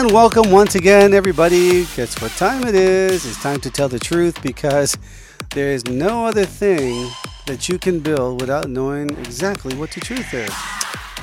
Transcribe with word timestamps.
And 0.00 0.12
welcome 0.12 0.50
once 0.50 0.76
again, 0.76 1.12
everybody. 1.12 1.84
Guess 1.94 2.22
what 2.22 2.30
time 2.30 2.66
it 2.66 2.74
is? 2.74 3.26
It's 3.26 3.42
time 3.42 3.60
to 3.60 3.70
tell 3.70 3.86
the 3.86 3.98
truth 3.98 4.42
because 4.42 4.96
there 5.50 5.72
is 5.72 5.84
no 5.84 6.24
other 6.24 6.46
thing 6.46 7.10
that 7.46 7.68
you 7.68 7.78
can 7.78 8.00
build 8.00 8.40
without 8.40 8.70
knowing 8.70 9.10
exactly 9.18 9.76
what 9.76 9.90
the 9.90 10.00
truth 10.00 10.32
is. 10.32 10.50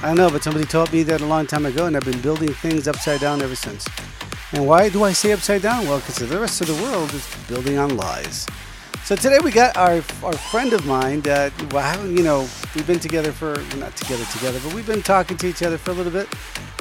I 0.03 0.13
know, 0.13 0.29
but 0.29 0.43
somebody 0.43 0.65
taught 0.65 0.93
me 0.93 1.01
that 1.01 1.21
a 1.21 1.25
long 1.25 1.47
time 1.47 1.65
ago, 1.65 1.87
and 1.87 1.97
I've 1.97 2.05
been 2.05 2.21
building 2.21 2.53
things 2.53 2.87
upside 2.87 3.19
down 3.19 3.41
ever 3.41 3.55
since. 3.55 3.87
And 4.51 4.67
why 4.67 4.89
do 4.89 5.03
I 5.03 5.11
say 5.11 5.31
upside 5.31 5.63
down? 5.63 5.87
Well, 5.87 5.97
because 5.97 6.17
the 6.17 6.39
rest 6.39 6.61
of 6.61 6.67
the 6.67 6.75
world 6.83 7.11
is 7.15 7.27
building 7.47 7.79
on 7.79 7.97
lies. 7.97 8.45
So 9.07 9.15
today 9.15 9.39
we 9.41 9.51
got 9.51 9.77
our 9.77 10.03
our 10.21 10.33
friend 10.33 10.73
of 10.73 10.85
mine 10.85 11.21
that 11.21 11.53
well, 11.71 12.05
you 12.05 12.23
know 12.23 12.41
we've 12.75 12.85
been 12.85 12.99
together 12.99 13.31
for 13.31 13.55
not 13.77 13.95
together 13.95 14.25
together, 14.33 14.59
but 14.61 14.73
we've 14.73 14.85
been 14.85 15.01
talking 15.01 15.37
to 15.37 15.47
each 15.47 15.63
other 15.63 15.77
for 15.77 15.91
a 15.91 15.93
little 15.93 16.11
bit, 16.11 16.27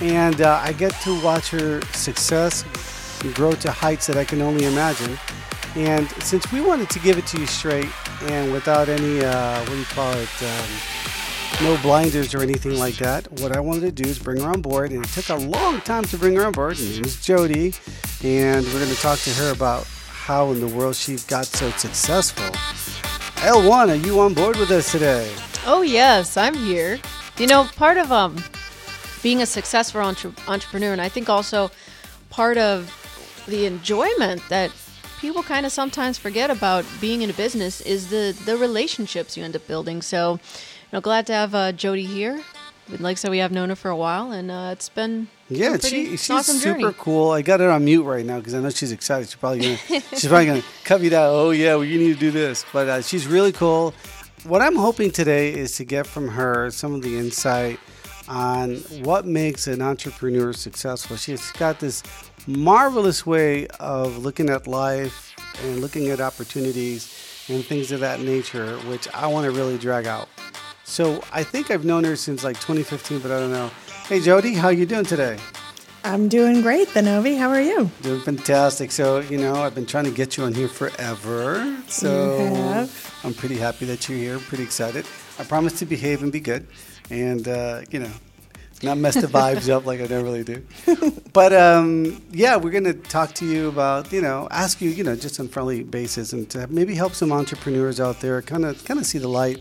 and 0.02 0.40
uh, 0.40 0.60
I 0.60 0.72
get 0.72 0.90
to 1.02 1.22
watch 1.22 1.50
her 1.50 1.80
success 1.92 2.64
grow 3.34 3.52
to 3.52 3.70
heights 3.70 4.08
that 4.08 4.16
I 4.16 4.24
can 4.24 4.42
only 4.42 4.64
imagine. 4.64 5.16
And 5.76 6.10
since 6.20 6.50
we 6.50 6.60
wanted 6.60 6.90
to 6.90 6.98
give 6.98 7.16
it 7.16 7.28
to 7.28 7.38
you 7.38 7.46
straight 7.46 7.88
and 8.22 8.52
without 8.52 8.88
any 8.88 9.24
uh, 9.24 9.60
what 9.60 9.68
do 9.68 9.78
you 9.78 9.84
call 9.84 10.12
it, 10.14 10.42
um, 10.42 10.68
no 11.62 11.80
blinders 11.80 12.34
or 12.34 12.42
anything 12.42 12.76
like 12.76 12.96
that, 12.96 13.30
what 13.40 13.56
I 13.56 13.60
wanted 13.60 13.82
to 13.82 13.92
do 13.92 14.08
is 14.08 14.18
bring 14.18 14.40
her 14.40 14.50
on 14.50 14.62
board, 14.62 14.90
and 14.90 15.04
it 15.04 15.08
took 15.10 15.28
a 15.28 15.36
long 15.36 15.80
time 15.82 16.02
to 16.02 16.18
bring 16.18 16.34
her 16.34 16.44
on 16.44 16.50
board. 16.54 16.76
Her 16.76 16.84
name 16.84 17.04
is 17.04 17.24
Jody, 17.24 17.72
and 18.24 18.66
we're 18.66 18.80
going 18.80 18.90
to 18.92 19.00
talk 19.00 19.20
to 19.20 19.30
her 19.30 19.52
about 19.52 19.86
how 20.26 20.50
in 20.50 20.58
the 20.58 20.66
world 20.66 20.96
she 20.96 21.14
got 21.28 21.46
so 21.46 21.70
successful. 21.70 22.44
L1, 23.46 23.90
are 23.90 23.94
you 23.94 24.18
on 24.18 24.34
board 24.34 24.56
with 24.56 24.72
us 24.72 24.90
today? 24.90 25.32
Oh 25.64 25.82
yes, 25.82 26.36
I'm 26.36 26.54
here. 26.54 26.98
You 27.38 27.46
know, 27.46 27.62
part 27.76 27.96
of 27.96 28.10
um 28.10 28.36
being 29.22 29.40
a 29.40 29.46
successful 29.46 30.00
entre- 30.00 30.34
entrepreneur, 30.48 30.90
and 30.90 31.00
I 31.00 31.08
think 31.08 31.28
also 31.28 31.70
part 32.28 32.58
of 32.58 32.90
the 33.46 33.66
enjoyment 33.66 34.42
that 34.48 34.72
people 35.20 35.44
kind 35.44 35.64
of 35.64 35.70
sometimes 35.70 36.18
forget 36.18 36.50
about 36.50 36.84
being 37.00 37.22
in 37.22 37.30
a 37.30 37.32
business 37.34 37.80
is 37.80 38.10
the 38.10 38.36
the 38.46 38.56
relationships 38.56 39.36
you 39.36 39.44
end 39.44 39.54
up 39.54 39.64
building. 39.68 40.02
So, 40.02 40.32
you 40.32 40.92
know, 40.92 41.00
glad 41.00 41.28
to 41.28 41.34
have 41.34 41.54
uh, 41.54 41.70
Jody 41.70 42.04
here. 42.04 42.42
Like 42.88 43.18
so, 43.18 43.30
we 43.30 43.38
have 43.38 43.52
known 43.52 43.68
her 43.68 43.76
for 43.76 43.92
a 43.92 43.96
while, 43.96 44.32
and 44.32 44.50
uh, 44.50 44.70
it's 44.72 44.88
been 44.88 45.28
Yeah, 45.48 45.70
pretty 45.76 45.88
she, 45.88 46.10
she's 46.16 46.30
awesome 46.30 46.56
super 46.56 46.80
journey. 46.80 46.94
cool. 46.98 47.30
I 47.30 47.42
got 47.42 47.60
her 47.60 47.70
on 47.70 47.84
mute 47.84 48.02
right 48.02 48.26
now 48.26 48.38
because 48.38 48.54
I 48.54 48.60
know 48.60 48.70
she's 48.70 48.90
excited. 48.92 49.28
She's 49.28 49.36
probably 49.36 49.60
gonna, 49.60 50.00
she's 50.10 50.26
probably 50.26 50.46
gonna 50.46 50.62
cut 50.84 51.00
me 51.00 51.08
down. 51.08 51.28
Oh 51.32 51.50
yeah, 51.50 51.74
well 51.76 51.84
you 51.84 51.98
need 51.98 52.14
to 52.14 52.18
do 52.20 52.30
this. 52.30 52.64
But 52.72 52.88
uh, 52.88 53.02
she's 53.02 53.26
really 53.26 53.52
cool. 53.52 53.94
What 54.44 54.60
I'm 54.62 54.76
hoping 54.76 55.10
today 55.10 55.52
is 55.54 55.76
to 55.76 55.84
get 55.84 56.06
from 56.06 56.28
her 56.28 56.70
some 56.70 56.94
of 56.94 57.02
the 57.02 57.16
insight 57.18 57.78
on 58.28 58.76
what 59.04 59.24
makes 59.24 59.66
an 59.68 59.82
entrepreneur 59.82 60.52
successful. 60.52 61.16
She's 61.16 61.52
got 61.52 61.78
this 61.78 62.02
marvelous 62.48 63.24
way 63.24 63.66
of 63.80 64.18
looking 64.18 64.50
at 64.50 64.66
life 64.66 65.34
and 65.64 65.80
looking 65.80 66.08
at 66.08 66.20
opportunities 66.20 67.44
and 67.48 67.64
things 67.64 67.92
of 67.92 68.00
that 68.00 68.20
nature, 68.20 68.76
which 68.88 69.06
I 69.14 69.28
want 69.28 69.44
to 69.46 69.52
really 69.52 69.78
drag 69.78 70.06
out. 70.06 70.28
So 70.88 71.20
I 71.32 71.42
think 71.42 71.72
I've 71.72 71.84
known 71.84 72.04
her 72.04 72.14
since 72.14 72.44
like 72.44 72.56
2015, 72.56 73.18
but 73.18 73.32
I 73.32 73.40
don't 73.40 73.50
know. 73.50 73.70
Hey 74.06 74.20
Jody, 74.20 74.54
how 74.54 74.68
you 74.68 74.86
doing 74.86 75.04
today? 75.04 75.36
I'm 76.04 76.28
doing 76.28 76.62
great, 76.62 76.86
Thenovi. 76.86 77.36
How 77.36 77.48
are 77.48 77.60
you? 77.60 77.90
Doing 78.02 78.20
fantastic. 78.20 78.92
So, 78.92 79.18
you 79.18 79.36
know, 79.36 79.56
I've 79.56 79.74
been 79.74 79.84
trying 79.84 80.04
to 80.04 80.12
get 80.12 80.36
you 80.36 80.44
on 80.44 80.54
here 80.54 80.68
forever. 80.68 81.76
So, 81.88 82.88
I'm 83.24 83.34
pretty 83.34 83.56
happy 83.56 83.84
that 83.86 84.08
you're 84.08 84.16
here. 84.16 84.38
Pretty 84.38 84.62
excited. 84.62 85.04
I 85.40 85.42
promise 85.42 85.76
to 85.80 85.86
behave 85.86 86.22
and 86.22 86.30
be 86.30 86.38
good 86.38 86.68
and, 87.10 87.48
uh, 87.48 87.80
you 87.90 87.98
know, 87.98 88.12
not 88.84 88.96
mess 88.98 89.14
the 89.14 89.26
vibes 89.26 89.68
up 89.68 89.86
like 89.86 90.00
I 90.00 90.06
normally 90.06 90.44
do. 90.44 90.62
But, 91.32 91.52
um, 91.52 92.22
yeah, 92.30 92.56
we're 92.56 92.70
going 92.70 92.84
to 92.84 92.94
talk 92.94 93.34
to 93.34 93.44
you 93.44 93.68
about, 93.68 94.12
you 94.12 94.22
know, 94.22 94.46
ask 94.52 94.80
you, 94.80 94.88
you 94.88 95.02
know, 95.02 95.16
just 95.16 95.38
on 95.40 95.48
friendly 95.48 95.82
basis 95.82 96.32
and 96.32 96.48
to 96.50 96.66
maybe 96.68 96.94
help 96.94 97.12
some 97.12 97.32
entrepreneurs 97.32 97.98
out 98.00 98.20
there 98.20 98.40
kind 98.40 98.64
of 98.64 98.82
kind 98.84 98.98
of 99.00 99.04
see 99.04 99.18
the 99.18 99.28
light 99.28 99.58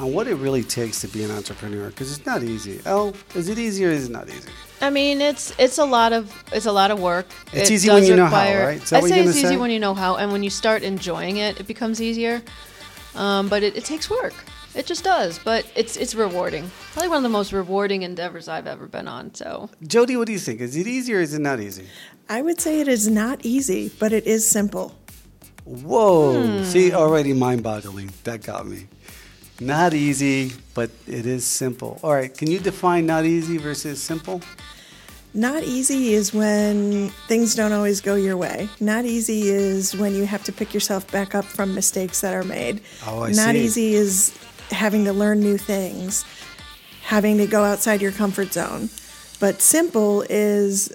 on 0.00 0.12
what 0.12 0.28
it 0.28 0.36
really 0.36 0.62
takes 0.62 1.00
to 1.00 1.08
be 1.08 1.24
an 1.24 1.30
entrepreneur 1.30 1.88
because 1.88 2.16
it's 2.16 2.24
not 2.26 2.42
easy. 2.42 2.80
Oh, 2.86 3.14
is 3.34 3.48
it 3.48 3.58
easy 3.58 3.84
or 3.84 3.90
is 3.90 4.08
it 4.08 4.12
not 4.12 4.28
easy? 4.28 4.48
I 4.80 4.90
mean, 4.90 5.20
it's 5.20 5.52
it's 5.58 5.78
a 5.78 5.84
lot 5.84 6.12
of 6.12 6.32
it's 6.52 6.66
a 6.66 6.72
lot 6.72 6.90
of 6.90 7.00
work. 7.00 7.26
It's 7.52 7.68
It 7.70 7.74
easy 7.74 7.88
when 7.88 8.00
does 8.00 8.08
you 8.08 8.16
know 8.16 8.26
how, 8.26 8.36
right? 8.36 8.82
Is 8.82 8.90
that 8.90 8.96
I'd 8.98 9.02
what 9.02 9.08
say 9.10 9.16
you're 9.16 9.24
it's 9.24 9.34
gonna 9.34 9.46
easy 9.46 9.54
say? 9.54 9.60
when 9.60 9.70
you 9.70 9.80
know 9.80 9.94
how, 9.94 10.16
and 10.16 10.30
when 10.32 10.42
you 10.42 10.50
start 10.50 10.82
enjoying 10.82 11.38
it, 11.38 11.58
it 11.60 11.66
becomes 11.66 12.00
easier. 12.00 12.42
Um, 13.14 13.48
but 13.48 13.62
it, 13.62 13.76
it 13.76 13.84
takes 13.84 14.08
work. 14.08 14.34
It 14.76 14.86
just 14.86 15.02
does. 15.02 15.40
But 15.40 15.66
it's 15.74 15.96
it's 15.96 16.14
rewarding. 16.14 16.70
Probably 16.92 17.08
one 17.08 17.16
of 17.18 17.22
the 17.24 17.28
most 17.30 17.52
rewarding 17.52 18.02
endeavors 18.02 18.46
I've 18.48 18.68
ever 18.68 18.86
been 18.86 19.08
on. 19.08 19.34
So 19.34 19.68
Jody, 19.86 20.16
what 20.16 20.26
do 20.26 20.32
you 20.32 20.38
think? 20.38 20.60
Is 20.60 20.76
it 20.76 20.86
easy 20.86 21.12
or 21.14 21.20
is 21.20 21.34
it 21.34 21.40
not 21.40 21.58
easy? 21.58 21.86
I 22.28 22.42
would 22.42 22.60
say 22.60 22.80
it 22.80 22.86
is 22.88 23.08
not 23.08 23.44
easy, 23.44 23.90
but 23.98 24.12
it 24.12 24.26
is 24.26 24.46
simple. 24.48 24.94
Whoa. 25.64 26.40
Hmm. 26.42 26.64
See, 26.64 26.92
already 26.92 27.32
mind 27.32 27.62
boggling. 27.62 28.10
That 28.24 28.42
got 28.44 28.66
me. 28.66 28.86
Not 29.60 29.92
easy, 29.94 30.52
but 30.74 30.90
it 31.06 31.26
is 31.26 31.44
simple. 31.44 31.98
All 32.02 32.12
right, 32.14 32.32
can 32.32 32.50
you 32.50 32.58
define 32.60 33.06
not 33.06 33.24
easy 33.24 33.58
versus 33.58 34.00
simple? 34.00 34.40
Not 35.34 35.62
easy 35.64 36.14
is 36.14 36.32
when 36.32 37.08
things 37.26 37.54
don't 37.54 37.72
always 37.72 38.00
go 38.00 38.14
your 38.14 38.36
way. 38.36 38.68
Not 38.80 39.04
easy 39.04 39.48
is 39.50 39.96
when 39.96 40.14
you 40.14 40.26
have 40.26 40.44
to 40.44 40.52
pick 40.52 40.72
yourself 40.72 41.10
back 41.10 41.34
up 41.34 41.44
from 41.44 41.74
mistakes 41.74 42.20
that 42.20 42.34
are 42.34 42.44
made. 42.44 42.80
Oh, 43.06 43.24
I 43.24 43.32
Not 43.32 43.54
see. 43.54 43.60
easy 43.64 43.94
is 43.94 44.36
having 44.70 45.04
to 45.04 45.12
learn 45.12 45.40
new 45.40 45.58
things, 45.58 46.24
having 47.02 47.36
to 47.38 47.46
go 47.46 47.64
outside 47.64 48.00
your 48.00 48.12
comfort 48.12 48.52
zone. 48.52 48.90
But 49.40 49.60
simple 49.60 50.22
is 50.30 50.90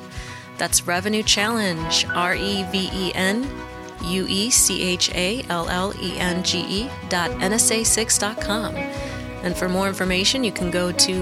That's 0.58 0.86
Revenue 0.86 1.22
Challenge, 1.22 2.06
R 2.08 2.34
E 2.34 2.64
V 2.64 2.90
E 2.92 3.12
N 3.14 3.48
U 4.04 4.26
E 4.28 4.50
C 4.50 4.82
H 4.82 5.10
A 5.14 5.42
L 5.48 5.66
L 5.68 5.94
E 6.00 6.18
N 6.18 6.42
G 6.42 6.66
E 6.68 6.90
dot 7.08 7.30
NSA6.com. 7.30 8.74
And 8.74 9.56
for 9.56 9.68
more 9.68 9.86
information, 9.86 10.42
you 10.42 10.50
can 10.50 10.72
go 10.72 10.90
to 10.90 11.12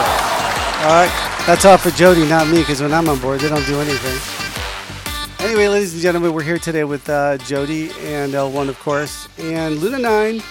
All 0.85 1.03
right, 1.03 1.43
that's 1.45 1.65
all 1.65 1.77
for 1.77 1.89
Jody, 1.89 2.25
not 2.25 2.47
me, 2.47 2.59
because 2.59 2.81
when 2.81 2.93
I'm 2.93 3.09
on 3.09 3.19
board, 3.19 3.41
they 3.41 3.49
don't 3.49 3.65
do 3.65 3.81
anything. 3.81 5.45
Anyway, 5.45 5.67
ladies 5.67 5.91
and 5.91 6.01
gentlemen, 6.01 6.33
we're 6.33 6.41
here 6.41 6.57
today 6.57 6.85
with 6.85 7.09
uh, 7.09 7.37
Jody 7.39 7.89
and 7.99 8.31
L1, 8.31 8.69
of 8.69 8.79
course, 8.79 9.27
and 9.37 9.75
Luna 9.79 9.99
9, 9.99 10.41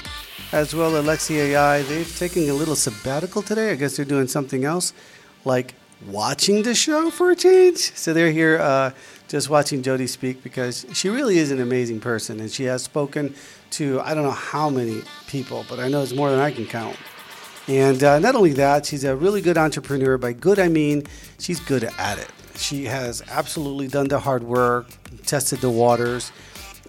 as 0.52 0.74
well 0.74 0.94
as 0.94 1.06
Alexi 1.06 1.36
AI. 1.36 1.80
They've 1.84 2.18
taken 2.18 2.46
a 2.50 2.52
little 2.52 2.76
sabbatical 2.76 3.40
today. 3.40 3.70
I 3.70 3.74
guess 3.74 3.96
they're 3.96 4.04
doing 4.04 4.28
something 4.28 4.66
else, 4.66 4.92
like 5.46 5.74
watching 6.06 6.62
the 6.62 6.74
show 6.74 7.08
for 7.08 7.30
a 7.30 7.36
change. 7.36 7.78
So 7.94 8.12
they're 8.12 8.32
here 8.32 8.58
uh, 8.58 8.90
just 9.28 9.48
watching 9.48 9.82
Jody 9.82 10.06
speak 10.06 10.42
because 10.42 10.84
she 10.92 11.08
really 11.08 11.38
is 11.38 11.50
an 11.50 11.60
amazing 11.62 12.00
person, 12.00 12.38
and 12.38 12.50
she 12.50 12.64
has 12.64 12.82
spoken 12.82 13.34
to 13.72 14.00
I 14.00 14.14
don't 14.14 14.24
know 14.24 14.30
how 14.30 14.70
many 14.70 15.02
people, 15.26 15.64
but 15.68 15.78
I 15.78 15.88
know 15.88 16.02
it's 16.02 16.14
more 16.14 16.30
than 16.30 16.40
I 16.40 16.50
can 16.50 16.66
count. 16.66 16.96
And 17.68 18.02
uh, 18.02 18.18
not 18.20 18.34
only 18.34 18.52
that, 18.52 18.86
she's 18.86 19.04
a 19.04 19.16
really 19.16 19.40
good 19.40 19.58
entrepreneur. 19.58 20.18
By 20.18 20.32
good, 20.32 20.58
I 20.58 20.68
mean 20.68 21.04
she's 21.38 21.60
good 21.60 21.84
at 21.84 22.18
it. 22.18 22.30
She 22.56 22.84
has 22.84 23.22
absolutely 23.28 23.88
done 23.88 24.08
the 24.08 24.18
hard 24.18 24.44
work, 24.44 24.86
tested 25.26 25.60
the 25.60 25.70
waters. 25.70 26.32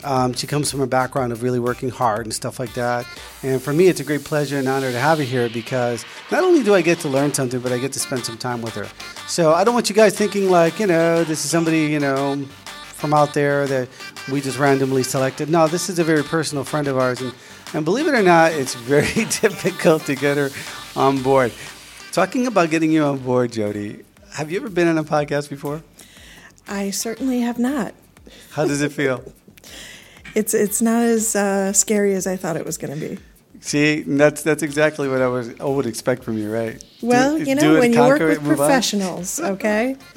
Um, 0.03 0.33
she 0.33 0.45
comes 0.45 0.69
from 0.69 0.81
a 0.81 0.88
background 0.88 1.31
of 1.31 1.41
really 1.41 1.59
working 1.59 1.89
hard 1.89 2.25
and 2.25 2.33
stuff 2.33 2.59
like 2.59 2.74
that. 2.75 3.07
And 3.41 3.62
for 3.62 3.73
me, 3.73 3.88
it's 3.88 4.00
a 4.00 4.03
great 4.03 4.23
pleasure 4.23 4.57
and 4.57 4.68
honor 4.68 4.91
to 4.91 5.00
have 5.00 5.18
her 5.18 5.23
here 5.23 5.50
because 5.50 6.06
not 6.31 6.44
only 6.44 6.63
do 6.63 6.75
I 6.75 6.81
get 6.81 7.00
to 7.00 7.09
learn 7.09 7.33
something, 7.33 7.59
but 7.59 7.71
I 7.71 7.80
get 7.80 7.94
to 7.94 8.00
spend 8.00 8.23
some 8.23 8.38
time 8.38 8.62
with 8.62 8.75
her. 8.75 8.88
So 9.27 9.53
I 9.53 9.63
don't 9.63 9.73
want 9.73 9.89
you 9.89 9.95
guys 9.95 10.15
thinking 10.15 10.51
like, 10.51 10.80
you 10.80 10.85
know, 10.88 11.23
this 11.23 11.44
is 11.44 11.50
somebody, 11.50 11.85
you 11.85 12.00
know, 12.00 12.45
from 12.97 13.13
out 13.13 13.33
there 13.33 13.67
that 13.67 13.88
we 14.31 14.41
just 14.41 14.57
randomly 14.57 15.03
selected. 15.03 15.49
No, 15.49 15.67
this 15.67 15.89
is 15.89 15.99
a 15.99 16.03
very 16.03 16.23
personal 16.23 16.63
friend 16.63 16.88
of 16.88 16.97
ours. 16.97 17.21
And, 17.21 17.33
and 17.73 17.85
believe 17.85 18.07
it 18.07 18.13
or 18.15 18.23
not, 18.23 18.51
it's 18.53 18.73
very 18.94 19.05
difficult 19.25 20.03
to 20.07 20.15
get 20.15 20.38
her 20.38 20.49
on 20.95 21.21
board. 21.21 21.51
Talking 22.11 22.47
about 22.47 22.69
getting 22.71 22.91
you 22.91 23.03
on 23.03 23.19
board, 23.19 23.51
Jody, 23.51 24.03
have 24.33 24.51
you 24.51 24.57
ever 24.59 24.69
been 24.69 24.88
on 24.88 24.97
a 24.97 25.03
podcast 25.03 25.49
before? 25.49 25.83
I 26.67 26.89
certainly 26.89 27.41
have 27.41 27.59
not. 27.59 27.94
How 28.51 28.65
does 28.65 28.81
it 28.81 28.91
feel? 28.91 29.23
It's 30.35 30.53
it's 30.53 30.83
not 30.83 31.01
as 31.01 31.35
uh, 31.35 31.73
scary 31.73 32.13
as 32.13 32.27
I 32.27 32.35
thought 32.35 32.57
it 32.57 32.65
was 32.65 32.77
going 32.77 32.94
to 32.94 32.99
be. 33.09 33.17
See, 33.59 34.01
that's 34.01 34.44
that's 34.44 34.61
exactly 34.61 35.07
what 35.09 35.19
I 35.19 35.27
was 35.27 35.49
I 35.59 35.63
would 35.65 35.88
expect 35.88 36.23
from 36.23 36.38
you, 36.38 36.51
right? 36.53 36.83
Well, 37.01 37.39
Do- 37.39 37.44
you 37.44 37.55
know, 37.55 37.79
when 37.79 37.91
you 37.91 37.99
work 38.01 38.19
with 38.19 38.38
it, 38.38 38.41
move 38.44 38.51
on. 38.51 38.67
professionals, 38.67 39.39
okay, 39.39 39.95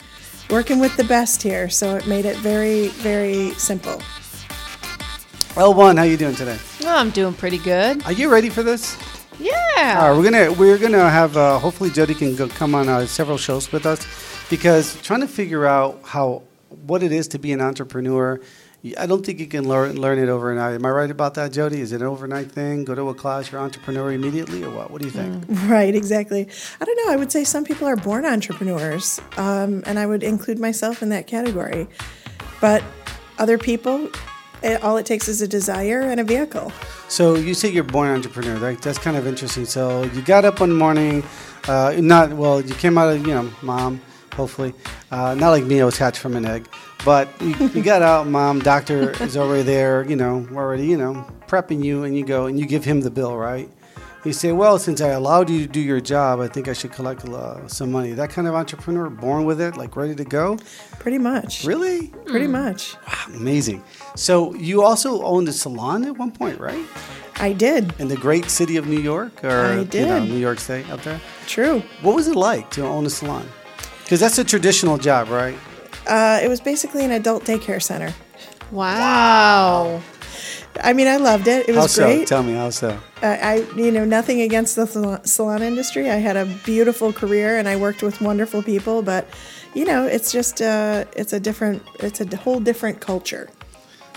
working 0.50 0.80
with 0.80 0.96
the 0.96 1.04
best 1.04 1.42
here, 1.42 1.68
so 1.68 1.96
it 1.96 2.06
made 2.06 2.24
it 2.24 2.36
very 2.38 2.88
very 2.88 3.50
simple. 3.52 4.00
L1, 5.54 5.96
how 5.96 6.04
you 6.04 6.16
doing 6.16 6.34
today? 6.34 6.58
Oh, 6.84 6.96
I'm 6.96 7.10
doing 7.10 7.34
pretty 7.34 7.58
good. 7.58 8.04
Are 8.06 8.12
you 8.12 8.30
ready 8.30 8.48
for 8.48 8.62
this? 8.62 8.96
Yeah. 9.38 9.98
All 10.00 10.10
right, 10.10 10.16
we're 10.16 10.24
gonna 10.30 10.52
we're 10.52 10.78
gonna 10.78 11.08
have 11.08 11.36
uh, 11.36 11.58
hopefully 11.58 11.90
Jody 11.90 12.14
can 12.14 12.36
go 12.36 12.48
come 12.48 12.74
on 12.74 12.88
uh, 12.88 13.06
several 13.06 13.38
shows 13.38 13.72
with 13.72 13.86
us 13.86 14.06
because 14.50 15.00
trying 15.02 15.20
to 15.20 15.28
figure 15.28 15.66
out 15.66 16.00
how 16.04 16.42
what 16.86 17.02
it 17.02 17.12
is 17.12 17.28
to 17.28 17.38
be 17.38 17.52
an 17.52 17.60
entrepreneur. 17.60 18.40
I 18.96 19.04
don't 19.06 19.24
think 19.24 19.40
you 19.40 19.46
can 19.46 19.68
learn 19.68 20.00
learn 20.00 20.18
it 20.18 20.30
overnight. 20.30 20.74
Am 20.74 20.86
I 20.86 20.90
right 20.90 21.10
about 21.10 21.34
that, 21.34 21.52
Jody? 21.52 21.80
Is 21.80 21.92
it 21.92 22.00
an 22.00 22.06
overnight 22.06 22.50
thing? 22.50 22.84
Go 22.84 22.94
to 22.94 23.10
a 23.10 23.14
class, 23.14 23.52
you're 23.52 23.60
entrepreneur 23.60 24.12
immediately, 24.12 24.64
or 24.64 24.70
what? 24.70 24.90
What 24.90 25.02
do 25.02 25.06
you 25.06 25.12
think? 25.12 25.44
Right, 25.70 25.94
exactly. 25.94 26.48
I 26.80 26.84
don't 26.84 26.96
know. 27.04 27.12
I 27.12 27.16
would 27.16 27.30
say 27.30 27.44
some 27.44 27.64
people 27.64 27.86
are 27.86 27.96
born 27.96 28.24
entrepreneurs, 28.24 29.20
um, 29.36 29.82
and 29.86 29.98
I 29.98 30.06
would 30.06 30.22
include 30.22 30.58
myself 30.58 31.02
in 31.02 31.10
that 31.10 31.26
category. 31.26 31.86
But 32.60 32.82
other 33.38 33.58
people, 33.58 34.08
it, 34.62 34.82
all 34.82 34.96
it 34.96 35.06
takes 35.06 35.28
is 35.28 35.42
a 35.42 35.48
desire 35.48 36.00
and 36.00 36.18
a 36.18 36.24
vehicle. 36.24 36.72
So 37.08 37.34
you 37.36 37.54
say 37.54 37.70
you're 37.70 37.84
born 37.84 38.08
entrepreneur, 38.08 38.56
right? 38.56 38.80
That's 38.80 38.98
kind 38.98 39.16
of 39.16 39.26
interesting. 39.26 39.64
So 39.66 40.04
you 40.04 40.22
got 40.22 40.44
up 40.44 40.60
one 40.60 40.72
morning, 40.72 41.22
uh, 41.68 41.94
not 41.98 42.32
well. 42.32 42.60
You 42.60 42.74
came 42.74 42.96
out 42.98 43.14
of 43.14 43.26
you 43.26 43.34
know, 43.34 43.50
mom, 43.62 44.00
hopefully, 44.34 44.72
uh, 45.10 45.34
not 45.34 45.50
like 45.50 45.64
me. 45.64 45.80
I 45.80 45.84
was 45.84 45.98
hatched 45.98 46.18
from 46.18 46.36
an 46.36 46.46
egg, 46.46 46.66
but 47.04 47.28
you, 47.40 47.54
you 47.68 47.82
got 47.82 48.02
out. 48.02 48.26
Mom, 48.26 48.60
doctor 48.60 49.10
is 49.22 49.36
already 49.36 49.62
there. 49.62 50.08
You 50.08 50.16
know, 50.16 50.46
already 50.52 50.86
you 50.86 50.96
know 50.96 51.26
prepping 51.46 51.84
you, 51.84 52.04
and 52.04 52.16
you 52.16 52.24
go 52.24 52.46
and 52.46 52.58
you 52.58 52.66
give 52.66 52.84
him 52.84 53.00
the 53.00 53.10
bill, 53.10 53.36
right? 53.36 53.68
You 54.24 54.34
say, 54.34 54.52
well, 54.52 54.78
since 54.78 55.00
I 55.00 55.08
allowed 55.08 55.48
you 55.48 55.62
to 55.62 55.66
do 55.66 55.80
your 55.80 55.98
job, 55.98 56.40
I 56.40 56.48
think 56.48 56.68
I 56.68 56.74
should 56.74 56.92
collect 56.92 57.24
uh, 57.24 57.66
some 57.68 57.90
money. 57.90 58.12
That 58.12 58.28
kind 58.28 58.46
of 58.46 58.54
entrepreneur, 58.54 59.08
born 59.08 59.46
with 59.46 59.62
it, 59.62 59.78
like 59.78 59.96
ready 59.96 60.14
to 60.14 60.24
go. 60.24 60.58
Pretty 60.98 61.16
much. 61.16 61.64
Really? 61.64 62.08
Pretty 62.26 62.46
much. 62.46 62.96
Wow, 63.06 63.36
amazing. 63.36 63.82
So 64.16 64.54
you 64.56 64.82
also 64.82 65.22
owned 65.22 65.48
a 65.48 65.54
salon 65.54 66.04
at 66.04 66.18
one 66.18 66.32
point, 66.32 66.60
right? 66.60 66.84
I 67.36 67.54
did. 67.54 67.98
in 67.98 68.08
the 68.08 68.16
great 68.16 68.50
city 68.50 68.76
of 68.76 68.86
New 68.86 69.00
York, 69.00 69.42
or 69.42 69.64
I 69.64 69.78
you 69.80 70.04
know. 70.04 70.22
New 70.22 70.36
York 70.36 70.60
State 70.60 70.90
out 70.90 71.02
there. 71.02 71.18
True. 71.46 71.82
What 72.02 72.14
was 72.14 72.28
it 72.28 72.36
like 72.36 72.70
to 72.72 72.82
own 72.82 73.06
a 73.06 73.10
salon? 73.10 73.48
Because 74.02 74.20
that's 74.20 74.36
a 74.38 74.44
traditional 74.44 74.98
job, 74.98 75.30
right? 75.30 75.56
Uh, 76.10 76.40
it 76.42 76.48
was 76.48 76.60
basically 76.60 77.04
an 77.04 77.12
adult 77.12 77.44
daycare 77.44 77.82
center. 77.82 78.12
wow. 78.70 80.02
I 80.82 80.92
mean, 80.92 81.08
I 81.08 81.16
loved 81.16 81.48
it. 81.48 81.68
It 81.68 81.74
was 81.74 81.92
so? 81.92 82.04
great. 82.04 82.26
Tell 82.28 82.42
me 82.42 82.54
how 82.54 82.70
so. 82.70 82.98
Uh, 83.22 83.36
I, 83.40 83.66
you 83.76 83.90
know, 83.90 84.04
nothing 84.04 84.40
against 84.40 84.76
the 84.76 84.86
salon- 84.86 85.24
salon 85.24 85.62
industry. 85.62 86.08
I 86.10 86.16
had 86.16 86.36
a 86.36 86.46
beautiful 86.64 87.12
career 87.12 87.58
and 87.58 87.68
I 87.68 87.76
worked 87.76 88.02
with 88.02 88.20
wonderful 88.20 88.62
people, 88.62 89.02
but 89.02 89.26
you 89.74 89.84
know, 89.84 90.06
it's 90.06 90.32
just 90.32 90.60
uh, 90.62 91.04
it's 91.16 91.32
a 91.32 91.40
different, 91.40 91.82
it's 92.00 92.20
a 92.20 92.36
whole 92.36 92.60
different 92.60 93.00
culture. 93.00 93.48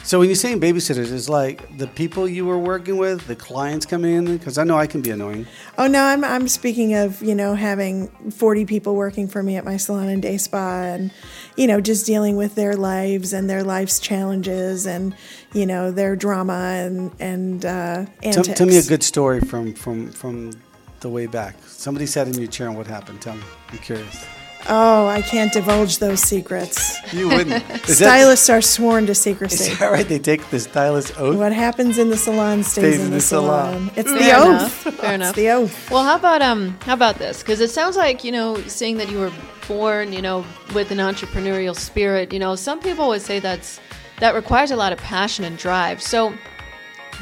So 0.03 0.19
when 0.19 0.27
you're 0.27 0.36
saying 0.36 0.60
babysitters, 0.60 1.13
it's 1.13 1.29
like 1.29 1.77
the 1.77 1.88
people 1.88 2.27
you 2.27 2.45
were 2.45 2.57
working 2.57 2.98
with, 2.98 3.25
the 3.25 3.38
clients 3.38 3.86
come 3.86 4.03
in, 4.03 4.38
because 4.38 4.57
I 4.57 4.65
know 4.65 4.77
I 4.77 4.86
can 4.86 5.01
be 5.01 5.12
annoying. 5.12 5.48
Oh 5.77 5.88
no, 5.88 6.03
I'm 6.03 6.25
I'm 6.25 6.50
speaking 6.50 6.93
of 6.93 7.24
you 7.24 7.33
know 7.33 7.55
having 7.55 8.10
40 8.31 8.65
people 8.65 8.95
working 8.95 9.29
for 9.29 9.41
me 9.41 9.55
at 9.55 9.63
my 9.63 9.77
salon 9.77 10.10
and 10.10 10.22
day 10.22 10.38
spa, 10.38 10.81
and 10.83 11.12
you 11.55 11.67
know 11.67 11.79
just 11.79 12.05
dealing 12.05 12.36
with 12.36 12.55
their 12.55 12.75
lives 12.75 13.31
and 13.31 13.50
their 13.50 13.63
life's 13.63 14.00
challenges 14.00 14.86
and 14.86 15.15
you 15.53 15.65
know 15.65 15.89
their 15.89 16.17
drama 16.17 16.53
and 16.53 17.12
and 17.22 17.65
uh, 17.65 18.05
Tell, 18.22 18.43
tell 18.43 18.67
me 18.67 18.77
a 18.77 18.83
good 18.83 19.03
story 19.03 19.39
from 19.39 19.74
from 19.74 20.12
from 20.12 20.51
the 21.00 21.10
way 21.10 21.27
back. 21.27 21.55
Somebody 21.65 22.07
sat 22.07 22.27
in 22.27 22.33
your 22.33 22.48
chair 22.48 22.67
and 22.67 22.75
what 22.75 22.88
happened? 22.88 23.22
Tell 23.22 23.36
me. 23.36 23.43
I'm 23.69 23.77
curious. 23.77 24.25
Oh, 24.70 25.08
I 25.08 25.22
can't 25.22 25.51
divulge 25.51 25.98
those 26.00 26.22
secrets. 26.22 26.96
You 27.13 27.27
wouldn't. 27.27 27.70
Is 27.89 27.98
Stylists 27.98 28.50
are 28.50 28.62
sworn 28.62 29.05
to 29.08 29.15
secrecy. 29.15 29.72
is 29.72 29.79
that 29.79 29.91
right? 29.91 30.08
They 30.08 30.20
take 30.20 30.50
the 30.51 30.60
stylist 30.60 31.20
oath. 31.20 31.38
What 31.38 31.51
happens 31.51 31.98
in 31.98 32.10
the 32.10 32.15
salon 32.17 32.63
stays, 32.63 33.00
in 33.03 33.12
the, 33.12 33.20
salon. 33.20 33.91
It's 33.98 34.12
the 34.12 34.20
Fair 34.20 34.38
oath. 34.38 34.46
enough. 34.46 34.74
Fair 34.74 34.93
It's 34.93 35.03
enough. 35.15 35.36
the 35.36 35.50
oath. 35.50 35.91
Well, 35.91 36.03
how 36.03 36.15
about 36.15 36.41
um, 36.41 36.77
how 36.84 36.93
about 36.93 37.15
this? 37.17 37.39
Because 37.41 37.60
it 37.60 37.72
sounds 37.72 37.98
like 37.98 38.24
you 38.24 38.32
know, 38.32 38.55
saying 38.67 38.98
that 38.98 39.10
you 39.12 39.20
were 39.20 39.34
born, 39.67 40.13
you 40.13 40.22
know, 40.22 40.46
with 40.74 40.91
an 40.91 40.98
entrepreneurial 41.00 41.75
spirit. 41.75 42.32
You 42.32 42.39
know, 42.39 42.55
some 42.55 42.79
people 42.79 43.10
would 43.10 43.22
say 43.22 43.39
that's 43.39 43.82
that 44.20 44.34
requires 44.34 44.72
a 44.72 44.77
lot 44.77 44.93
of 44.93 45.00
passion 45.00 45.43
and 45.43 45.58
drive. 45.58 46.01
So, 46.01 46.34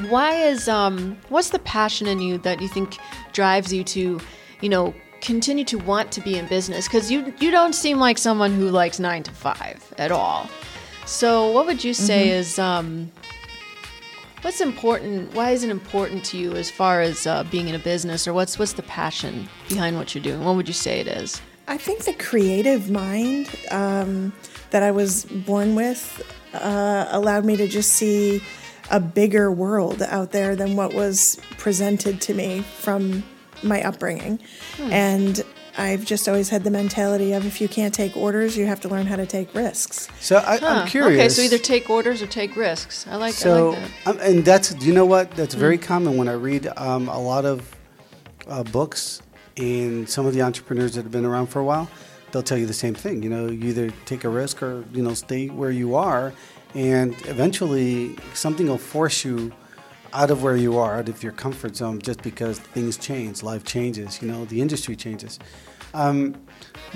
why 0.09 0.35
is 0.35 0.67
um, 0.67 1.17
what's 1.29 1.49
the 1.49 1.59
passion 1.59 2.05
in 2.07 2.19
you 2.21 2.37
that 2.39 2.61
you 2.61 2.67
think 2.67 2.97
drives 3.33 3.73
you 3.73 3.83
to, 3.85 4.19
you 4.61 4.69
know, 4.69 4.93
continue 5.21 5.63
to 5.65 5.77
want 5.77 6.11
to 6.13 6.21
be 6.21 6.37
in 6.37 6.47
business? 6.47 6.87
Because 6.87 7.11
you 7.11 7.33
you 7.39 7.51
don't 7.51 7.73
seem 7.73 7.99
like 7.99 8.17
someone 8.17 8.51
who 8.51 8.69
likes 8.69 8.99
nine 8.99 9.23
to 9.23 9.31
five 9.31 9.93
at 9.97 10.11
all. 10.11 10.49
So, 11.05 11.51
what 11.51 11.65
would 11.65 11.83
you 11.83 11.93
say 11.93 12.29
is 12.29 12.59
um, 12.59 13.11
what's 14.41 14.61
important? 14.61 15.33
Why 15.33 15.51
is 15.51 15.63
it 15.63 15.69
important 15.69 16.23
to 16.25 16.37
you 16.37 16.53
as 16.53 16.69
far 16.69 17.01
as 17.01 17.25
uh, 17.25 17.43
being 17.45 17.67
in 17.67 17.75
a 17.75 17.79
business, 17.79 18.27
or 18.27 18.33
what's 18.33 18.59
what's 18.59 18.73
the 18.73 18.83
passion 18.83 19.47
behind 19.69 19.97
what 19.97 20.13
you're 20.13 20.23
doing? 20.23 20.43
What 20.43 20.55
would 20.55 20.67
you 20.67 20.73
say 20.73 20.99
it 20.99 21.07
is? 21.07 21.41
I 21.67 21.77
think 21.77 22.03
the 22.03 22.13
creative 22.13 22.89
mind 22.89 23.49
um, 23.71 24.33
that 24.71 24.83
I 24.83 24.91
was 24.91 25.25
born 25.25 25.75
with 25.75 26.21
uh, 26.53 27.07
allowed 27.11 27.45
me 27.45 27.55
to 27.57 27.67
just 27.67 27.93
see 27.93 28.41
a 28.89 28.99
bigger 28.99 29.51
world 29.51 30.01
out 30.01 30.31
there 30.31 30.55
than 30.55 30.75
what 30.75 30.93
was 30.93 31.39
presented 31.57 32.19
to 32.21 32.33
me 32.33 32.61
from 32.61 33.23
my 33.63 33.81
upbringing. 33.83 34.39
And 34.79 35.43
I've 35.77 36.03
just 36.05 36.27
always 36.27 36.49
had 36.49 36.63
the 36.63 36.69
mentality 36.71 37.31
of 37.33 37.45
if 37.45 37.61
you 37.61 37.67
can't 37.69 37.93
take 37.93 38.17
orders, 38.17 38.57
you 38.57 38.65
have 38.65 38.81
to 38.81 38.89
learn 38.89 39.05
how 39.05 39.15
to 39.15 39.25
take 39.25 39.53
risks. 39.55 40.09
So 40.19 40.37
I, 40.45 40.57
Huh. 40.57 40.67
I'm 40.67 40.87
curious. 40.87 41.19
Okay, 41.19 41.29
so 41.29 41.41
either 41.43 41.57
take 41.57 41.89
orders 41.89 42.21
or 42.21 42.27
take 42.27 42.55
risks. 42.57 43.07
I 43.07 43.15
like. 43.15 43.29
I 43.29 43.31
So, 43.31 43.69
like 43.69 43.79
that. 43.79 43.89
Hmm. 43.89 44.09
um, 44.09 44.17
and 44.21 44.45
that's 44.45 44.75
you 44.85 44.93
know 44.93 45.05
what 45.05 45.31
that's 45.31 45.53
very 45.55 45.77
common 45.77 46.17
when 46.17 46.27
I 46.27 46.33
read 46.33 46.67
um, 46.77 47.07
a 47.07 47.19
lot 47.19 47.45
of 47.45 47.73
uh, 48.47 48.63
books 48.63 49.21
and 49.57 50.09
some 50.09 50.25
of 50.25 50.33
the 50.33 50.41
entrepreneurs 50.41 50.95
that 50.95 51.03
have 51.03 51.11
been 51.11 51.25
around 51.25 51.47
for 51.47 51.59
a 51.59 51.63
while. 51.65 51.89
They'll 52.31 52.43
tell 52.43 52.57
you 52.57 52.65
the 52.65 52.73
same 52.73 52.93
thing. 52.95 53.23
You 53.23 53.29
know, 53.29 53.47
you 53.47 53.69
either 53.69 53.91
take 54.05 54.23
a 54.25 54.29
risk 54.29 54.61
or 54.63 54.83
you 54.93 55.01
know 55.03 55.13
stay 55.13 55.47
where 55.47 55.71
you 55.71 55.95
are, 55.95 56.33
and 56.75 57.13
eventually 57.27 58.17
something 58.33 58.67
will 58.67 58.77
force 58.77 59.23
you 59.23 59.51
out 60.13 60.31
of 60.31 60.43
where 60.43 60.55
you 60.55 60.77
are, 60.77 60.97
out 60.97 61.09
of 61.09 61.23
your 61.23 61.31
comfort 61.31 61.75
zone, 61.75 61.99
just 61.99 62.21
because 62.21 62.59
things 62.59 62.97
change, 62.97 63.43
life 63.43 63.63
changes. 63.63 64.21
You 64.21 64.27
know, 64.27 64.45
the 64.45 64.61
industry 64.61 64.95
changes. 64.95 65.39
Um, 65.93 66.35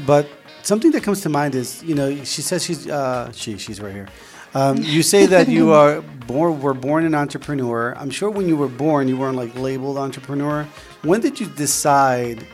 but 0.06 0.28
something 0.64 0.92
that 0.92 1.04
comes 1.04 1.22
to 1.22 1.30
mind 1.30 1.56
is, 1.56 1.84
you 1.84 1.96
know, 1.96 2.16
she 2.24 2.42
says 2.42 2.64
she's 2.64 2.88
uh, 2.88 3.32
she 3.32 3.58
she's 3.58 3.80
right 3.82 3.94
here. 3.94 4.08
Um, 4.54 4.78
you 4.78 5.04
say 5.04 5.26
that 5.36 5.48
you 5.48 5.72
are 5.74 6.02
born 6.02 6.62
were 6.62 6.74
born 6.74 7.06
an 7.06 7.16
entrepreneur. 7.16 7.94
I'm 7.98 8.10
sure 8.10 8.30
when 8.30 8.48
you 8.48 8.58
were 8.58 8.70
born, 8.70 9.08
you 9.08 9.18
weren't 9.18 9.38
like 9.38 9.54
labeled 9.56 9.98
entrepreneur. 9.98 10.68
When 11.04 11.22
did 11.22 11.40
you 11.40 11.48
decide 11.48 12.46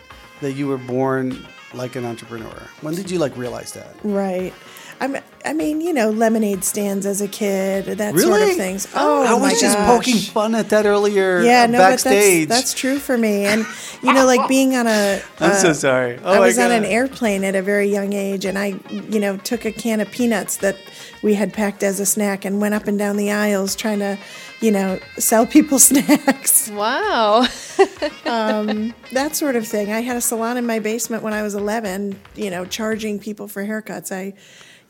that 0.42 0.54
you 0.54 0.68
were 0.68 0.78
born 0.78 1.46
like 1.74 1.96
an 1.96 2.06
entrepreneur? 2.06 2.56
When 2.82 2.96
did 2.96 3.10
you 3.10 3.20
like 3.20 3.36
realize 3.38 3.72
that? 3.74 3.96
Right. 4.04 4.54
I'm, 5.02 5.18
I 5.44 5.54
mean, 5.54 5.82
you 5.82 5.94
know, 5.94 6.12
lemonade 6.12 6.64
stands 6.64 7.08
as 7.08 7.22
a 7.22 7.28
kid, 7.28 7.86
that 7.86 8.14
sort 8.16 8.24
Really? 8.40 8.52
of 8.52 8.58
things. 8.58 8.88
Oh, 8.96 9.24
I 9.26 9.34
was 9.34 9.42
my 9.42 9.50
just 9.60 9.76
gosh. 9.76 9.88
poking 9.98 10.18
fun 10.18 10.54
at 10.54 10.70
that 10.70 10.86
earlier. 10.86 11.42
Yeah, 11.42 11.64
uh, 11.64 11.68
no, 11.68 11.78
backstage. 11.80 12.48
but 12.48 12.54
that's, 12.54 12.70
that's 12.70 12.80
true 12.80 13.00
for 13.00 13.18
me. 13.18 13.46
And 13.46 13.66
you 14.04 14.14
know, 14.14 14.26
like 14.28 14.48
being 14.48 14.76
on 14.76 14.86
a, 14.86 15.20
I'm 15.40 15.52
uh, 15.52 15.56
so 15.56 15.74
sorry. 15.74 16.20
Oh 16.24 16.34
I 16.34 16.40
my 16.40 16.46
was 16.48 16.60
on 16.60 16.72
an 16.72 16.86
airplane 16.86 17.44
at 17.44 17.56
a 17.56 17.64
very 17.64 17.88
young 17.90 18.14
age, 18.14 18.46
and 18.46 18.60
I, 18.60 18.80
you 18.92 19.20
know, 19.20 19.38
took 19.38 19.66
a 19.66 19.72
can 19.72 20.00
of 20.02 20.12
peanuts 20.12 20.58
that 20.58 20.78
we 21.24 21.34
had 21.34 21.52
packed 21.52 21.82
as 21.82 22.00
a 22.00 22.06
snack 22.06 22.46
and 22.46 22.62
went 22.62 22.76
up 22.76 22.86
and 22.88 22.98
down 23.00 23.18
the 23.18 23.32
aisles 23.32 23.76
trying 23.76 24.00
to, 24.00 24.20
you 24.62 24.70
know, 24.72 25.00
sell 25.18 25.46
people 25.58 25.80
snacks, 25.80 26.70
Wow. 26.70 27.48
that 28.24 29.32
sort 29.36 29.56
of 29.56 29.68
thing. 29.68 29.92
I 29.92 30.02
had 30.02 30.18
a 30.18 30.22
salon 30.22 30.58
in 30.58 30.66
my 30.66 30.80
basement 30.80 31.24
when 31.24 31.34
I 31.34 31.42
was 31.42 31.56
11, 31.56 32.20
you 32.36 32.50
know, 32.52 32.66
charging 32.66 33.20
people 33.20 33.48
for 33.48 33.66
haircuts. 33.66 34.12
I, 34.12 34.34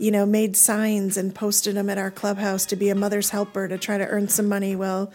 you 0.01 0.09
know, 0.09 0.25
made 0.25 0.57
signs 0.57 1.15
and 1.15 1.33
posted 1.35 1.75
them 1.75 1.87
at 1.87 1.99
our 1.99 2.09
clubhouse 2.09 2.65
to 2.65 2.75
be 2.75 2.89
a 2.89 2.95
mother's 2.95 3.29
helper 3.29 3.67
to 3.67 3.77
try 3.77 3.99
to 3.99 4.07
earn 4.07 4.27
some 4.27 4.49
money. 4.49 4.75
Well, 4.75 5.13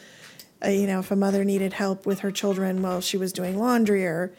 uh, 0.65 0.69
you 0.69 0.87
know, 0.87 1.01
if 1.01 1.11
a 1.11 1.17
mother 1.17 1.45
needed 1.45 1.73
help 1.73 2.07
with 2.07 2.21
her 2.21 2.31
children 2.31 2.83
while 2.83 3.01
she 3.01 3.17
was 3.17 3.33
doing 3.33 3.59
laundry 3.59 4.07
or 4.07 4.33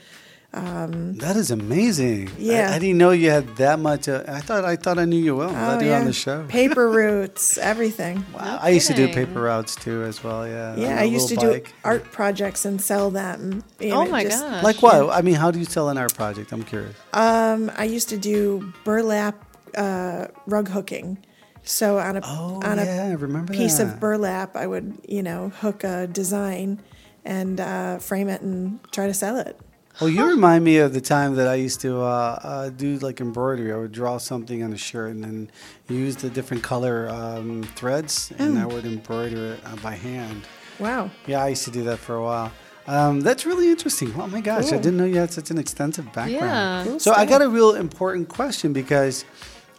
That 0.53 1.35
is 1.35 1.51
amazing. 1.51 2.31
Yeah. 2.37 2.71
I, 2.71 2.79
didn't 2.79 2.97
know 2.97 3.11
you 3.11 3.29
had 3.29 3.57
that 3.57 3.79
much. 3.79 4.07
Uh, 4.07 4.23
I 4.25 4.39
thought 4.39 4.63
I 4.63 4.77
thought 4.77 4.97
I 4.97 5.03
knew 5.03 5.21
you 5.21 5.35
well. 5.35 5.49
Oh, 5.49 5.51
Glad 5.51 5.81
you're 5.81 5.95
on 5.95 6.05
the 6.05 6.13
show. 6.13 6.45
Paper 6.47 6.89
routes, 6.89 7.57
everything. 7.57 8.25
Wow. 8.33 8.59
I 8.61 8.69
used 8.69 8.87
to 8.87 8.93
do 8.93 9.09
paper 9.09 9.41
routes 9.41 9.75
too, 9.75 10.03
as 10.03 10.23
well. 10.23 10.47
Yeah. 10.47 10.77
Yeah, 10.77 10.99
I 10.99 11.03
used 11.03 11.27
to 11.27 11.35
little 11.35 11.59
do 11.59 11.63
art 11.83 12.05
projects 12.11 12.63
and 12.63 12.81
sell 12.81 13.11
them. 13.11 13.63
You 13.81 13.91
oh 13.91 14.05
my 14.05 14.23
just- 14.23 14.41
gosh. 14.41 14.63
Like 14.63 14.81
what? 14.81 15.09
I 15.09 15.21
mean, 15.21 15.35
how 15.35 15.51
do 15.51 15.59
you 15.59 15.65
sell 15.65 15.89
an 15.89 15.97
art 15.97 16.15
project? 16.15 16.53
I'm 16.53 16.63
curious. 16.63 16.95
Um, 17.11 17.69
I 17.77 17.83
used 17.83 18.09
to 18.09 18.17
do 18.17 18.71
burlap 18.85 19.46
uh, 19.75 20.27
rug 20.45 20.69
hooking. 20.69 21.17
So 21.63 21.97
on 21.99 22.17
a 22.17 22.21
Oh, 22.23 22.61
on 22.63 22.77
yeah, 22.77 23.03
I 23.09 23.11
a 23.13 23.17
remember 23.17 23.53
piece 23.53 23.77
that. 23.77 23.95
of 23.95 23.99
burlap, 23.99 24.55
I 24.55 24.67
would 24.67 24.97
you 25.07 25.21
know 25.23 25.49
hook 25.49 25.83
a 25.83 26.07
design 26.07 26.79
and 27.25 27.59
uh, 27.59 27.97
frame 27.99 28.29
it 28.29 28.41
and 28.41 28.79
try 28.91 29.07
to 29.07 29.13
sell 29.13 29.37
it. 29.37 29.59
Well, 29.99 30.11
you 30.11 30.29
remind 30.29 30.63
me 30.63 30.77
of 30.77 30.93
the 30.93 31.01
time 31.01 31.35
that 31.37 31.47
I 31.47 31.55
used 31.55 31.81
to 31.81 31.99
uh, 32.01 32.39
uh, 32.43 32.69
do 32.69 32.99
like 32.99 33.19
embroidery. 33.19 33.73
I 33.73 33.77
would 33.77 33.91
draw 33.91 34.19
something 34.19 34.61
on 34.63 34.71
a 34.71 34.77
shirt 34.77 35.09
and 35.11 35.23
then 35.23 35.49
use 35.89 36.15
the 36.17 36.29
different 36.29 36.61
color 36.61 37.09
um, 37.09 37.63
threads, 37.75 38.31
and 38.37 38.59
I 38.59 38.63
Mm. 38.65 38.73
would 38.73 38.85
embroider 38.85 39.53
it 39.53 39.59
uh, 39.65 39.75
by 39.77 39.95
hand. 39.95 40.43
Wow. 40.79 41.09
Yeah, 41.25 41.43
I 41.43 41.47
used 41.49 41.65
to 41.65 41.71
do 41.71 41.83
that 41.85 41.97
for 41.97 42.13
a 42.15 42.21
while. 42.23 42.51
Um, 42.85 43.21
that's 43.21 43.45
really 43.47 43.69
interesting. 43.71 44.13
Oh 44.15 44.27
my 44.27 44.39
gosh, 44.39 44.71
I 44.71 44.77
didn't 44.77 44.97
know 44.97 45.05
you 45.05 45.17
had 45.17 45.31
such 45.33 45.49
an 45.49 45.57
extensive 45.57 46.05
background. 46.13 46.31
Yeah. 46.31 46.83
Cool 46.85 46.99
So 46.99 47.13
I 47.13 47.25
got 47.25 47.41
a 47.41 47.49
real 47.49 47.73
important 47.73 48.29
question 48.29 48.71
because 48.73 49.25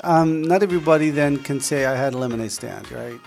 um, 0.05 0.43
not 0.43 0.63
everybody 0.63 1.11
then 1.11 1.39
can 1.39 1.61
say 1.61 1.87
I 1.87 1.95
had 1.97 2.15
a 2.15 2.19
lemonade 2.19 2.53
stand, 2.53 2.91
right? 2.93 3.19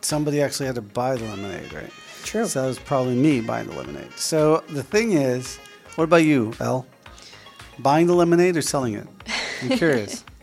Somebody 0.00 0.40
actually 0.40 0.66
had 0.66 0.74
to 0.76 0.82
buy 0.82 1.16
the 1.16 1.24
lemonade, 1.24 1.72
right? 1.72 1.90
True. 2.24 2.46
So 2.46 2.62
that 2.62 2.68
was 2.68 2.78
probably 2.78 3.14
me 3.14 3.40
buying 3.40 3.68
the 3.68 3.74
lemonade. 3.76 4.12
So 4.16 4.62
the 4.68 4.82
thing 4.82 5.12
is, 5.12 5.58
what 5.96 6.04
about 6.04 6.24
you, 6.24 6.52
Elle? 6.60 6.86
Buying 7.78 8.06
the 8.06 8.14
lemonade 8.14 8.56
or 8.56 8.62
selling 8.62 8.94
it? 8.94 9.06
I'm 9.62 9.70
curious. 9.76 10.24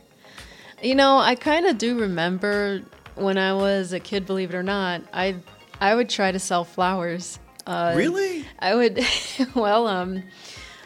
You 0.82 0.96
know, 0.96 1.18
I 1.18 1.36
kind 1.36 1.66
of 1.66 1.78
do 1.78 1.98
remember 1.98 2.82
when 3.16 3.38
I 3.38 3.54
was 3.54 3.94
a 3.94 4.02
kid. 4.02 4.26
Believe 4.26 4.54
it 4.54 4.58
or 4.58 4.64
not, 4.64 5.02
I 5.14 5.38
I 5.80 5.96
would 5.96 6.10
try 6.10 6.30
to 6.34 6.40
sell 6.40 6.66
flowers. 6.66 7.40
Uh, 7.66 7.94
really? 7.96 8.46
I 8.60 8.76
would. 8.76 9.00
Well, 9.56 9.88
um, 9.88 10.24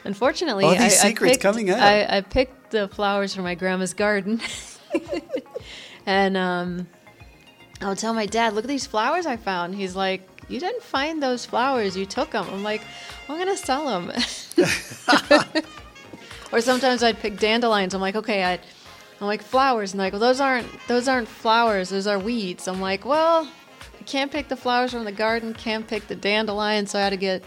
unfortunately, 0.03 0.65
All 0.65 0.71
these 0.71 0.81
I, 0.81 0.85
I 0.85 0.89
secrets 0.89 1.31
picked, 1.33 1.41
coming 1.41 1.71
out. 1.71 1.79
I, 1.79 2.17
I 2.17 2.21
picked 2.21 2.69
the 2.69 2.87
flowers 2.89 3.33
from 3.33 3.43
my 3.43 3.55
grandma's 3.55 3.95
garden, 3.95 4.39
and 6.05 6.37
um, 6.37 6.87
I 7.81 7.89
would 7.89 7.97
tell 7.97 8.13
my 8.13 8.25
dad, 8.25 8.53
"Look 8.53 8.65
at 8.65 8.67
these 8.67 8.87
flowers 8.87 9.25
I 9.25 9.37
found." 9.37 9.75
He's 9.75 9.95
like, 9.95 10.27
"You 10.47 10.59
didn't 10.59 10.83
find 10.83 11.21
those 11.21 11.45
flowers. 11.45 11.95
You 11.95 12.05
took 12.05 12.31
them." 12.31 12.45
I'm 12.49 12.63
like, 12.63 12.81
"I'm 13.29 13.37
gonna 13.37 13.57
sell 13.57 13.85
them." 13.87 14.11
or 16.51 16.61
sometimes 16.61 17.03
I'd 17.03 17.19
pick 17.19 17.39
dandelions. 17.39 17.93
I'm 17.93 18.01
like, 18.01 18.15
"Okay, 18.15 18.43
I." 18.43 18.59
I'm 19.19 19.25
like 19.25 19.41
flowers, 19.41 19.93
and 19.93 19.99
like, 19.99 20.13
well, 20.13 20.19
those 20.19 20.39
aren't 20.39 20.67
those 20.87 21.07
aren't 21.07 21.27
flowers. 21.27 21.89
Those 21.89 22.05
are 22.05 22.19
weeds. 22.19 22.67
I'm 22.67 22.79
like, 22.79 23.03
well, 23.03 23.49
I 23.99 24.03
can't 24.03 24.31
pick 24.31 24.47
the 24.47 24.55
flowers 24.55 24.91
from 24.91 25.05
the 25.05 25.11
garden. 25.11 25.55
Can't 25.55 25.87
pick 25.87 26.07
the 26.07 26.15
dandelions. 26.15 26.91
So 26.91 26.99
I 26.99 27.01
had 27.01 27.09
to 27.09 27.17
get 27.17 27.43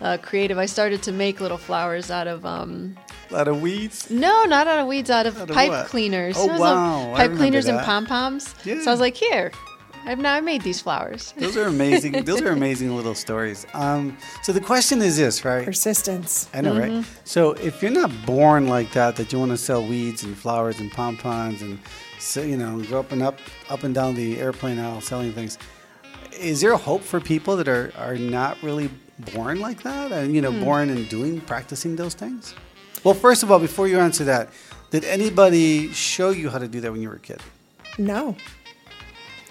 uh, 0.00 0.16
creative. 0.22 0.56
I 0.56 0.66
started 0.66 1.02
to 1.04 1.12
make 1.12 1.40
little 1.40 1.58
flowers 1.58 2.10
out 2.10 2.26
of 2.26 2.46
um, 2.46 2.96
A 3.30 3.32
lot 3.34 3.48
of 3.48 3.60
weeds. 3.60 4.10
no, 4.10 4.44
not 4.44 4.66
out 4.66 4.78
of 4.78 4.86
weeds, 4.86 5.10
out 5.10 5.26
of 5.26 5.40
Out 5.40 5.48
pipe 5.48 5.68
what? 5.70 5.86
cleaners. 5.86 6.36
Oh, 6.38 6.42
You 6.44 6.52
know, 6.52 6.58
wow. 6.60 6.68
some 6.68 7.10
I 7.12 7.16
Pipe 7.16 7.18
remember 7.22 7.36
cleaners 7.38 7.66
and 7.66 7.80
pom 7.80 8.06
poms. 8.06 8.54
Yeah. 8.64 8.80
So 8.82 8.90
I 8.90 8.92
was 8.92 9.00
like, 9.00 9.16
here, 9.16 9.50
I've 10.04 10.18
now 10.18 10.34
I 10.34 10.40
made 10.40 10.62
these 10.62 10.80
flowers. 10.80 11.34
Those 11.36 11.56
are 11.56 11.66
amazing. 11.66 12.12
Those 12.24 12.40
are 12.42 12.52
amazing 12.52 12.94
little 12.94 13.14
stories. 13.16 13.66
Um, 13.74 14.16
so 14.42 14.52
the 14.52 14.60
question 14.60 15.02
is 15.02 15.16
this, 15.16 15.44
right? 15.44 15.64
Persistence. 15.64 16.48
I 16.54 16.60
know, 16.60 16.78
right? 16.78 17.04
So 17.24 17.52
if 17.54 17.82
you're 17.82 17.90
not 17.90 18.12
born 18.24 18.68
like 18.68 18.92
that, 18.92 19.16
that 19.16 19.32
you 19.32 19.38
want 19.40 19.50
to 19.50 19.56
sell 19.56 19.82
weeds 19.84 20.22
and 20.22 20.36
flowers 20.36 20.78
and 20.78 20.92
pom 20.92 21.16
poms 21.16 21.62
and 21.62 21.78
so, 22.18 22.40
you 22.42 22.56
know 22.56 22.80
go 22.84 22.98
up 23.00 23.12
and 23.12 23.22
up, 23.22 23.38
up 23.68 23.82
and 23.84 23.94
down 23.94 24.14
the 24.14 24.38
airplane 24.40 24.78
aisle 24.78 25.00
selling 25.00 25.32
things, 25.32 25.58
is 26.38 26.60
there 26.60 26.72
a 26.72 26.76
hope 26.76 27.02
for 27.02 27.20
people 27.20 27.56
that 27.56 27.68
are 27.68 27.92
are 27.98 28.16
not 28.16 28.56
really 28.62 28.90
born 29.34 29.58
like 29.60 29.82
that 29.82 30.12
and 30.12 30.34
you 30.34 30.40
know 30.40 30.52
born 30.52 30.90
and 30.90 31.08
doing 31.08 31.40
practicing 31.40 31.96
those 31.96 32.14
things? 32.14 32.54
Well, 33.06 33.14
first 33.14 33.44
of 33.44 33.52
all, 33.52 33.60
before 33.60 33.86
you 33.86 34.00
answer 34.00 34.24
that, 34.24 34.48
did 34.90 35.04
anybody 35.04 35.92
show 35.92 36.30
you 36.30 36.50
how 36.50 36.58
to 36.58 36.66
do 36.66 36.80
that 36.80 36.90
when 36.90 37.00
you 37.00 37.08
were 37.08 37.14
a 37.14 37.20
kid? 37.20 37.40
No. 37.98 38.34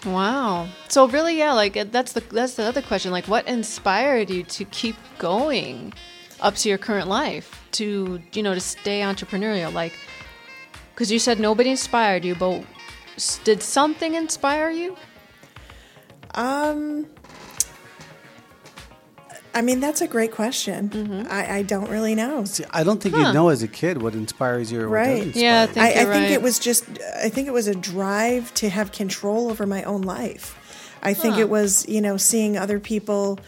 Wow. 0.06 0.68
So 0.90 1.08
really, 1.08 1.38
yeah, 1.38 1.54
like 1.54 1.78
uh, 1.78 1.86
that's 1.90 2.12
the 2.12 2.20
that's 2.20 2.56
the 2.56 2.64
other 2.64 2.82
question. 2.82 3.14
Like, 3.14 3.30
what 3.30 3.48
inspired 3.48 4.30
you 4.30 4.44
to 4.44 4.66
keep 4.66 4.98
going 5.20 5.94
up 6.42 6.56
to 6.56 6.68
your 6.68 6.78
current 6.78 7.08
life? 7.08 7.64
To 7.80 8.22
you 8.34 8.44
know 8.44 8.54
to 8.54 8.60
stay 8.60 9.00
entrepreneurial, 9.00 9.72
like 9.72 9.94
because 10.94 11.10
you 11.10 11.18
said 11.18 11.40
nobody 11.40 11.70
inspired 11.70 12.26
you, 12.26 12.36
but 12.36 12.66
did 13.46 13.64
something 13.64 14.16
inspire 14.16 14.70
you? 14.70 14.98
Um, 16.34 17.08
I 19.56 19.62
mean, 19.62 19.80
that's 19.80 20.02
a 20.02 20.08
great 20.08 20.32
question. 20.34 20.90
Mm-hmm. 20.90 21.28
I, 21.32 21.56
I 21.58 21.62
don't 21.64 21.90
really 21.90 22.14
know. 22.14 22.44
See, 22.46 22.66
I 22.72 22.84
don't 22.84 23.02
think 23.02 23.16
you 23.16 23.32
know 23.34 23.48
as 23.50 23.64
a 23.64 23.68
kid 23.68 24.02
what 24.02 24.14
inspires 24.14 24.72
you 24.72 24.82
or 24.82 24.88
Right. 24.90 25.26
doesn't 25.28 25.36
Yeah, 25.38 25.64
I 25.64 25.66
think 25.68 25.78
I, 25.78 25.82
I 25.82 26.02
you're 26.02 26.14
think 26.14 26.24
right. 26.26 26.32
it 26.32 26.42
was 26.42 26.60
just, 26.60 26.84
I 27.24 27.30
think 27.30 27.48
it 27.48 27.54
was 27.54 27.68
a 27.68 27.74
drive 27.76 28.54
to 28.56 28.70
have 28.70 28.92
control 28.92 29.50
over 29.50 29.66
my 29.66 29.82
own 29.84 30.02
life. 30.02 30.60
I 31.02 31.14
think 31.14 31.36
Huh. 31.36 31.42
it 31.42 31.50
was, 31.50 31.88
you 31.88 32.02
know, 32.02 32.18
seeing 32.18 32.58
other 32.58 32.80
people 32.80 33.40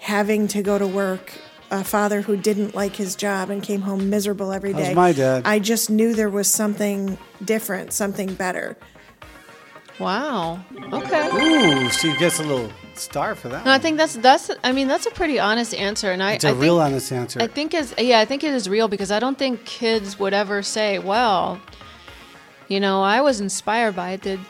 having 0.00 0.48
to 0.48 0.62
go 0.62 0.76
to 0.78 0.86
work, 0.86 1.32
a 1.70 1.82
father 1.82 2.20
who 2.22 2.36
didn't 2.36 2.74
like 2.74 2.96
his 2.96 3.16
job 3.16 3.48
and 3.50 3.62
came 3.62 3.80
home 3.82 4.10
miserable 4.10 4.52
every 4.52 4.72
day. 4.72 4.78
How's 4.80 4.88
day. 4.88 4.94
my 4.94 5.12
dad? 5.12 5.42
I 5.46 5.58
just 5.60 5.88
knew 5.90 6.14
there 6.14 6.30
was 6.30 6.48
something 6.48 7.16
different, 7.44 7.92
something 7.92 8.34
better. 8.34 8.76
Wow. 9.98 10.60
Okay. 10.92 11.28
Ooh, 11.32 11.88
she 11.90 12.16
gets 12.18 12.38
a 12.38 12.42
little 12.44 12.70
star 12.98 13.34
for 13.34 13.48
that. 13.48 13.64
No, 13.64 13.72
I 13.72 13.78
think 13.78 13.96
that's 13.96 14.14
that's. 14.14 14.50
I 14.64 14.72
mean, 14.72 14.88
that's 14.88 15.06
a 15.06 15.10
pretty 15.10 15.38
honest 15.38 15.74
answer, 15.74 16.10
and 16.10 16.22
I. 16.22 16.32
It's 16.32 16.44
a 16.44 16.48
I 16.48 16.52
real 16.52 16.78
think, 16.78 16.86
honest 16.86 17.12
answer. 17.12 17.42
I 17.42 17.46
think 17.46 17.74
is 17.74 17.94
yeah, 17.98 18.20
I 18.20 18.24
think 18.24 18.44
it 18.44 18.52
is 18.52 18.68
real 18.68 18.88
because 18.88 19.10
I 19.10 19.18
don't 19.18 19.38
think 19.38 19.64
kids 19.64 20.18
would 20.18 20.34
ever 20.34 20.62
say, 20.62 20.98
"Well, 20.98 21.60
you 22.68 22.80
know, 22.80 23.02
I 23.02 23.20
was 23.20 23.40
inspired 23.40 23.96
by 23.96 24.10
it." 24.10 24.22
Did 24.22 24.40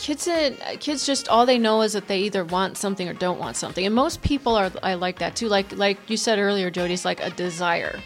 kids 0.00 0.26
uh, 0.26 0.50
kids 0.80 1.04
just 1.04 1.28
all 1.28 1.44
they 1.44 1.58
know 1.58 1.82
is 1.82 1.92
that 1.92 2.08
they 2.08 2.20
either 2.20 2.44
want 2.44 2.76
something 2.76 3.06
or 3.06 3.12
don't 3.12 3.38
want 3.38 3.54
something 3.54 3.84
and 3.84 3.94
most 3.94 4.22
people 4.22 4.56
are 4.56 4.72
i 4.82 4.94
like 4.94 5.18
that 5.18 5.36
too 5.36 5.46
like 5.46 5.70
like 5.76 5.98
you 6.08 6.16
said 6.16 6.38
earlier 6.38 6.70
jody 6.70 6.94
it's 6.94 7.04
like 7.04 7.20
a 7.20 7.30
desire 7.30 8.00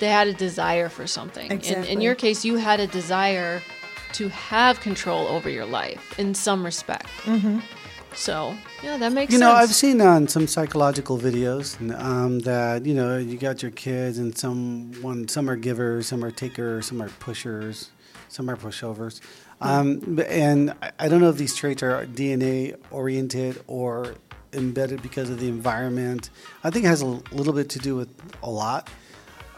they 0.00 0.08
had 0.08 0.28
a 0.28 0.34
desire 0.34 0.90
for 0.90 1.06
something 1.06 1.50
in, 1.50 1.84
in 1.84 2.00
your 2.02 2.14
case 2.14 2.44
you 2.44 2.56
had 2.56 2.78
a 2.78 2.86
desire 2.86 3.62
to 4.12 4.28
have 4.28 4.78
control 4.80 5.26
over 5.28 5.48
your 5.48 5.64
life 5.64 6.18
in 6.18 6.34
some 6.34 6.62
respect 6.62 7.08
mm-hmm. 7.24 7.58
So 8.16 8.56
yeah 8.82 8.96
that 8.96 9.12
makes 9.12 9.32
You 9.32 9.38
sense 9.38 9.48
know, 9.48 9.54
I've 9.54 9.74
seen 9.74 10.00
on 10.00 10.26
some 10.28 10.46
psychological 10.46 11.18
videos 11.18 11.76
um, 12.00 12.40
that 12.40 12.84
you 12.86 12.94
know 12.94 13.18
you 13.18 13.36
got 13.36 13.62
your 13.62 13.70
kids, 13.72 14.18
and 14.18 14.36
some 14.36 14.92
one 15.02 15.28
some 15.28 15.48
are 15.50 15.56
givers, 15.56 16.06
some 16.08 16.24
are 16.24 16.30
takers, 16.30 16.86
some 16.86 17.00
are 17.02 17.08
pushers, 17.20 17.90
some 18.28 18.48
are 18.50 18.56
pushovers. 18.56 19.20
Um, 19.60 20.20
and 20.28 20.72
I- 20.82 20.92
I 20.98 21.08
don't 21.08 21.20
know 21.20 21.30
if 21.30 21.36
these 21.38 21.54
traits 21.54 21.82
are 21.82 22.04
DNA 22.06 22.74
oriented 22.90 23.62
or 23.66 24.14
embedded 24.52 25.02
because 25.02 25.28
of 25.30 25.38
the 25.40 25.48
environment. 25.48 26.30
I 26.64 26.70
think 26.70 26.84
it 26.84 26.88
has 26.88 27.02
a 27.02 27.06
little 27.06 27.52
bit 27.52 27.68
to 27.70 27.78
do 27.78 27.96
with 27.96 28.08
a 28.42 28.50
lot. 28.50 28.88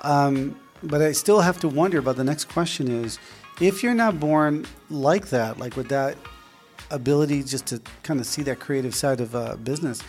Um, 0.03 0.59
but 0.83 1.01
I 1.03 1.13
still 1.13 1.41
have 1.41 1.59
to 1.61 1.69
wonder 1.69 1.99
about 1.99 2.17
the 2.17 2.25
next 2.25 2.45
question 2.47 2.89
is 3.05 3.19
if 3.61 3.83
you're 3.83 3.95
not 3.95 4.21
born 4.21 4.67
like 4.91 5.31
that, 5.31 5.59
like 5.59 5.77
with 5.77 5.89
that 5.89 6.17
ability 6.91 7.43
just 7.43 7.67
to 7.67 7.81
kind 8.03 8.21
of 8.21 8.27
see 8.27 8.43
that 8.43 8.61
creative 8.61 8.95
side 8.95 9.21
of 9.21 9.35
uh, 9.35 9.57
business, 9.57 10.03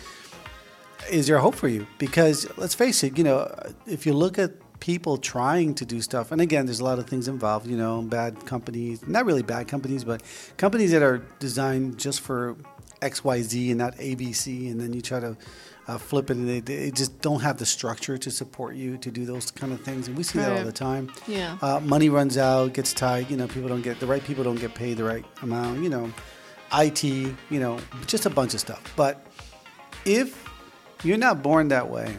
is 1.10 1.26
there 1.26 1.38
hope 1.38 1.54
for 1.54 1.68
you? 1.68 1.86
Because 1.98 2.46
let's 2.56 2.74
face 2.74 3.02
it, 3.02 3.16
you 3.16 3.24
know, 3.24 3.52
if 3.86 4.06
you 4.06 4.12
look 4.12 4.38
at 4.38 4.52
people 4.80 5.18
trying 5.18 5.74
to 5.74 5.84
do 5.84 6.00
stuff, 6.00 6.32
and 6.32 6.40
again, 6.40 6.66
there's 6.66 6.80
a 6.80 6.84
lot 6.84 6.98
of 6.98 7.06
things 7.06 7.28
involved, 7.28 7.66
you 7.66 7.76
know, 7.76 8.02
bad 8.02 8.46
companies, 8.46 9.06
not 9.06 9.26
really 9.26 9.42
bad 9.42 9.68
companies, 9.68 10.04
but 10.04 10.22
companies 10.56 10.90
that 10.92 11.02
are 11.02 11.18
designed 11.38 11.98
just 11.98 12.20
for 12.20 12.56
XYZ 13.00 13.70
and 13.70 13.78
not 13.78 13.96
ABC, 13.96 14.70
and 14.70 14.80
then 14.80 14.92
you 14.92 15.00
try 15.00 15.20
to 15.20 15.36
uh, 15.88 15.98
flip 15.98 16.30
it 16.30 16.36
and 16.36 16.48
they, 16.48 16.60
they 16.60 16.90
just 16.90 17.20
don't 17.20 17.40
have 17.40 17.56
the 17.58 17.66
structure 17.66 18.16
to 18.16 18.30
support 18.30 18.76
you 18.76 18.96
to 18.98 19.10
do 19.10 19.24
those 19.24 19.50
kind 19.50 19.72
of 19.72 19.80
things. 19.80 20.06
And 20.06 20.16
we 20.16 20.22
see 20.22 20.38
that 20.38 20.56
all 20.56 20.64
the 20.64 20.72
time. 20.72 21.10
Yeah. 21.26 21.58
Uh, 21.60 21.80
money 21.80 22.08
runs 22.08 22.38
out, 22.38 22.74
gets 22.74 22.92
tight, 22.92 23.30
you 23.30 23.36
know, 23.36 23.48
people 23.48 23.68
don't 23.68 23.82
get, 23.82 23.98
the 23.98 24.06
right 24.06 24.22
people 24.22 24.44
don't 24.44 24.60
get 24.60 24.74
paid 24.74 24.98
the 24.98 25.04
right 25.04 25.24
amount, 25.42 25.82
you 25.82 25.88
know, 25.88 26.12
IT, 26.72 27.04
you 27.04 27.34
know, 27.50 27.78
just 28.06 28.26
a 28.26 28.30
bunch 28.30 28.54
of 28.54 28.60
stuff. 28.60 28.82
But 28.96 29.26
if 30.04 30.48
you're 31.02 31.18
not 31.18 31.42
born 31.42 31.68
that 31.68 31.88
way, 31.88 32.16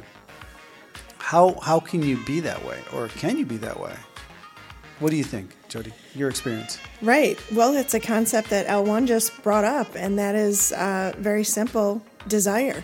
how 1.17 1.59
how 1.61 1.79
can 1.79 2.03
you 2.03 2.17
be 2.25 2.39
that 2.41 2.65
way, 2.65 2.79
or 2.93 3.07
can 3.07 3.37
you 3.37 3.45
be 3.45 3.57
that 3.57 3.79
way? 3.79 3.95
What 4.99 5.09
do 5.09 5.17
you 5.17 5.23
think, 5.23 5.55
Jody? 5.67 5.93
Your 6.13 6.29
experience? 6.29 6.77
Right. 7.01 7.39
Well, 7.51 7.75
it's 7.75 7.95
a 7.95 7.99
concept 7.99 8.51
that 8.51 8.67
L1 8.67 9.07
just 9.07 9.41
brought 9.41 9.63
up, 9.63 9.87
and 9.95 10.19
that 10.19 10.35
is 10.35 10.71
uh, 10.73 11.13
very 11.17 11.43
simple 11.43 12.03
desire. 12.27 12.83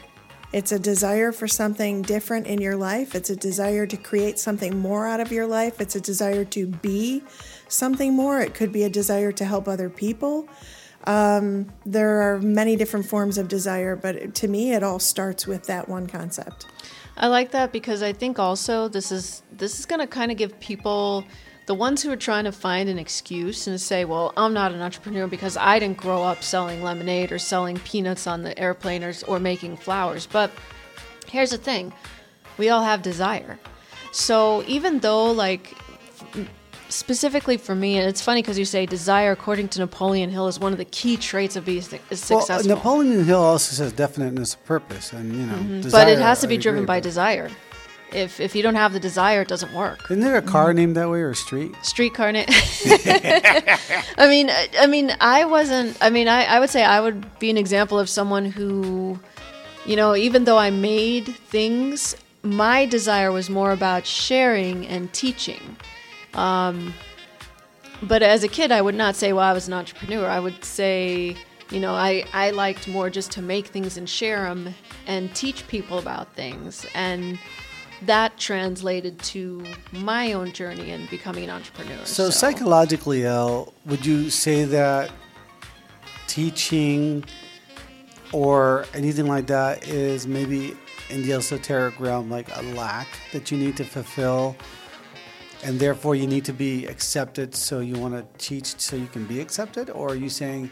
It's 0.54 0.72
a 0.72 0.80
desire 0.80 1.32
for 1.32 1.48
something 1.48 2.02
different 2.02 2.48
in 2.48 2.60
your 2.60 2.78
life. 2.78 3.14
It's 3.16 3.30
a 3.30 3.36
desire 3.36 3.86
to 3.86 3.98
create 3.98 4.40
something 4.40 4.80
more 4.80 5.06
out 5.06 5.20
of 5.20 5.32
your 5.32 5.46
life. 5.46 5.82
It's 5.82 5.96
a 5.96 6.02
desire 6.02 6.46
to 6.46 6.68
be 6.68 7.22
something 7.68 8.16
more. 8.16 8.40
It 8.40 8.54
could 8.54 8.72
be 8.72 8.84
a 8.84 8.90
desire 8.90 9.34
to 9.34 9.46
help 9.46 9.68
other 9.68 9.90
people. 9.90 10.48
Um, 11.08 11.72
there 11.86 12.22
are 12.22 12.40
many 12.42 12.76
different 12.76 13.06
forms 13.06 13.38
of 13.38 13.48
desire, 13.48 13.96
but 13.96 14.36
to 14.36 14.48
me, 14.50 14.74
it 14.74 14.84
all 14.84 15.00
starts 15.00 15.48
with 15.48 15.64
that 15.68 15.88
one 15.88 16.06
concept. 16.06 16.68
I 17.16 17.28
like 17.28 17.52
that 17.52 17.72
because 17.72 18.04
I 18.04 18.12
think 18.12 18.38
also 18.38 18.90
this 18.90 19.12
is 19.12 19.42
this 19.52 19.80
is 19.80 19.86
going 19.86 20.02
to 20.02 20.08
kind 20.08 20.32
of 20.32 20.38
give 20.38 20.60
people 20.60 21.24
the 21.66 21.74
ones 21.74 22.04
who 22.04 22.12
are 22.12 22.18
trying 22.18 22.44
to 22.44 22.52
find 22.52 22.90
an 22.90 23.00
excuse 23.00 23.68
and 23.68 23.80
say, 23.80 24.04
"Well, 24.04 24.34
I'm 24.36 24.54
not 24.54 24.74
an 24.74 24.82
entrepreneur 24.82 25.28
because 25.28 25.56
I 25.56 25.80
didn't 25.80 25.98
grow 25.98 26.24
up 26.24 26.44
selling 26.44 26.84
lemonade 26.84 27.32
or 27.32 27.40
selling 27.40 27.80
peanuts 27.80 28.28
on 28.28 28.44
the 28.44 28.58
airplane 28.60 29.02
or, 29.02 29.14
or 29.30 29.40
making 29.40 29.78
flowers." 29.78 30.28
But 30.28 30.52
here's 31.26 31.52
the 31.52 31.58
thing: 31.58 31.94
we 32.58 32.68
all 32.68 32.84
have 32.84 33.02
desire. 33.02 33.58
So 34.12 34.62
even 34.68 35.00
though 35.00 35.32
like 35.32 35.74
specifically 36.90 37.58
for 37.58 37.76
me, 37.76 37.98
and 37.98 38.08
it's 38.08 38.22
funny 38.22 38.42
because 38.42 38.58
you 38.58 38.66
say 38.66 38.86
desire, 38.86 39.32
according 39.32 39.68
to 39.70 39.80
Napoleon 39.80 40.30
Hill, 40.30 40.48
is 40.48 40.60
one 40.60 40.72
of 40.72 40.78
the 40.78 40.86
key 40.86 41.18
traits 41.18 41.56
of 41.56 41.66
being 41.66 41.82
successful. 41.82 42.38
Well, 42.48 42.64
Napoleon 42.64 43.24
Hill 43.26 43.42
also 43.44 43.74
says 43.76 43.92
definiteness 43.94 44.54
of 44.56 44.66
purpose, 44.66 45.12
and 45.14 45.34
you 45.36 45.46
know, 45.46 45.56
Mm-hmm. 45.56 45.90
but 45.90 46.08
it 46.08 46.20
has 46.20 46.42
to 46.42 46.48
I 46.48 46.50
be 46.50 46.58
driven 46.58 46.80
agree, 46.84 46.88
by 46.88 47.00
desire. 47.00 47.50
If 48.14 48.40
if 48.40 48.56
you 48.56 48.64
don't 48.64 48.76
have 48.76 48.94
the 48.94 49.02
desire, 49.02 49.42
it 49.42 49.50
doesn't 49.50 49.74
work. 49.74 50.06
Isn't 50.10 50.22
there 50.24 50.38
a 50.38 50.42
car 50.42 50.74
named 50.74 50.96
that 50.96 51.10
way 51.10 51.20
or 51.20 51.32
a 51.32 51.36
street? 51.36 51.76
streetcar 51.82 52.32
na- 52.32 52.46
I 54.18 54.28
mean, 54.30 54.50
I 54.50 54.70
I 54.80 54.88
mean, 54.88 55.14
I 55.20 55.44
wasn't. 55.46 55.98
I 56.02 56.10
mean, 56.10 56.28
I, 56.28 56.46
I 56.46 56.60
would 56.60 56.70
say 56.70 56.84
I 56.86 57.00
would 57.02 57.38
be 57.40 57.50
an 57.50 57.58
example 57.58 58.00
of 58.00 58.08
someone 58.10 58.46
who, 58.46 59.20
you 59.86 59.96
know, 59.98 60.16
even 60.16 60.46
though 60.46 60.58
I 60.58 60.70
made 60.70 61.26
things, 61.50 62.16
my 62.44 62.86
desire 62.86 63.32
was 63.32 63.50
more 63.50 63.72
about 63.72 64.06
sharing 64.06 64.88
and 64.88 65.12
teaching. 65.12 65.76
Um, 66.34 66.94
but 68.02 68.22
as 68.22 68.44
a 68.44 68.48
kid, 68.48 68.72
I 68.72 68.82
would 68.82 68.96
not 68.96 69.16
say, 69.16 69.34
well, 69.34 69.44
I 69.44 69.54
was 69.54 69.68
an 69.68 69.74
entrepreneur. 69.74 70.28
I 70.28 70.40
would 70.40 70.64
say, 70.64 71.36
you 71.72 71.80
know, 71.80 71.94
I, 71.94 72.26
I 72.34 72.52
liked 72.52 72.88
more 72.88 73.10
just 73.10 73.32
to 73.32 73.42
make 73.42 73.68
things 73.68 73.98
and 73.98 74.08
share 74.08 74.44
them 74.44 74.76
and 75.08 75.34
teach 75.36 75.68
people 75.68 75.98
about 75.98 76.34
things. 76.36 76.86
And 76.94 77.40
that 78.04 78.38
translated 78.38 79.20
to 79.20 79.66
my 79.92 80.34
own 80.34 80.52
journey 80.52 80.92
in 80.92 81.08
becoming 81.08 81.46
an 81.46 81.50
entrepreneur. 81.50 82.06
So, 82.06 82.30
psychologically, 82.30 83.26
El, 83.26 83.74
would 83.86 84.06
you 84.06 84.30
say 84.30 84.66
that 84.66 85.12
teaching 86.28 87.24
or 88.32 88.86
anything 88.94 89.26
like 89.26 89.48
that 89.48 89.88
is 89.88 90.28
maybe 90.28 90.78
in 91.10 91.24
the 91.24 91.34
esoteric 91.34 92.00
realm 92.00 92.30
like 92.30 92.56
a 92.56 92.62
lack 92.76 93.08
that 93.32 93.50
you 93.50 93.58
need 93.58 93.76
to 93.78 93.84
fulfill? 93.84 94.56
And 95.64 95.80
therefore, 95.80 96.16
you 96.16 96.28
need 96.28 96.46
to 96.46 96.54
be 96.54 96.86
accepted, 96.86 97.56
so 97.56 97.80
you 97.80 97.98
want 97.98 98.14
to 98.14 98.26
teach 98.38 98.80
so 98.80 98.96
you 98.96 99.08
can 99.08 99.26
be 99.26 99.40
accepted? 99.40 99.90
Or 99.90 100.10
are 100.10 100.16
you 100.16 100.30
saying 100.30 100.70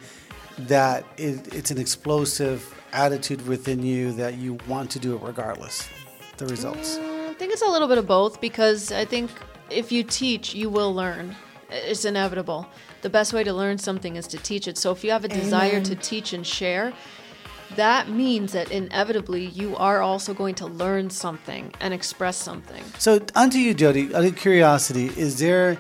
that 0.60 1.06
it, 1.18 1.54
it's 1.54 1.72
an 1.72 1.78
explosive 1.78 2.74
attitude 2.94 3.46
within 3.48 3.84
you 3.84 4.14
that 4.14 4.38
you 4.38 4.58
want 4.68 4.90
to 4.92 5.00
do 5.00 5.16
it 5.16 5.22
regardless 5.22 5.88
the 6.38 6.46
results? 6.48 6.98
Mm, 6.98 7.30
I 7.30 7.34
think 7.34 7.52
it's 7.52 7.62
a 7.62 7.68
little 7.68 7.88
bit 7.88 7.98
of 7.98 8.08
both 8.08 8.40
because 8.40 8.92
I 8.92 9.06
think 9.06 9.32
if 9.70 9.92
you 9.92 10.04
teach, 10.04 10.54
you 10.54 10.70
will 10.70 10.94
learn. 10.94 11.36
It's 11.70 12.06
inevitable. 12.06 12.68
The 13.02 13.10
best 13.10 13.34
way 13.34 13.44
to 13.44 13.54
learn 13.54 13.78
something 13.78 14.16
is 14.16 14.28
to 14.28 14.38
teach 14.38 14.68
it. 14.68 14.78
So 14.78 14.92
if 14.92 15.04
you 15.04 15.12
have 15.12 15.26
a 15.26 15.28
desire 15.28 15.82
to 15.82 15.96
teach 15.96 16.34
and 16.34 16.46
share, 16.46 16.94
that 17.76 18.10
means 18.10 18.54
that 18.54 18.72
inevitably 18.72 19.46
you 19.48 19.76
are 19.76 20.02
also 20.02 20.34
going 20.34 20.56
to 20.56 20.68
learn 20.68 21.10
something 21.10 21.72
and 21.80 21.94
express 21.94 22.38
something. 22.38 22.84
So, 22.98 23.20
onto 23.36 23.58
you, 23.58 23.74
Jody. 23.74 24.14
Out 24.14 24.24
of 24.24 24.36
curiosity, 24.36 25.08
is 25.18 25.40
there 25.40 25.78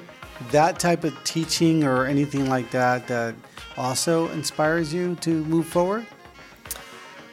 that 0.51 0.79
type 0.79 1.03
of 1.03 1.15
teaching 1.23 1.83
or 1.83 2.05
anything 2.05 2.49
like 2.49 2.71
that 2.71 3.07
that 3.07 3.35
also 3.77 4.29
inspires 4.29 4.93
you 4.93 5.15
to 5.17 5.45
move 5.45 5.67
forward? 5.67 6.05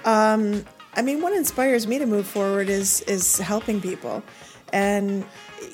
Um, 0.05 0.65
I 0.95 1.03
mean, 1.03 1.23
what 1.23 1.33
inspires 1.33 1.87
me 1.87 1.99
to 1.99 2.07
move 2.07 2.27
forward 2.27 2.69
is 2.69 3.01
is 3.03 3.39
helping 3.39 3.81
people, 3.81 4.23
and 4.73 5.25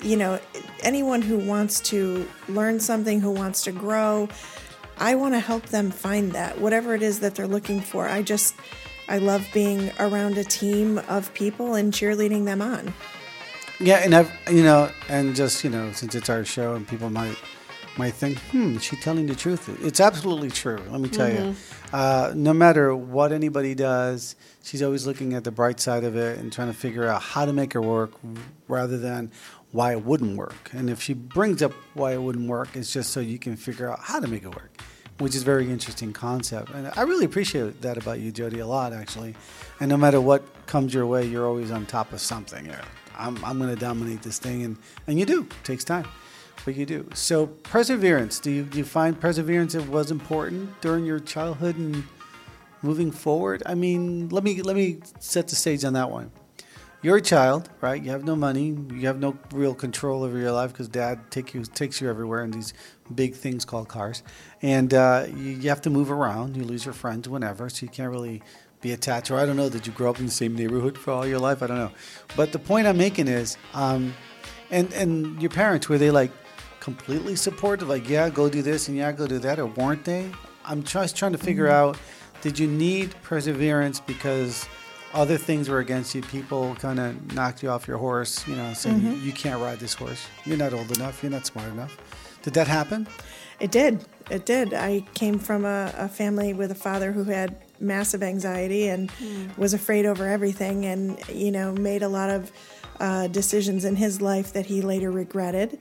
you 0.02 0.16
know, 0.16 0.38
anyone 0.82 1.22
who 1.22 1.38
wants 1.38 1.80
to 1.80 2.28
learn 2.48 2.78
something, 2.78 3.20
who 3.20 3.30
wants 3.30 3.62
to 3.64 3.72
grow, 3.72 4.28
I 5.00 5.14
want 5.14 5.34
to 5.34 5.40
help 5.40 5.66
them 5.66 5.90
find 5.90 6.32
that 6.32 6.61
whatever 6.61 6.94
it 6.94 7.02
is 7.02 7.20
that 7.20 7.34
they're 7.34 7.46
looking 7.46 7.80
for. 7.80 8.08
I 8.08 8.22
just 8.22 8.54
I 9.08 9.18
love 9.18 9.48
being 9.52 9.90
around 9.98 10.37
a 10.38 10.44
team 10.44 10.98
of 11.08 11.32
people 11.34 11.74
and 11.74 11.92
cheerleading 11.92 12.44
them 12.44 12.61
on. 12.61 12.92
Yeah, 13.80 13.98
and 13.98 14.14
I've 14.14 14.30
you 14.50 14.62
know, 14.62 14.90
and 15.08 15.37
just 15.37 15.62
you 15.64 15.70
know, 15.70 15.92
since 15.92 16.14
it's 16.14 16.28
our 16.28 16.44
show 16.44 16.74
and 16.74 16.87
people 16.87 17.11
might 17.11 17.37
might 17.96 18.14
think, 18.14 18.38
hmm, 18.50 18.76
is 18.76 18.84
she 18.84 18.96
telling 18.96 19.26
the 19.26 19.34
truth? 19.34 19.68
It's 19.84 20.00
absolutely 20.00 20.50
true. 20.50 20.78
Let 20.88 21.00
me 21.00 21.08
tell 21.08 21.30
you, 21.30 21.54
uh, 21.92 22.32
no 22.34 22.52
matter 22.52 22.94
what 22.94 23.32
anybody 23.32 23.74
does, 23.74 24.37
she's 24.62 24.82
always 24.82 25.04
looking 25.06 25.34
at 25.34 25.42
the 25.42 25.50
bright 25.50 25.80
side 25.80 26.04
of 26.04 26.16
it 26.16 26.38
and 26.38 26.52
trying 26.52 26.68
to 26.68 26.74
figure 26.74 27.06
out 27.06 27.22
how 27.22 27.44
to 27.44 27.52
make 27.52 27.74
it 27.74 27.80
work, 27.80 28.12
rather 28.68 28.98
than 28.98 29.32
why 29.72 29.92
it 29.92 30.04
wouldn't 30.04 30.37
work. 30.37 30.70
And 30.72 30.88
if 30.88 31.02
she 31.02 31.14
brings 31.14 31.62
up 31.62 31.72
why 31.94 32.12
it 32.12 32.22
wouldn't 32.22 32.48
work, 32.48 32.74
it's 32.74 32.92
just 32.92 33.11
so 33.11 33.20
you 33.20 33.38
can 33.38 33.57
figure 33.57 33.90
out 33.90 34.00
how 34.00 34.20
to 34.20 34.26
make 34.26 34.44
it 34.44 34.54
work. 34.54 34.81
Which 35.18 35.35
is 35.35 35.42
very 35.42 35.68
interesting 35.68 36.12
concept, 36.12 36.70
and 36.70 36.92
I 36.94 37.02
really 37.02 37.24
appreciate 37.24 37.83
that 37.83 37.96
about 37.96 38.20
you, 38.20 38.31
Jody, 38.31 38.61
a 38.61 38.66
lot 38.68 38.92
actually. 38.92 39.35
And 39.81 39.88
no 39.88 39.96
matter 39.96 40.20
what 40.20 40.44
comes 40.66 40.94
your 40.94 41.07
way, 41.07 41.26
you're 41.26 41.44
always 41.44 41.72
on 41.72 41.87
top 41.87 42.12
of 42.12 42.20
something. 42.20 42.70
I'm, 43.16 43.44
I'm 43.44 43.59
going 43.59 43.74
to 43.74 43.81
dominate 43.81 44.22
this 44.22 44.38
thing, 44.38 44.62
and, 44.62 44.76
and 45.09 45.18
you 45.18 45.26
do. 45.26 45.40
It 45.42 45.64
takes 45.64 45.83
time, 45.83 46.07
but 46.64 46.76
you 46.76 46.87
do. 46.87 47.09
So 47.14 47.48
perseverance. 47.48 48.38
Do 48.38 48.52
you 48.52 48.62
do 48.62 48.78
you 48.78 48.85
find 48.85 49.20
perseverance 49.20 49.74
was 49.74 50.12
important 50.12 50.81
during 50.81 51.04
your 51.04 51.18
childhood 51.18 51.76
and 51.76 52.04
moving 52.83 53.11
forward? 53.11 53.64
I 53.66 53.74
mean, 53.74 54.28
let 54.28 54.44
me 54.44 54.62
let 54.62 54.76
me 54.76 55.00
set 55.18 55.48
the 55.48 55.57
stage 55.57 55.85
on 55.85 55.94
that 55.94 56.12
one. 56.12 56.31
You're 57.00 57.18
a 57.18 57.22
child, 57.22 57.70
right? 57.80 58.02
You 58.02 58.11
have 58.11 58.24
no 58.24 58.34
money. 58.34 58.76
You 58.92 59.06
have 59.06 59.20
no 59.20 59.38
real 59.52 59.74
control 59.74 60.24
over 60.24 60.37
your 60.37 60.50
life 60.50 60.72
because 60.72 60.88
dad 60.88 61.30
take 61.30 61.54
you, 61.54 61.62
takes 61.64 62.00
you 62.00 62.08
everywhere 62.08 62.42
in 62.42 62.50
these 62.50 62.74
big 63.14 63.34
things 63.34 63.64
called 63.64 63.88
cars. 63.88 64.22
And 64.62 64.92
uh, 64.92 65.26
you, 65.28 65.50
you 65.50 65.68
have 65.68 65.80
to 65.82 65.90
move 65.90 66.11
around. 66.11 66.56
You 66.56 66.64
lose 66.64 66.84
your 66.84 66.94
friends 66.94 67.28
whenever, 67.28 67.68
so 67.68 67.87
you 67.87 67.90
can't 67.90 68.11
really 68.11 68.42
be 68.80 68.92
attached. 68.92 69.30
Or 69.30 69.37
I 69.37 69.46
don't 69.46 69.56
know, 69.56 69.68
did 69.68 69.87
you 69.87 69.92
grow 69.92 70.11
up 70.11 70.18
in 70.18 70.26
the 70.26 70.32
same 70.32 70.56
neighborhood 70.56 70.98
for 70.98 71.12
all 71.12 71.26
your 71.26 71.38
life? 71.38 71.62
I 71.62 71.68
don't 71.68 71.78
know. 71.78 71.92
But 72.37 72.50
the 72.50 72.58
point 72.58 72.88
I'm 72.88 72.98
making 72.98 73.28
is, 73.28 73.56
um, 73.74 74.12
and, 74.70 74.92
and 74.92 75.40
your 75.40 75.50
parents, 75.50 75.88
were 75.88 75.98
they 75.98 76.11
like 76.11 76.32
completely 76.80 77.37
supportive? 77.37 77.88
Like, 77.88 78.08
yeah, 78.08 78.28
go 78.28 78.48
do 78.48 78.61
this 78.61 78.88
and 78.88 78.96
yeah, 78.96 79.12
go 79.12 79.28
do 79.28 79.38
that? 79.38 79.61
Or 79.61 79.66
weren't 79.66 80.04
they? 80.04 80.30
I'm 80.64 80.82
just 80.82 81.16
trying 81.16 81.32
to 81.32 81.38
figure 81.38 81.68
out, 81.68 81.96
did 82.40 82.58
you 82.58 82.66
need 82.66 83.14
perseverance 83.22 84.00
because– 84.00 84.68
other 85.18 85.37
things 85.37 85.68
were 85.68 85.81
against 85.81 86.14
you. 86.14 86.22
People 86.22 86.74
kind 86.76 86.98
of 87.00 87.35
knocked 87.35 87.62
you 87.62 87.68
off 87.70 87.88
your 87.88 87.98
horse, 87.98 88.46
you 88.46 88.54
know, 88.57 88.72
saying 88.72 89.00
Mm-hmm. 89.00 89.26
you 89.26 89.33
can't 89.33 89.61
ride 89.61 89.78
this 89.81 89.94
horse. 89.94 90.26
You're 90.46 90.57
not 90.57 90.72
old 90.72 90.90
enough. 90.96 91.22
You're 91.22 91.33
not 91.33 91.44
smart 91.46 91.68
enough. 91.68 91.96
Did 92.42 92.54
that 92.54 92.68
happen? 92.68 93.07
It 93.61 93.70
did. 93.72 94.04
It 94.31 94.46
did. 94.46 94.72
I 94.72 95.00
came 95.14 95.38
from 95.38 95.64
a, 95.64 95.92
a 95.96 96.09
family 96.09 96.52
with 96.54 96.70
a 96.70 96.76
father 96.76 97.11
who 97.12 97.24
had 97.24 97.57
massive 97.81 98.22
anxiety 98.22 98.88
and 98.88 99.11
was 99.57 99.74
afraid 99.74 100.07
over 100.07 100.26
everything, 100.28 100.85
and 100.87 101.18
you 101.28 101.50
know 101.50 101.72
made 101.72 102.02
a 102.02 102.09
lot 102.09 102.31
of 102.31 102.52
uh, 103.00 103.26
decisions 103.28 103.85
in 103.85 103.96
his 103.96 104.20
life 104.20 104.52
that 104.52 104.66
he 104.66 104.83
later 104.83 105.11
regretted. 105.11 105.78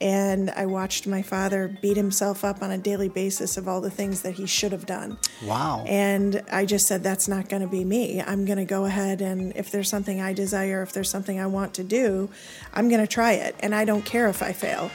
And 0.00 0.50
I 0.50 0.66
watched 0.66 1.08
my 1.08 1.22
father 1.22 1.76
beat 1.82 1.96
himself 1.96 2.44
up 2.44 2.62
on 2.62 2.70
a 2.70 2.78
daily 2.78 3.08
basis 3.08 3.56
of 3.56 3.66
all 3.66 3.80
the 3.80 3.90
things 3.90 4.22
that 4.22 4.34
he 4.34 4.46
should 4.46 4.70
have 4.70 4.86
done. 4.86 5.18
Wow. 5.44 5.84
And 5.88 6.42
I 6.52 6.66
just 6.66 6.86
said, 6.86 7.02
that's 7.02 7.26
not 7.26 7.48
going 7.48 7.62
to 7.62 7.68
be 7.68 7.84
me. 7.84 8.22
I'm 8.22 8.44
going 8.44 8.58
to 8.58 8.64
go 8.64 8.84
ahead 8.84 9.20
and 9.20 9.52
if 9.56 9.72
there's 9.72 9.88
something 9.88 10.20
I 10.20 10.32
desire, 10.32 10.82
if 10.82 10.92
there's 10.92 11.10
something 11.10 11.40
I 11.40 11.46
want 11.46 11.74
to 11.74 11.84
do, 11.84 12.30
I'm 12.72 12.88
going 12.88 13.00
to 13.00 13.08
try 13.08 13.32
it. 13.32 13.56
And 13.60 13.74
I 13.74 13.84
don't 13.84 14.04
care 14.04 14.28
if 14.28 14.40
I 14.40 14.52
fail. 14.52 14.90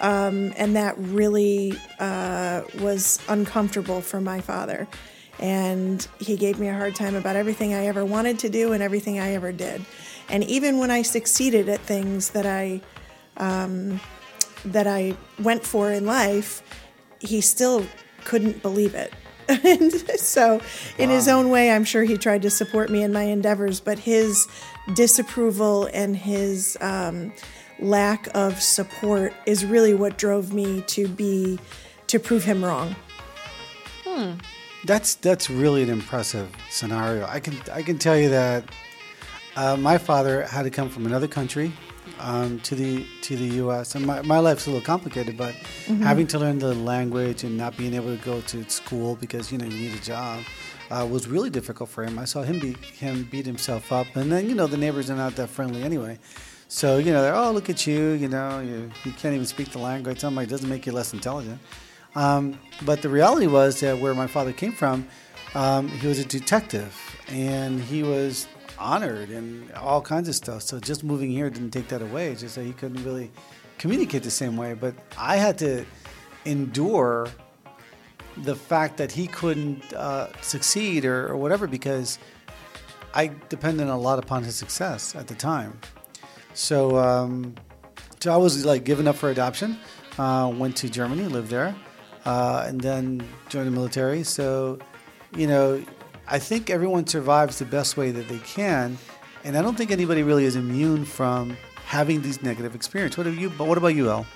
Um, 0.00 0.52
and 0.56 0.76
that 0.76 0.98
really 0.98 1.74
uh, 1.98 2.62
was 2.80 3.20
uncomfortable 3.28 4.00
for 4.00 4.20
my 4.20 4.40
father. 4.40 4.88
And 5.38 6.06
he 6.18 6.36
gave 6.36 6.58
me 6.58 6.68
a 6.68 6.74
hard 6.74 6.94
time 6.94 7.14
about 7.14 7.36
everything 7.36 7.74
I 7.74 7.86
ever 7.86 8.04
wanted 8.04 8.38
to 8.40 8.48
do 8.48 8.72
and 8.72 8.82
everything 8.82 9.18
I 9.20 9.34
ever 9.34 9.52
did. 9.52 9.84
And 10.28 10.42
even 10.44 10.78
when 10.78 10.90
I 10.90 11.02
succeeded 11.02 11.68
at 11.68 11.80
things 11.80 12.30
that 12.30 12.46
I 12.46 12.80
um, 13.36 14.00
that 14.72 14.86
I 14.86 15.16
went 15.38 15.64
for 15.64 15.90
in 15.90 16.06
life, 16.06 16.62
he 17.20 17.40
still 17.40 17.86
couldn't 18.24 18.62
believe 18.62 18.94
it. 18.94 19.12
and 19.48 19.92
so, 20.18 20.60
in 20.98 21.10
his 21.10 21.28
own 21.28 21.50
way, 21.50 21.70
I'm 21.70 21.84
sure 21.84 22.02
he 22.04 22.18
tried 22.18 22.42
to 22.42 22.50
support 22.50 22.90
me 22.90 23.02
in 23.02 23.12
my 23.12 23.22
endeavors, 23.22 23.80
but 23.80 23.98
his 23.98 24.46
disapproval 24.94 25.88
and 25.92 26.16
his 26.16 26.76
um, 26.80 27.32
lack 27.78 28.28
of 28.34 28.60
support 28.60 29.32
is 29.46 29.64
really 29.64 29.94
what 29.94 30.18
drove 30.18 30.52
me 30.52 30.82
to 30.88 31.06
be 31.08 31.58
to 32.08 32.18
prove 32.18 32.44
him 32.44 32.64
wrong. 32.64 32.96
That's 34.84 35.16
that's 35.16 35.50
really 35.50 35.82
an 35.82 35.90
impressive 35.90 36.48
scenario. 36.70 37.26
I 37.26 37.40
can 37.40 37.56
I 37.72 37.82
can 37.82 37.98
tell 37.98 38.16
you 38.16 38.30
that 38.30 38.64
uh, 39.56 39.76
my 39.76 39.98
father 39.98 40.42
had 40.42 40.62
to 40.62 40.70
come 40.70 40.88
from 40.88 41.06
another 41.06 41.26
country 41.26 41.72
um, 42.18 42.60
to 42.60 42.74
the 42.74 43.06
to 43.22 43.36
the 43.36 43.56
U.S. 43.56 43.94
and 43.94 44.06
my, 44.06 44.22
my 44.22 44.38
life's 44.38 44.66
a 44.66 44.70
little 44.70 44.84
complicated, 44.84 45.36
but 45.36 45.54
having 46.00 46.26
to 46.28 46.38
learn 46.38 46.58
the 46.58 46.74
language 46.74 47.44
and 47.44 47.56
not 47.56 47.76
being 47.76 47.94
able 47.94 48.16
to 48.16 48.24
go 48.24 48.40
to 48.42 48.68
school 48.70 49.16
because 49.16 49.52
you 49.52 49.58
know 49.58 49.66
you 49.66 49.88
need 49.88 49.94
a 49.94 50.02
job 50.02 50.42
uh, 50.90 51.06
was 51.10 51.28
really 51.28 51.50
difficult 51.50 51.90
for 51.90 52.04
him. 52.04 52.18
I 52.18 52.24
saw 52.24 52.42
him 52.42 52.58
beat 52.58 52.78
him 52.78 53.28
beat 53.30 53.46
himself 53.46 53.92
up, 53.92 54.06
and 54.16 54.30
then 54.30 54.48
you 54.48 54.54
know 54.54 54.66
the 54.66 54.76
neighbors 54.76 55.10
are 55.10 55.16
not 55.16 55.36
that 55.36 55.48
friendly 55.48 55.82
anyway. 55.82 56.18
So 56.68 56.98
you 56.98 57.12
know 57.12 57.22
they're 57.22 57.34
oh 57.34 57.52
look 57.52 57.70
at 57.70 57.86
you 57.86 58.10
you 58.12 58.28
know 58.28 58.60
you, 58.60 58.90
you 59.04 59.12
can't 59.12 59.34
even 59.34 59.46
speak 59.46 59.70
the 59.70 59.78
language. 59.78 60.20
Something 60.20 60.36
like 60.36 60.48
doesn't 60.48 60.68
make 60.68 60.86
you 60.86 60.92
less 60.92 61.12
intelligent. 61.12 61.60
Um, 62.14 62.58
but 62.84 63.02
the 63.02 63.10
reality 63.10 63.46
was 63.46 63.80
that 63.80 63.98
where 63.98 64.14
my 64.14 64.26
father 64.26 64.52
came 64.52 64.72
from, 64.72 65.06
um, 65.54 65.88
he 65.88 66.06
was 66.06 66.18
a 66.18 66.24
detective 66.24 66.96
and 67.28 67.80
he 67.80 68.02
was 68.02 68.48
honored 68.78 69.30
and 69.30 69.72
all 69.72 70.00
kinds 70.00 70.28
of 70.28 70.34
stuff. 70.34 70.62
So 70.62 70.78
just 70.78 71.04
moving 71.04 71.30
here 71.30 71.50
didn't 71.50 71.70
take 71.70 71.88
that 71.88 72.02
away. 72.02 72.30
It's 72.30 72.40
just 72.40 72.56
that 72.56 72.64
he 72.64 72.72
couldn't 72.72 73.04
really 73.04 73.30
communicate 73.78 74.22
the 74.22 74.30
same 74.30 74.56
way. 74.56 74.74
But 74.74 74.94
I 75.18 75.36
had 75.36 75.58
to 75.58 75.84
endure 76.44 77.28
the 78.38 78.54
fact 78.54 78.98
that 78.98 79.12
he 79.12 79.26
couldn't 79.26 79.92
uh, 79.92 80.28
succeed 80.42 81.04
or, 81.04 81.28
or 81.28 81.36
whatever 81.36 81.66
because 81.66 82.18
I 83.14 83.30
depended 83.48 83.88
a 83.88 83.96
lot 83.96 84.18
upon 84.18 84.44
his 84.44 84.56
success 84.56 85.14
at 85.14 85.26
the 85.26 85.34
time. 85.34 85.78
So, 86.52 86.98
um, 86.98 87.54
so 88.20 88.32
I 88.32 88.36
was 88.36 88.64
like 88.64 88.84
given 88.84 89.08
up 89.08 89.16
for 89.16 89.30
adoption. 89.30 89.78
Uh, 90.18 90.52
went 90.54 90.76
to 90.76 90.88
Germany, 90.88 91.24
lived 91.24 91.48
there, 91.48 91.74
uh, 92.24 92.64
and 92.66 92.80
then 92.80 93.26
joined 93.48 93.66
the 93.66 93.70
military. 93.70 94.22
So, 94.22 94.78
you 95.34 95.46
know, 95.46 95.82
I 96.28 96.38
think 96.38 96.70
everyone 96.70 97.06
survives 97.06 97.58
the 97.58 97.64
best 97.64 97.96
way 97.96 98.10
that 98.10 98.28
they 98.28 98.38
can, 98.38 98.98
and 99.44 99.56
I 99.56 99.62
don't 99.62 99.76
think 99.76 99.90
anybody 99.90 100.22
really 100.22 100.44
is 100.44 100.56
immune 100.56 101.04
from 101.04 101.56
having 101.84 102.22
these 102.22 102.42
negative 102.42 102.74
experiences. 102.74 103.16
What 103.16 103.26
have 103.26 103.36
you? 103.38 103.50
But 103.50 103.68
what 103.68 103.78
about 103.78 103.94
you, 103.94 104.10
El? 104.10 104.26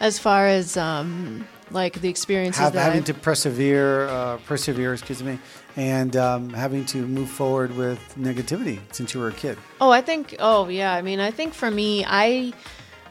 As 0.00 0.18
far 0.18 0.46
as 0.46 0.76
um, 0.76 1.46
like 1.70 2.00
the 2.00 2.08
experiences 2.08 2.60
Have, 2.60 2.72
that 2.74 2.82
having 2.82 2.98
I've- 3.02 3.12
to 3.12 3.18
persevere, 3.18 4.06
uh, 4.08 4.36
persevere, 4.46 4.92
excuse 4.92 5.22
me, 5.22 5.38
and 5.76 6.16
um, 6.16 6.50
having 6.50 6.84
to 6.86 6.98
move 7.06 7.28
forward 7.30 7.76
with 7.76 7.98
negativity 8.18 8.78
since 8.92 9.14
you 9.14 9.20
were 9.20 9.28
a 9.28 9.32
kid. 9.32 9.58
Oh, 9.80 9.90
I 9.90 10.00
think. 10.00 10.36
Oh, 10.38 10.68
yeah. 10.68 10.92
I 10.94 11.02
mean, 11.02 11.20
I 11.20 11.30
think 11.30 11.54
for 11.54 11.70
me, 11.70 12.04
I, 12.06 12.52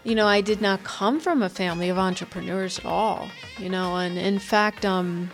you 0.03 0.15
know, 0.15 0.27
I 0.27 0.41
did 0.41 0.61
not 0.61 0.83
come 0.83 1.19
from 1.19 1.41
a 1.41 1.49
family 1.49 1.89
of 1.89 1.97
entrepreneurs 1.97 2.79
at 2.79 2.85
all. 2.85 3.27
You 3.57 3.69
know, 3.69 3.95
and 3.97 4.17
in 4.17 4.39
fact, 4.39 4.85
um, 4.85 5.29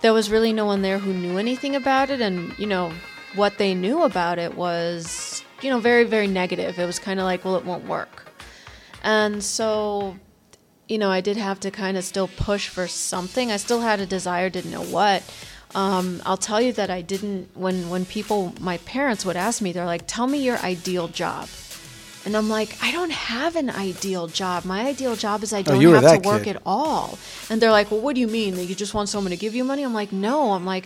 there 0.00 0.12
was 0.12 0.30
really 0.30 0.52
no 0.52 0.64
one 0.64 0.82
there 0.82 0.98
who 0.98 1.12
knew 1.12 1.38
anything 1.38 1.74
about 1.76 2.10
it, 2.10 2.20
and 2.20 2.56
you 2.58 2.66
know, 2.66 2.92
what 3.34 3.58
they 3.58 3.74
knew 3.74 4.02
about 4.02 4.38
it 4.38 4.54
was, 4.54 5.44
you 5.62 5.70
know, 5.70 5.80
very, 5.80 6.04
very 6.04 6.26
negative. 6.26 6.78
It 6.78 6.86
was 6.86 6.98
kind 6.98 7.20
of 7.20 7.24
like, 7.24 7.44
well, 7.44 7.56
it 7.56 7.64
won't 7.64 7.86
work, 7.86 8.26
and 9.02 9.42
so. 9.42 10.16
You 10.90 10.96
know, 10.96 11.10
I 11.10 11.20
did 11.20 11.36
have 11.36 11.60
to 11.60 11.70
kind 11.70 11.98
of 11.98 12.04
still 12.04 12.28
push 12.28 12.68
for 12.68 12.88
something. 12.88 13.52
I 13.52 13.58
still 13.58 13.82
had 13.82 14.00
a 14.00 14.06
desire, 14.06 14.48
didn't 14.48 14.70
know 14.70 14.84
what. 14.84 15.22
Um, 15.74 16.22
I'll 16.24 16.38
tell 16.38 16.62
you 16.62 16.72
that 16.72 16.88
I 16.88 17.02
didn't. 17.02 17.54
When 17.54 17.90
when 17.90 18.06
people, 18.06 18.54
my 18.58 18.78
parents 18.78 19.22
would 19.26 19.36
ask 19.36 19.60
me, 19.60 19.70
they're 19.72 19.84
like, 19.84 20.04
"Tell 20.06 20.26
me 20.26 20.38
your 20.38 20.56
ideal 20.60 21.08
job," 21.08 21.50
and 22.28 22.36
I'm 22.36 22.48
like, 22.58 22.70
"I 22.82 22.92
don't 22.92 23.10
have 23.32 23.56
an 23.56 23.70
ideal 23.70 24.26
job. 24.28 24.64
My 24.64 24.80
ideal 24.92 25.16
job 25.16 25.42
is 25.42 25.52
I 25.52 25.60
oh, 25.60 25.62
don't 25.62 25.84
Oh, 25.86 25.92
have 26.00 26.22
to 26.22 26.28
work 26.28 26.44
kid. 26.44 26.56
at 26.56 26.62
all." 26.66 27.18
And 27.48 27.60
they're 27.60 27.72
like, 27.80 27.90
"Well, 27.90 28.00
what 28.04 28.14
do 28.14 28.20
you 28.20 28.28
mean? 28.28 28.54
That 28.56 28.66
you 28.70 28.74
just 28.74 28.92
want 28.94 29.08
someone 29.08 29.30
to 29.30 29.36
give 29.44 29.54
you 29.54 29.64
money?" 29.64 29.82
I'm 29.82 29.94
like, 30.02 30.12
"No. 30.12 30.52
I'm 30.52 30.66
like, 30.74 30.84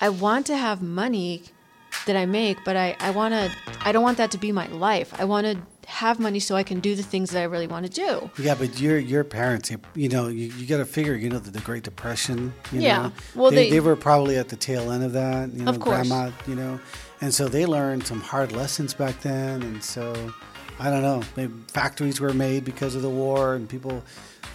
I 0.00 0.08
want 0.08 0.46
to 0.46 0.56
have 0.56 0.82
money 0.82 1.42
that 2.06 2.16
I 2.16 2.26
make, 2.26 2.58
but 2.64 2.76
I 2.76 2.96
I 3.08 3.10
want 3.12 3.32
to. 3.34 3.44
I 3.86 3.92
don't 3.92 4.02
want 4.02 4.18
that 4.18 4.30
to 4.32 4.38
be 4.38 4.50
my 4.52 4.66
life. 4.88 5.08
I 5.18 5.24
want 5.24 5.46
to." 5.46 5.56
have 6.04 6.20
money 6.20 6.38
so 6.38 6.54
I 6.54 6.62
can 6.62 6.78
do 6.78 6.94
the 6.94 7.02
things 7.02 7.30
that 7.32 7.40
I 7.40 7.46
really 7.54 7.66
want 7.66 7.84
to 7.84 7.90
do. 7.90 8.30
Yeah, 8.40 8.54
but 8.54 8.80
your 8.80 8.96
your 8.96 9.24
parents, 9.24 9.72
you 9.96 10.08
know, 10.08 10.28
you, 10.28 10.46
you 10.56 10.64
got 10.64 10.76
to 10.78 10.84
figure, 10.84 11.16
you 11.16 11.28
know, 11.28 11.40
the, 11.40 11.50
the 11.50 11.64
Great 11.68 11.82
Depression. 11.82 12.54
You 12.70 12.80
Yeah. 12.80 13.02
know, 13.02 13.12
Well, 13.34 13.50
they, 13.50 13.56
they- 13.64 13.70
they 13.70 13.80
were 13.80 13.96
probably 13.96 14.36
at 14.36 14.50
the 14.50 14.56
tail 14.68 14.92
end 14.92 15.02
of 15.02 15.12
that. 15.14 15.52
You 15.52 15.64
know, 15.64 15.70
Of 15.72 15.80
course. 15.80 16.06
grandma, 16.08 16.30
you 16.46 16.54
know, 16.54 16.78
and 17.20 17.34
so 17.34 17.48
they 17.48 17.66
learned 17.66 18.06
some 18.06 18.20
hard 18.20 18.52
lessons 18.52 18.94
back 18.94 19.20
then, 19.22 19.62
and 19.64 19.82
so 19.82 20.32
I 20.80 20.88
don't 20.90 21.02
know, 21.02 21.22
maybe 21.36 21.52
factories 21.68 22.20
were 22.20 22.32
made 22.32 22.64
because 22.64 22.94
of 22.94 23.02
the 23.02 23.10
war, 23.10 23.54
and 23.54 23.68
people 23.68 24.02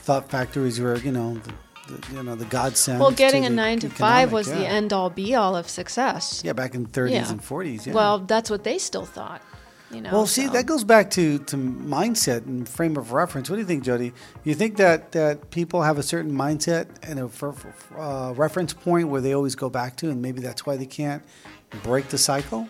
thought 0.01 0.29
factories 0.29 0.79
were, 0.79 0.97
you 0.97 1.11
know, 1.11 1.35
the, 1.35 1.93
the, 1.93 2.13
you 2.15 2.23
know, 2.23 2.35
the 2.35 2.45
godsend. 2.45 2.99
Well, 2.99 3.11
getting 3.11 3.43
to 3.43 3.47
a 3.49 3.51
9 3.51 3.79
to 3.81 3.89
5 3.89 3.99
economic, 3.99 4.33
was 4.33 4.47
the 4.47 4.67
end 4.67 4.91
all 4.91 5.11
be 5.11 5.35
all 5.35 5.55
of 5.55 5.69
success. 5.69 6.41
Yeah, 6.43 6.53
back 6.53 6.73
in 6.73 6.87
30s 6.87 7.11
Yeah. 7.11 7.29
and 7.29 7.41
40s. 7.41 7.85
Yeah. 7.85 7.93
Well, 7.93 8.19
that's 8.19 8.49
what 8.49 8.63
they 8.63 8.79
still 8.79 9.05
thought. 9.05 9.41
You 9.91 10.01
know. 10.01 10.09
Well, 10.11 10.25
see, 10.25 10.47
so. 10.47 10.53
that 10.53 10.65
goes 10.65 10.83
back 10.83 11.11
to, 11.11 11.37
to 11.37 11.57
mindset 11.57 12.47
and 12.47 12.67
frame 12.67 12.97
of 12.97 13.11
reference. 13.11 13.49
What 13.51 13.57
do 13.57 13.61
you 13.61 13.67
think, 13.67 13.83
Jody? 13.83 14.13
You 14.43 14.55
think 14.55 14.77
that, 14.77 15.11
that 15.11 15.51
people 15.51 15.83
have 15.83 15.99
a 15.99 16.03
certain 16.03 16.31
mindset 16.31 16.87
and 17.03 17.19
a 17.19 17.25
f- 17.25 17.43
f- 17.43 17.91
uh, 17.95 18.33
reference 18.35 18.73
point 18.73 19.09
where 19.09 19.21
they 19.21 19.33
always 19.33 19.53
go 19.53 19.69
back 19.69 19.95
to, 19.97 20.09
and 20.09 20.23
maybe 20.23 20.41
that's 20.41 20.65
why 20.65 20.75
they 20.75 20.87
can't 20.87 21.21
break 21.83 22.09
the 22.09 22.17
cycle? 22.17 22.67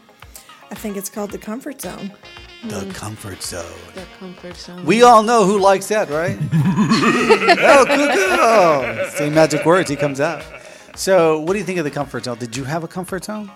I 0.70 0.76
think 0.76 0.98
it's 0.98 1.10
called 1.10 1.32
the 1.32 1.38
comfort 1.38 1.82
zone. 1.82 2.12
The 2.70 2.92
comfort 2.94 3.42
zone. 3.42 3.66
the 3.94 4.06
comfort 4.20 4.56
zone. 4.56 4.86
We 4.86 5.04
all 5.04 5.24
know 5.24 5.46
who 5.46 5.60
likes 5.60 5.88
that, 5.90 6.10
right? 6.10 6.38
oh, 6.54 7.86
cuckoo! 7.88 9.18
Say 9.18 9.30
magic 9.30 9.66
words, 9.66 9.90
he 9.90 9.96
comes 9.96 10.20
out. 10.20 10.44
So, 10.96 11.40
what 11.40 11.54
do 11.54 11.60
you 11.60 11.66
think 11.66 11.78
of 11.80 11.86
the 11.86 11.92
comfort 11.92 12.26
zone? 12.26 12.38
Did 12.38 12.56
you 12.56 12.64
have 12.64 12.84
a 12.84 12.88
comfort 12.88 13.26
zone? 13.26 13.52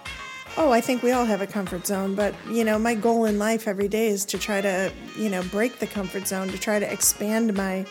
Oh, 0.58 0.72
I 0.72 0.82
think 0.82 1.04
we 1.04 1.12
all 1.12 1.26
have 1.26 1.42
a 1.42 1.48
comfort 1.48 1.88
zone, 1.88 2.16
but 2.16 2.34
you 2.50 2.64
know, 2.66 2.78
my 2.78 2.94
goal 2.96 3.26
in 3.26 3.40
life 3.40 3.68
every 3.68 3.88
day 3.88 4.08
is 4.10 4.26
to 4.26 4.38
try 4.38 4.62
to, 4.62 4.92
you 5.18 5.30
know, 5.30 5.42
break 5.44 5.80
the 5.80 5.88
comfort 5.88 6.28
zone, 6.28 6.50
to 6.50 6.58
try 6.58 6.80
to 6.80 6.92
expand 6.92 7.54
my 7.56 7.86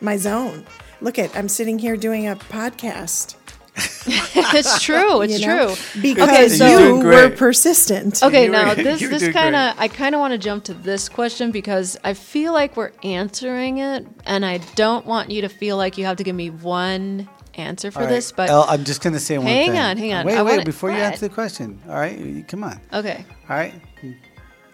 my 0.00 0.16
zone. 0.16 0.64
Look 1.00 1.18
at, 1.18 1.34
I'm 1.36 1.48
sitting 1.48 1.78
here 1.78 1.96
doing 1.96 2.28
a 2.28 2.36
podcast. 2.36 3.34
it's 4.54 4.82
true. 4.82 5.22
It's 5.22 5.40
you 5.40 5.46
know? 5.46 5.74
true. 5.74 6.02
Because 6.02 6.58
so- 6.58 6.78
you 6.78 6.96
were 7.04 7.30
persistent. 7.30 8.22
Okay, 8.22 8.44
You 8.44 8.50
now 8.50 8.74
this 8.74 9.00
this 9.08 9.32
kind 9.32 9.56
of 9.56 9.74
I 9.78 9.88
kind 9.88 10.14
of 10.14 10.20
want 10.20 10.32
to 10.32 10.38
jump 10.38 10.64
to 10.64 10.74
this 10.74 11.08
question 11.08 11.50
because 11.52 11.96
I 12.04 12.12
feel 12.14 12.52
like 12.52 12.76
we're 12.76 12.92
answering 13.02 13.78
it, 13.78 14.06
and 14.26 14.44
I 14.44 14.58
don't 14.74 15.06
want 15.06 15.30
you 15.30 15.40
to 15.42 15.48
feel 15.48 15.76
like 15.78 15.96
you 15.96 16.04
have 16.04 16.18
to 16.18 16.24
give 16.24 16.36
me 16.36 16.50
one 16.50 17.28
answer 17.54 17.90
for 17.90 18.00
All 18.00 18.04
right, 18.06 18.12
this. 18.12 18.30
But 18.32 18.50
El, 18.50 18.64
I'm 18.64 18.84
just 18.84 19.02
going 19.02 19.14
to 19.14 19.20
say 19.20 19.38
one 19.38 19.46
Hang 19.46 19.70
thing. 19.70 19.78
on, 19.78 19.96
hang 19.96 20.12
on. 20.12 20.26
Wait, 20.26 20.36
I 20.36 20.42
wait, 20.42 20.52
wanna- 20.52 20.64
before 20.64 20.90
you 20.90 20.96
answer 20.96 21.28
the 21.28 21.34
question. 21.34 21.80
All 21.88 21.94
right, 21.94 22.44
come 22.48 22.64
on. 22.64 22.78
okay, 22.92 23.24
All 23.48 23.56
right. 23.56 23.74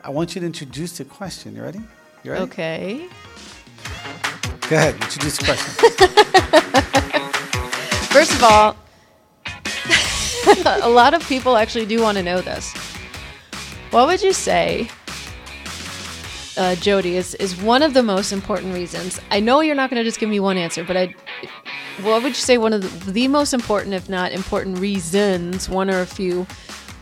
I 0.03 0.11
want 0.11 0.35
you 0.35 0.41
to 0.41 0.47
introduce 0.47 0.99
the 0.99 1.05
question. 1.05 1.55
You 1.55 1.63
ready? 1.63 1.81
You 2.25 2.33
ready? 2.33 2.45
okay. 2.45 3.09
Go 4.69 4.77
ahead. 4.77 4.95
Introduce 4.97 5.39
the 5.39 5.45
question. 5.45 5.75
First 8.11 8.33
of 8.33 8.43
all, 8.43 8.77
a 10.83 10.89
lot 10.89 11.15
of 11.15 11.27
people 11.29 11.57
actually 11.57 11.85
do 11.85 12.01
want 12.01 12.17
to 12.17 12.23
know 12.23 12.41
this. 12.41 12.73
What 13.91 14.07
would 14.07 14.23
you 14.23 14.33
say, 14.33 14.89
uh, 16.57 16.75
Jody, 16.77 17.17
is, 17.17 17.35
is 17.35 17.61
one 17.61 17.83
of 17.83 17.93
the 17.93 18.03
most 18.03 18.33
important 18.33 18.75
reasons? 18.75 19.21
I 19.31 19.41
know 19.41 19.61
you're 19.61 19.75
not 19.75 19.91
going 19.91 20.01
to 20.01 20.05
just 20.05 20.19
give 20.19 20.31
me 20.31 20.41
one 20.41 20.57
answer, 20.57 20.85
but 20.85 20.97
I, 20.97 21.15
what 22.03 22.23
would 22.23 22.31
you 22.31 22.35
say 22.35 22.57
one 22.57 22.73
of 22.73 23.05
the, 23.05 23.13
the 23.13 23.29
most 23.29 23.53
important, 23.53 23.95
if 23.95 24.09
not 24.09 24.33
important, 24.33 24.79
reasons, 24.79 25.69
one 25.69 25.91
or 25.91 26.01
a 26.01 26.07
few, 26.07 26.45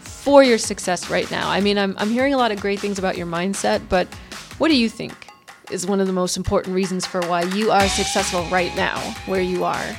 for 0.01 0.43
your 0.43 0.59
success 0.59 1.09
right 1.09 1.31
now? 1.31 1.49
I 1.49 1.61
mean, 1.61 1.79
I'm, 1.79 1.95
I'm 1.99 2.11
hearing 2.11 2.35
a 2.35 2.39
lot 2.39 2.51
of 2.51 2.61
great 2.61 2.81
things 2.81 2.99
about 2.99 3.17
your 3.17 3.27
mindset, 3.27 3.89
but 3.89 4.13
what 4.59 4.69
do 4.69 4.77
you 4.77 4.89
think 4.89 5.13
is 5.71 5.87
one 5.87 6.01
of 6.01 6.09
the 6.09 6.13
most 6.13 6.37
important 6.37 6.75
reasons 6.75 7.07
for 7.07 7.21
why 7.23 7.43
you 7.43 7.71
are 7.71 7.87
successful 7.89 8.45
right 8.47 8.75
now 8.75 8.99
where 9.27 9.41
you 9.41 9.63
are? 9.63 9.97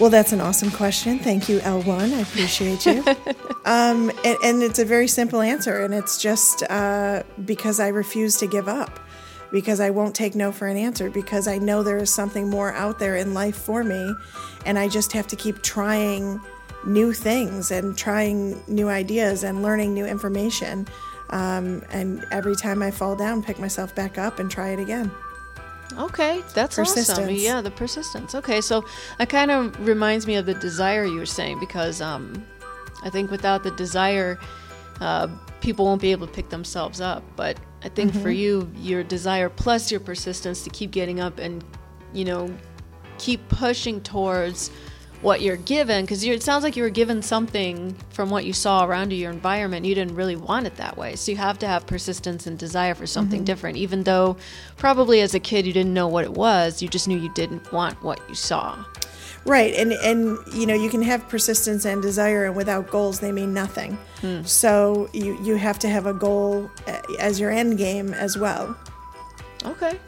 Well, 0.00 0.10
that's 0.10 0.32
an 0.32 0.40
awesome 0.40 0.72
question. 0.72 1.20
Thank 1.20 1.48
you, 1.48 1.60
L1. 1.60 2.12
I 2.12 2.20
appreciate 2.20 2.84
you. 2.84 3.04
um, 3.64 4.10
and, 4.24 4.36
and 4.42 4.62
it's 4.62 4.80
a 4.80 4.84
very 4.84 5.06
simple 5.06 5.40
answer, 5.40 5.84
and 5.84 5.94
it's 5.94 6.20
just 6.20 6.64
uh, 6.64 7.22
because 7.44 7.78
I 7.78 7.88
refuse 7.88 8.36
to 8.38 8.48
give 8.48 8.66
up, 8.66 8.98
because 9.52 9.78
I 9.78 9.90
won't 9.90 10.16
take 10.16 10.34
no 10.34 10.50
for 10.50 10.66
an 10.66 10.76
answer, 10.76 11.10
because 11.10 11.46
I 11.46 11.58
know 11.58 11.84
there 11.84 11.98
is 11.98 12.12
something 12.12 12.50
more 12.50 12.72
out 12.72 12.98
there 12.98 13.14
in 13.14 13.34
life 13.34 13.54
for 13.54 13.84
me, 13.84 14.12
and 14.66 14.80
I 14.80 14.88
just 14.88 15.12
have 15.12 15.28
to 15.28 15.36
keep 15.36 15.62
trying 15.62 16.40
new 16.84 17.12
things 17.12 17.70
and 17.70 17.96
trying 17.96 18.60
new 18.66 18.88
ideas 18.88 19.44
and 19.44 19.62
learning 19.62 19.94
new 19.94 20.06
information. 20.06 20.88
Um, 21.30 21.84
and 21.90 22.26
every 22.32 22.56
time 22.56 22.82
I 22.82 22.90
fall 22.90 23.14
down, 23.14 23.44
pick 23.44 23.60
myself 23.60 23.94
back 23.94 24.18
up 24.18 24.40
and 24.40 24.50
try 24.50 24.70
it 24.70 24.80
again. 24.80 25.12
Okay, 25.98 26.42
that's 26.54 26.76
awesome. 26.78 26.96
Yeah, 27.42 27.60
the 27.60 27.70
persistence. 27.70 28.34
Okay, 28.34 28.60
so 28.60 28.84
that 29.18 29.28
kind 29.28 29.50
of 29.50 29.86
reminds 29.86 30.26
me 30.26 30.36
of 30.36 30.46
the 30.46 30.54
desire 30.54 31.04
you 31.04 31.18
were 31.18 31.26
saying 31.26 31.60
because 31.60 32.00
um, 32.00 32.44
I 33.02 33.10
think 33.10 33.30
without 33.30 33.62
the 33.62 33.70
desire, 33.72 34.38
uh, 35.00 35.28
people 35.60 35.84
won't 35.84 36.00
be 36.00 36.12
able 36.12 36.26
to 36.26 36.32
pick 36.32 36.48
themselves 36.50 37.00
up. 37.00 37.22
But 37.36 37.58
I 37.82 37.88
think 37.88 38.14
for 38.14 38.30
you, 38.30 38.70
your 38.76 39.02
desire 39.02 39.48
plus 39.48 39.90
your 39.90 40.00
persistence 40.00 40.62
to 40.64 40.70
keep 40.70 40.90
getting 40.90 41.20
up 41.20 41.38
and, 41.38 41.64
you 42.12 42.24
know, 42.24 42.54
keep 43.18 43.46
pushing 43.48 44.00
towards 44.00 44.70
what 45.24 45.40
you're 45.40 45.56
given 45.56 46.04
because 46.04 46.22
it 46.22 46.42
sounds 46.42 46.62
like 46.62 46.76
you 46.76 46.82
were 46.82 46.90
given 46.90 47.22
something 47.22 47.96
from 48.10 48.28
what 48.30 48.44
you 48.44 48.52
saw 48.52 48.84
around 48.84 49.10
you, 49.10 49.16
your 49.16 49.32
environment. 49.32 49.86
You 49.86 49.94
didn't 49.94 50.14
really 50.14 50.36
want 50.36 50.66
it 50.66 50.76
that 50.76 50.96
way. 50.96 51.16
So 51.16 51.32
you 51.32 51.38
have 51.38 51.58
to 51.60 51.66
have 51.66 51.86
persistence 51.86 52.46
and 52.46 52.58
desire 52.58 52.94
for 52.94 53.06
something 53.06 53.42
different, 53.44 53.78
even 53.78 54.04
though 54.04 54.36
probably 54.76 55.22
as 55.22 55.34
a 55.34 55.40
kid 55.40 55.66
you 55.66 55.72
didn't 55.72 55.94
know 55.94 56.06
what 56.06 56.24
it 56.24 56.32
was. 56.32 56.82
You 56.82 56.88
just 56.88 57.08
knew 57.08 57.18
you 57.18 57.32
didn't 57.32 57.72
want 57.72 58.02
what 58.02 58.20
you 58.28 58.34
saw. 58.34 58.84
Right, 59.46 59.74
and 59.74 59.92
and 59.92 60.38
you 60.54 60.66
know 60.66 60.74
you 60.74 60.88
can 60.88 61.02
have 61.02 61.28
persistence 61.28 61.84
and 61.84 62.00
desire, 62.00 62.46
and 62.46 62.56
without 62.56 62.90
goals, 62.90 63.20
they 63.20 63.30
mean 63.30 63.52
nothing. 63.52 63.98
So 64.46 65.10
you 65.12 65.38
you 65.42 65.56
have 65.56 65.78
to 65.80 65.88
have 65.88 66.06
a 66.06 66.14
goal 66.14 66.70
uh, 66.86 67.00
as 67.18 67.38
your 67.38 67.50
end 67.50 67.76
game 67.76 68.14
as 68.14 68.38
well. 68.38 68.74
Okay. 69.66 69.98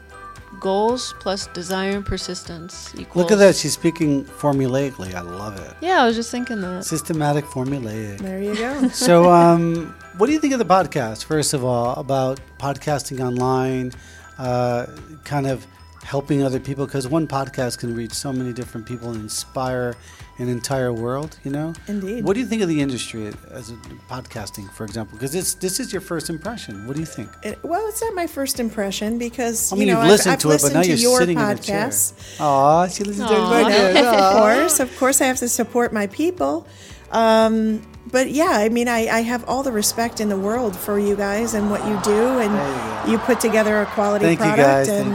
Goals 0.59 1.13
plus 1.19 1.47
desire 1.47 1.91
and 1.91 2.05
persistence 2.05 2.93
equals. 2.95 3.15
Look 3.15 3.31
at 3.31 3.37
that. 3.37 3.55
She's 3.55 3.73
speaking 3.73 4.25
formulaically. 4.25 5.13
I 5.13 5.21
love 5.21 5.59
it. 5.59 5.73
Yeah, 5.81 6.01
I 6.03 6.05
was 6.07 6.15
just 6.15 6.31
thinking 6.31 6.61
that. 6.61 6.83
Systematic, 6.85 7.45
formulaic. 7.45 8.19
There 8.19 8.41
you 8.41 8.55
go. 8.55 8.89
So, 8.93 9.31
um, 9.31 9.95
what 10.17 10.27
do 10.27 10.33
you 10.33 10.39
think 10.39 10.53
of 10.53 10.59
the 10.59 10.65
podcast? 10.65 11.25
First 11.25 11.53
of 11.53 11.63
all, 11.63 11.93
about 11.95 12.39
podcasting 12.59 13.19
online, 13.19 13.91
uh, 14.39 14.87
kind 15.23 15.45
of 15.47 15.65
helping 16.03 16.43
other 16.43 16.59
people, 16.59 16.85
because 16.85 17.07
one 17.07 17.27
podcast 17.27 17.77
can 17.79 17.95
reach 17.95 18.13
so 18.13 18.33
many 18.33 18.53
different 18.53 18.87
people 18.87 19.09
and 19.11 19.21
inspire 19.21 19.95
an 20.39 20.49
entire 20.49 20.93
world. 20.93 21.37
You 21.43 21.51
know. 21.51 21.73
Indeed. 21.87 22.23
What 22.23 22.33
do 22.33 22.39
you 22.39 22.45
think 22.45 22.61
of 22.61 22.69
the 22.69 22.81
industry 22.81 23.27
as 23.51 23.71
a, 23.71 23.73
podcasting, 24.09 24.71
for 24.71 24.83
example? 24.85 25.17
Because 25.17 25.31
this 25.31 25.53
this 25.55 25.79
is 25.79 25.91
your 25.91 26.01
first 26.01 26.29
impression. 26.29 26.87
What 26.87 26.95
do 26.95 26.99
you 26.99 27.05
think? 27.05 27.29
It- 27.43 27.63
well, 27.63 27.87
it's 27.87 28.01
not 28.01 28.13
my 28.13 28.27
first 28.27 28.59
impression 28.59 29.17
because 29.17 29.71
I 29.71 29.75
mean, 29.75 29.87
you 29.87 29.93
know 29.93 30.01
have 30.01 30.09
listened 30.09 30.33
I've, 30.33 30.39
to 30.39 30.49
I've 30.49 30.55
it, 30.55 30.61
but 30.61 30.73
now 30.73 30.81
you're 30.81 30.95
to 30.97 31.01
your 31.01 31.19
sitting 31.19 31.39
in 31.39 31.45
a 31.45 31.57
chair. 31.57 31.91
Aw, 32.39 32.87
she 32.87 33.03
listens 33.03 33.27
to 33.29 33.35
Aw. 33.35 33.59
everybody. 33.59 34.07
of 34.07 34.33
course, 34.37 34.79
of 34.79 34.97
course, 34.97 35.21
I 35.21 35.25
have 35.25 35.37
to 35.37 35.49
support 35.49 35.93
my 35.93 36.07
people. 36.07 36.67
Um, 37.11 37.81
but 38.11 38.31
yeah, 38.31 38.51
I 38.51 38.69
mean, 38.69 38.87
I, 38.87 39.07
I 39.07 39.21
have 39.21 39.43
all 39.49 39.63
the 39.63 39.71
respect 39.71 40.19
in 40.21 40.29
the 40.29 40.37
world 40.37 40.75
for 40.75 40.99
you 40.99 41.15
guys 41.15 41.53
and 41.53 41.69
what 41.69 41.85
you 41.85 41.99
do, 42.03 42.39
and 42.39 42.53
There 42.53 43.11
you, 43.11 43.17
put 43.19 43.39
together 43.39 43.81
a 43.81 43.85
quality 43.85 44.25
Thank 44.25 44.39
you, 44.39 44.45
product, 44.45 44.57
guys. 44.57 44.89
and 44.89 45.11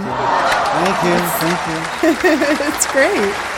Thank 0.82 1.04
you. 1.04 1.16
Thank 1.40 1.60
you. 1.68 2.22
Thank 2.22 2.22
you. 2.24 2.66
it's 2.74 2.86
great. 2.92 3.51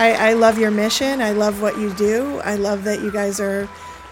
I, 0.00 0.30
I 0.30 0.32
love 0.32 0.58
your 0.58 0.70
mission. 0.70 1.20
I 1.20 1.32
love 1.32 1.60
what 1.60 1.76
you 1.76 1.92
do. 1.92 2.40
I 2.40 2.56
love 2.56 2.84
that 2.84 3.02
you 3.02 3.12
guys 3.12 3.38
are 3.38 3.68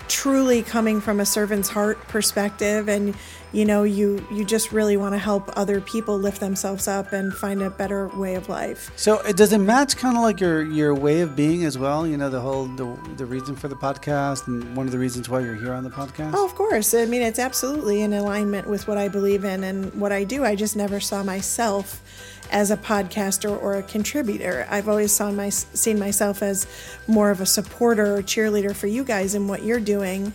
truly 0.06 0.62
coming 0.62 1.00
from 1.00 1.18
a 1.18 1.24
servant's 1.24 1.70
heart 1.70 1.98
perspective, 2.08 2.90
and 2.90 3.14
you 3.52 3.64
know, 3.64 3.84
you 3.84 4.22
you 4.30 4.44
just 4.44 4.70
really 4.70 4.98
want 4.98 5.14
to 5.14 5.18
help 5.18 5.50
other 5.56 5.80
people 5.80 6.18
lift 6.18 6.40
themselves 6.40 6.88
up 6.88 7.14
and 7.14 7.32
find 7.32 7.62
a 7.62 7.70
better 7.70 8.08
way 8.08 8.34
of 8.34 8.50
life. 8.50 8.92
So 8.96 9.20
it 9.20 9.38
does 9.38 9.54
it 9.54 9.60
match 9.60 9.96
kind 9.96 10.14
of 10.14 10.22
like 10.22 10.40
your 10.40 10.62
your 10.62 10.94
way 10.94 11.22
of 11.22 11.34
being 11.34 11.64
as 11.64 11.78
well? 11.78 12.06
You 12.06 12.18
know, 12.18 12.28
the 12.28 12.40
whole 12.40 12.66
the, 12.66 12.84
the 13.16 13.24
reason 13.24 13.56
for 13.56 13.68
the 13.68 13.76
podcast 13.76 14.46
and 14.46 14.76
one 14.76 14.84
of 14.84 14.92
the 14.92 14.98
reasons 14.98 15.30
why 15.30 15.40
you're 15.40 15.54
here 15.54 15.72
on 15.72 15.84
the 15.84 15.90
podcast. 15.90 16.32
Oh, 16.34 16.44
of 16.44 16.54
course. 16.54 16.92
I 16.92 17.06
mean, 17.06 17.22
it's 17.22 17.38
absolutely 17.38 18.02
in 18.02 18.12
alignment 18.12 18.68
with 18.68 18.86
what 18.86 18.98
I 18.98 19.08
believe 19.08 19.42
in 19.42 19.64
and 19.64 19.94
what 19.94 20.12
I 20.12 20.24
do. 20.24 20.44
I 20.44 20.54
just 20.54 20.76
never 20.76 21.00
saw 21.00 21.22
myself 21.22 22.02
as 22.50 22.70
a 22.70 22.76
podcaster 22.76 23.50
or 23.62 23.74
a 23.76 23.82
contributor. 23.82 24.66
I've 24.70 24.88
always 24.88 25.12
saw 25.12 25.30
my, 25.30 25.48
seen 25.50 25.98
myself 25.98 26.42
as 26.42 26.66
more 27.06 27.30
of 27.30 27.40
a 27.40 27.46
supporter 27.46 28.16
or 28.16 28.22
cheerleader 28.22 28.74
for 28.74 28.86
you 28.86 29.04
guys 29.04 29.34
and 29.34 29.48
what 29.48 29.62
you're 29.62 29.80
doing 29.80 30.32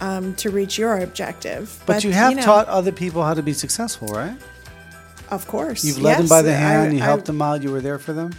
um, 0.00 0.34
to 0.36 0.50
reach 0.50 0.78
your 0.78 0.98
objective. 0.98 1.82
but, 1.86 2.04
you 2.04 2.12
have 2.12 2.36
know, 2.36 2.42
taught 2.42 2.68
other 2.68 2.92
people 2.92 3.22
how 3.22 3.34
to 3.34 3.42
be 3.42 3.52
successful, 3.52 4.08
right? 4.08 4.36
of 5.30 5.46
course, 5.48 5.84
You've 5.84 6.00
led 6.00 6.18
them 6.18 6.28
by 6.28 6.40
the 6.42 6.54
hand. 6.54 6.90
I- 6.90 6.94
you 6.94 7.02
I- 7.02 7.04
helped 7.04 7.24
them 7.24 7.42
out. 7.42 7.62
You 7.62 7.72
were 7.72 7.80
there 7.80 7.98
for 7.98 8.12
them. 8.12 8.30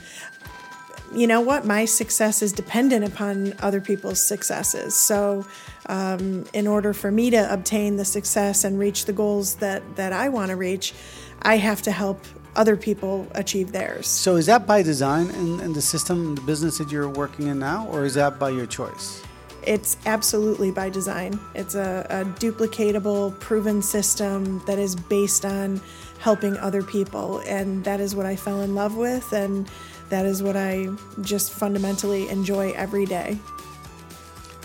you 1.13 1.27
know 1.27 1.41
what? 1.41 1.65
My 1.65 1.83
success 1.85 2.41
is 2.41 2.53
dependent 2.53 3.03
upon 3.05 3.53
other 3.61 3.81
people's 3.81 4.21
successes. 4.21 4.95
So, 4.95 5.45
um, 5.87 6.45
in 6.53 6.67
order 6.67 6.93
for 6.93 7.11
me 7.11 7.29
to 7.31 7.53
obtain 7.53 7.97
the 7.97 8.05
success 8.05 8.63
and 8.63 8.77
reach 8.79 9.03
the 9.05 9.13
goals 9.13 9.55
that, 9.55 9.81
that 9.97 10.13
I 10.13 10.29
want 10.29 10.49
to 10.51 10.55
reach, 10.55 10.93
I 11.41 11.57
have 11.57 11.81
to 11.83 11.91
help 11.91 12.25
other 12.57 12.75
people 12.75 13.27
achieve 13.35 13.71
theirs. 13.71 14.07
So 14.07 14.35
is 14.35 14.47
that 14.47 14.67
by 14.67 14.81
design 14.81 15.29
in, 15.29 15.59
in 15.61 15.73
the 15.73 15.81
system, 15.81 16.35
the 16.35 16.41
business 16.41 16.79
that 16.79 16.91
you're 16.91 17.07
working 17.07 17.47
in 17.47 17.59
now, 17.59 17.87
or 17.87 18.03
is 18.03 18.15
that 18.15 18.39
by 18.39 18.49
your 18.49 18.65
choice? 18.65 19.23
It's 19.63 19.97
absolutely 20.05 20.71
by 20.71 20.89
design. 20.89 21.39
It's 21.53 21.75
a, 21.75 22.05
a 22.09 22.25
duplicatable, 22.39 23.37
proven 23.39 23.81
system 23.81 24.61
that 24.65 24.79
is 24.79 24.95
based 24.95 25.45
on 25.45 25.81
helping 26.19 26.57
other 26.57 26.81
people. 26.81 27.39
And 27.39 27.83
that 27.83 27.99
is 27.99 28.15
what 28.15 28.25
I 28.25 28.35
fell 28.35 28.61
in 28.61 28.75
love 28.75 28.95
with. 28.95 29.33
And 29.33 29.69
that 30.09 30.25
is 30.25 30.41
what 30.41 30.55
I 30.55 30.87
just 31.21 31.51
fundamentally 31.51 32.29
enjoy 32.29 32.71
every 32.71 33.05
day. 33.05 33.37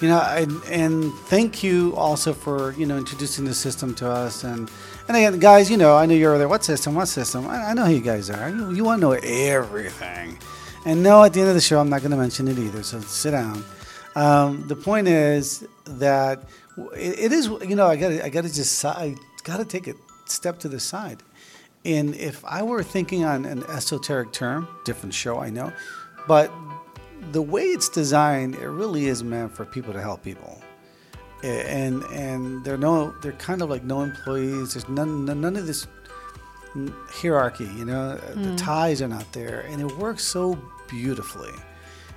You 0.00 0.08
know, 0.08 0.20
and, 0.20 0.62
and 0.64 1.12
thank 1.26 1.62
you 1.62 1.94
also 1.96 2.32
for 2.32 2.72
you 2.72 2.86
know 2.86 2.96
introducing 2.96 3.44
the 3.44 3.54
system 3.54 3.94
to 3.96 4.10
us. 4.10 4.42
And 4.42 4.68
and 5.14 5.26
again, 5.26 5.40
guys, 5.40 5.70
you 5.70 5.76
know, 5.76 5.94
I 5.94 6.06
know 6.06 6.14
you're 6.14 6.38
there. 6.38 6.48
What 6.48 6.64
system? 6.64 6.94
What 6.94 7.06
system? 7.06 7.46
I, 7.46 7.70
I 7.70 7.74
know 7.74 7.84
who 7.84 7.92
you 7.92 8.00
guys 8.00 8.30
are. 8.30 8.48
You, 8.48 8.72
you 8.72 8.84
want 8.84 9.02
to 9.02 9.08
know 9.08 9.12
everything. 9.12 10.38
And 10.86 11.02
no, 11.02 11.22
at 11.22 11.34
the 11.34 11.40
end 11.40 11.50
of 11.50 11.54
the 11.54 11.60
show, 11.60 11.78
I'm 11.80 11.90
not 11.90 12.00
going 12.00 12.12
to 12.12 12.16
mention 12.16 12.48
it 12.48 12.58
either. 12.58 12.82
So 12.82 12.98
sit 13.00 13.32
down. 13.32 13.62
Um, 14.16 14.66
the 14.68 14.76
point 14.76 15.08
is 15.08 15.66
that 15.84 16.42
it, 16.94 17.18
it 17.18 17.32
is. 17.32 17.46
You 17.46 17.76
know, 17.76 17.86
I 17.86 17.96
got 17.96 18.08
to 18.08 18.24
I 18.24 18.30
got 18.30 18.44
to 18.44 18.52
just 18.52 18.82
I 18.84 19.14
got 19.44 19.58
to 19.58 19.66
take 19.66 19.86
a 19.86 19.94
step 20.24 20.58
to 20.60 20.68
the 20.68 20.80
side. 20.80 21.22
And 21.84 22.14
if 22.14 22.42
I 22.44 22.62
were 22.62 22.82
thinking 22.82 23.24
on 23.24 23.44
an 23.44 23.64
esoteric 23.64 24.32
term, 24.32 24.68
different 24.84 25.14
show, 25.14 25.38
I 25.38 25.50
know, 25.50 25.72
but 26.26 26.50
the 27.32 27.42
way 27.42 27.64
it's 27.64 27.88
designed, 27.88 28.54
it 28.54 28.68
really 28.68 29.06
is 29.06 29.22
meant 29.22 29.52
for 29.54 29.64
people 29.64 29.92
to 29.92 30.00
help 30.00 30.22
people. 30.22 30.62
A- 31.42 31.46
And 31.70 32.02
and 32.04 32.64
they're 32.64 32.76
no, 32.78 33.14
they're 33.22 33.32
kind 33.32 33.62
of 33.62 33.70
like 33.70 33.82
no 33.84 34.02
employees. 34.02 34.74
There's 34.74 34.88
none 34.88 35.24
none 35.24 35.40
none 35.40 35.56
of 35.56 35.66
this 35.66 35.86
hierarchy. 37.10 37.64
You 37.76 37.84
know, 37.84 38.16
the 38.34 38.56
ties 38.56 39.02
are 39.02 39.08
not 39.08 39.30
there, 39.32 39.60
and 39.68 39.80
it 39.80 39.90
works 39.98 40.24
so 40.24 40.56
beautifully. 40.88 41.52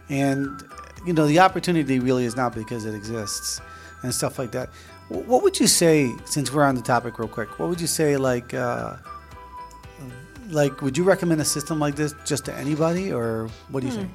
and 0.10 0.64
you 1.06 1.14
know 1.14 1.26
the 1.28 1.40
opportunity 1.40 2.00
really 2.00 2.26
is 2.26 2.36
not 2.36 2.54
because 2.56 2.86
it 2.86 2.94
exists 2.96 3.62
and 4.04 4.14
stuff 4.14 4.38
like 4.40 4.52
that. 4.52 4.70
What 5.10 5.44
would 5.44 5.60
you 5.60 5.68
say, 5.68 6.12
since 6.26 6.52
we're 6.52 6.64
on 6.64 6.76
the 6.76 6.82
topic, 6.82 7.20
real 7.20 7.28
quick? 7.28 7.60
What 7.60 7.70
would 7.70 7.80
you 7.82 7.86
say, 7.88 8.18
like, 8.18 8.54
uh, 8.56 8.96
like, 10.50 10.82
would 10.82 10.98
you 10.98 11.04
recommend 11.04 11.42
a 11.42 11.46
system 11.46 11.80
like 11.80 11.96
this 11.96 12.14
just 12.26 12.46
to 12.46 12.54
anybody, 12.54 13.12
or 13.14 13.50
what 13.70 13.82
do 13.82 13.88
you 13.88 13.94
think? 13.94 14.10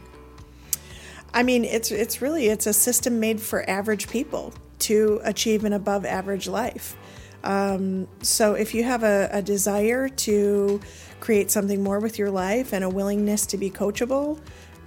I 1.33 1.43
mean, 1.45 1.65
it's 1.65 1.91
it's 1.93 2.21
really 2.23 2.49
it's 2.49 2.67
a 2.67 2.73
system 2.73 3.21
made 3.21 3.41
for 3.41 3.69
average 3.71 4.09
people 4.09 4.53
to 4.81 5.21
achieve 5.25 5.65
an 5.65 5.73
above 5.73 6.05
average 6.05 6.49
life. 6.49 6.97
Um, 7.43 8.07
so 8.23 8.55
if 8.55 8.75
you 8.75 8.85
have 8.85 9.03
a, 9.03 9.29
a 9.33 9.43
desire 9.43 10.09
to 10.09 10.81
create 11.21 11.51
something 11.51 11.83
more 11.83 11.99
with 11.99 12.19
your 12.19 12.31
life 12.31 12.73
and 12.73 12.85
a 12.85 12.89
willingness 12.89 13.47
to 13.47 13.57
be 13.59 13.71
coachable, 13.71 14.39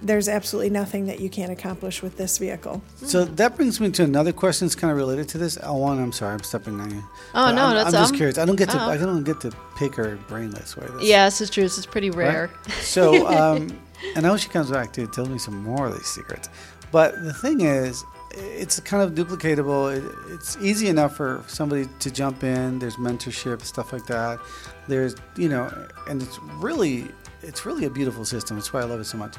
there's 0.02 0.28
absolutely 0.28 0.70
nothing 0.70 1.06
that 1.06 1.18
you 1.18 1.30
can't 1.30 1.50
accomplish 1.50 2.02
with 2.02 2.16
this 2.16 2.36
vehicle. 2.38 2.82
So 2.96 3.24
that 3.24 3.56
brings 3.56 3.80
me 3.80 3.90
to 3.92 4.04
another 4.04 4.32
question 4.32 4.66
that's 4.66 4.74
kind 4.74 4.90
of 4.90 4.96
related 4.98 5.28
to 5.30 5.38
this. 5.38 5.56
Alwan, 5.58 5.98
I'm 5.98 6.12
sorry, 6.12 6.34
I'm 6.34 6.42
stepping 6.42 6.78
on 6.80 6.90
you. 6.90 7.02
Oh, 7.34 7.46
But 7.46 7.52
no, 7.52 7.64
I'm, 7.64 7.74
that's- 7.74 7.94
I'm 7.94 8.00
just 8.02 8.12
um, 8.12 8.16
curious. 8.18 8.38
I 8.38 8.44
don't 8.44 8.56
get 8.56 8.68
to. 8.70 8.80
oh. 8.84 8.90
I 8.90 8.96
don't 8.98 9.24
get 9.24 9.40
to 9.40 9.52
pick 9.76 9.94
her 9.94 10.16
brain 10.28 10.50
this 10.50 10.76
way. 10.76 10.86
That's- 10.86 11.04
Yeah, 11.04 11.24
this 11.24 11.40
is 11.40 11.48
true. 11.50 11.62
This 11.62 11.78
is 11.78 11.86
pretty 11.86 12.10
right? 12.10 12.28
rare. 12.28 12.50
So, 12.82 13.26
um, 13.56 13.76
and 14.14 14.26
I 14.26 14.28
hope 14.28 14.40
she 14.40 14.48
comes 14.50 14.70
back 14.70 14.92
to 14.94 15.06
tell 15.06 15.26
me 15.26 15.38
some 15.38 15.62
more 15.62 15.86
of 15.86 15.94
these 15.94 16.06
secrets. 16.06 16.48
But 16.92 17.14
the 17.24 17.32
thing 17.32 17.62
is, 17.62 18.04
it's 18.36 18.80
kind 18.80 19.02
of 19.02 19.12
duplicatable. 19.14 19.96
It, 19.96 20.04
it's 20.34 20.56
easy 20.60 20.88
enough 20.88 21.16
for 21.16 21.42
somebody 21.46 21.86
to 22.00 22.10
jump 22.10 22.42
in. 22.44 22.78
There's 22.78 22.96
mentorship, 22.96 23.62
stuff 23.62 23.92
like 23.92 24.06
that. 24.06 24.40
There's, 24.88 25.14
you 25.36 25.48
know, 25.48 25.70
and 26.08 26.22
it's 26.22 26.38
really, 26.58 27.08
it's 27.42 27.64
really 27.66 27.84
a 27.86 27.90
beautiful 27.90 28.24
system. 28.24 28.56
That's 28.56 28.72
why 28.72 28.80
I 28.80 28.84
love 28.84 29.00
it 29.00 29.04
so 29.04 29.18
much. 29.18 29.36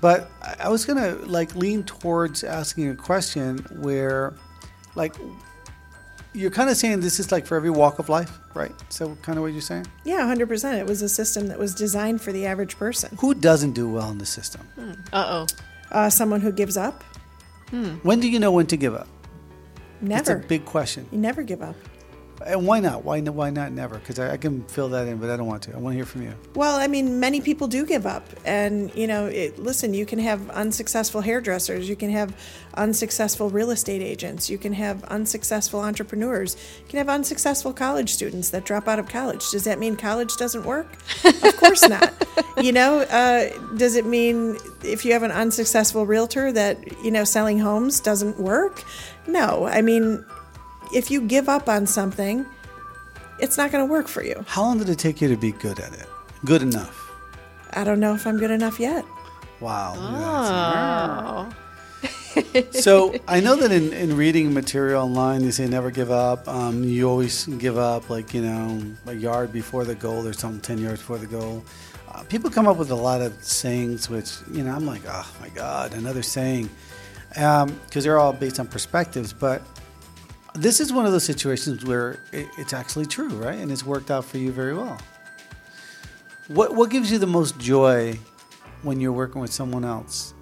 But 0.00 0.30
I- 0.42 0.56
I 0.60 0.68
was 0.68 0.84
gonna 0.84 1.16
like 1.26 1.54
lean 1.54 1.82
towards 1.84 2.42
asking 2.44 2.88
a 2.88 2.94
question 2.94 3.58
where, 3.70 4.32
like, 4.94 5.14
you're 6.32 6.50
kind 6.50 6.70
of 6.70 6.76
saying 6.76 7.00
this 7.00 7.18
is 7.18 7.32
like 7.32 7.44
for 7.44 7.56
every 7.56 7.70
walk 7.70 7.98
of 7.98 8.08
life, 8.08 8.38
right? 8.54 8.72
So 8.88 9.16
kind 9.22 9.36
of 9.36 9.42
what 9.42 9.52
you're 9.52 9.60
saying. 9.60 9.86
Yeah, 10.04 10.20
100%. 10.32 10.78
It 10.78 10.86
was 10.86 11.02
a 11.02 11.08
system 11.08 11.48
that 11.48 11.58
was 11.58 11.74
designed 11.74 12.22
for 12.22 12.30
the 12.32 12.46
average 12.46 12.78
person. 12.78 13.16
Who 13.20 13.34
doesn't 13.34 13.72
do 13.72 13.88
well 13.88 14.10
in 14.10 14.18
the 14.18 14.26
system? 14.26 14.60
Uh 15.12 15.26
oh. 15.28 15.46
Uh, 15.90 16.08
someone 16.08 16.40
who 16.40 16.52
gives 16.52 16.76
up, 16.76 17.02
Hmm. 17.70 17.94
When 18.02 18.20
do 18.20 18.28
you 18.28 18.38
know 18.38 18.52
when 18.52 18.66
to 18.66 18.76
give 18.76 18.94
up? 18.94 19.08
Never. 20.00 20.20
It's 20.20 20.30
a 20.30 20.48
big 20.48 20.64
question. 20.64 21.06
you 21.12 21.18
never 21.18 21.42
give 21.42 21.62
up. 21.62 21.76
And 22.46 22.66
why 22.66 22.80
not? 22.80 23.04
Why 23.04 23.20
why 23.20 23.50
not 23.50 23.72
never? 23.72 23.98
Because 23.98 24.18
I, 24.18 24.32
I 24.32 24.36
can 24.38 24.64
fill 24.64 24.88
that 24.90 25.06
in, 25.06 25.18
but 25.18 25.28
I 25.28 25.36
don't 25.36 25.46
want 25.46 25.62
to. 25.64 25.74
I 25.74 25.78
want 25.78 25.92
to 25.92 25.96
hear 25.96 26.06
from 26.06 26.22
you. 26.22 26.34
Well, 26.54 26.76
I 26.76 26.86
mean, 26.86 27.20
many 27.20 27.40
people 27.40 27.68
do 27.68 27.84
give 27.84 28.06
up. 28.06 28.26
And, 28.46 28.94
you 28.94 29.06
know, 29.06 29.26
it, 29.26 29.58
listen, 29.58 29.92
you 29.92 30.06
can 30.06 30.18
have 30.20 30.48
unsuccessful 30.50 31.20
hairdressers, 31.20 31.88
you 31.88 31.96
can 31.96 32.10
have 32.10 32.34
unsuccessful 32.74 33.50
real 33.50 33.70
estate 33.70 34.00
agents, 34.00 34.48
you 34.48 34.56
can 34.56 34.72
have 34.72 35.04
unsuccessful 35.04 35.80
entrepreneurs, 35.80 36.56
you 36.78 36.88
can 36.88 36.98
have 36.98 37.10
unsuccessful 37.10 37.74
college 37.74 38.10
students 38.10 38.50
that 38.50 38.64
drop 38.64 38.88
out 38.88 38.98
of 38.98 39.08
college. 39.08 39.50
Does 39.50 39.64
that 39.64 39.78
mean 39.78 39.96
college 39.96 40.36
doesn't 40.36 40.64
work? 40.64 40.86
of 41.24 41.56
course 41.56 41.88
not. 41.88 42.12
You 42.60 42.72
know, 42.72 43.00
uh, 43.00 43.48
does 43.78 43.96
it 43.96 44.04
mean 44.04 44.58
if 44.84 45.06
you 45.06 45.12
have 45.12 45.22
an 45.22 45.30
unsuccessful 45.30 46.04
realtor 46.04 46.52
that, 46.52 46.76
you 47.02 47.10
know, 47.10 47.24
selling 47.24 47.58
homes 47.58 48.00
doesn't 48.00 48.38
work? 48.38 48.84
No. 49.26 49.64
I 49.64 49.80
mean, 49.80 50.22
if 50.92 51.10
you 51.10 51.20
give 51.22 51.48
up 51.48 51.68
on 51.68 51.86
something, 51.86 52.46
it's 53.38 53.56
not 53.56 53.72
going 53.72 53.86
to 53.86 53.90
work 53.90 54.08
for 54.08 54.22
you. 54.22 54.44
How 54.46 54.62
long 54.62 54.78
did 54.78 54.88
it 54.88 54.98
take 54.98 55.20
you 55.20 55.28
to 55.28 55.36
be 55.36 55.52
good 55.52 55.80
at 55.80 55.92
it? 55.92 56.06
Good 56.44 56.62
enough. 56.62 57.10
I 57.72 57.84
don't 57.84 58.00
know 58.00 58.14
if 58.14 58.26
I'm 58.26 58.38
good 58.38 58.50
enough 58.50 58.80
yet. 58.80 59.04
Wow. 59.60 59.94
Oh. 59.96 61.50
so 62.70 63.14
I 63.28 63.40
know 63.40 63.56
that 63.56 63.70
in, 63.70 63.92
in 63.92 64.16
reading 64.16 64.52
material 64.54 65.04
online, 65.04 65.42
they 65.42 65.50
say 65.50 65.68
never 65.68 65.90
give 65.90 66.10
up. 66.10 66.48
Um, 66.48 66.82
you 66.82 67.08
always 67.08 67.46
give 67.46 67.76
up, 67.78 68.08
like 68.10 68.32
you 68.34 68.42
know, 68.42 68.82
a 69.06 69.12
yard 69.12 69.52
before 69.52 69.84
the 69.84 69.94
goal 69.94 70.26
or 70.26 70.32
something, 70.32 70.60
ten 70.60 70.78
yards 70.78 71.00
before 71.00 71.18
the 71.18 71.26
goal. 71.26 71.64
Uh, 72.12 72.22
people 72.24 72.50
come 72.50 72.66
up 72.66 72.76
with 72.76 72.90
a 72.90 72.94
lot 72.94 73.20
of 73.20 73.32
sayings, 73.44 74.08
which 74.08 74.32
you 74.50 74.64
know, 74.64 74.74
I'm 74.74 74.86
like, 74.86 75.02
oh 75.06 75.30
my 75.40 75.48
god, 75.50 75.94
another 75.94 76.22
saying, 76.22 76.68
because 77.28 78.04
they're 78.04 78.18
all 78.18 78.32
based 78.32 78.58
on 78.58 78.66
perspectives. 78.66 79.32
But 79.32 79.62
this 80.54 80.80
is 80.80 80.92
one 80.92 81.06
of 81.06 81.12
those 81.12 81.24
situations 81.24 81.84
where 81.84 82.18
it, 82.32 82.48
it's 82.58 82.72
actually 82.72 83.06
true, 83.06 83.28
right? 83.28 83.58
And 83.58 83.70
it's 83.70 83.84
worked 83.84 84.10
out 84.10 84.24
for 84.24 84.38
you 84.38 84.52
very 84.52 84.74
well. 84.74 84.98
What 86.48 86.74
what 86.74 86.90
gives 86.90 87.12
you 87.12 87.18
the 87.18 87.26
most 87.26 87.58
joy 87.58 88.18
when 88.82 89.00
you're 89.00 89.12
working 89.12 89.40
with 89.40 89.52
someone 89.52 89.84
else? 89.84 90.34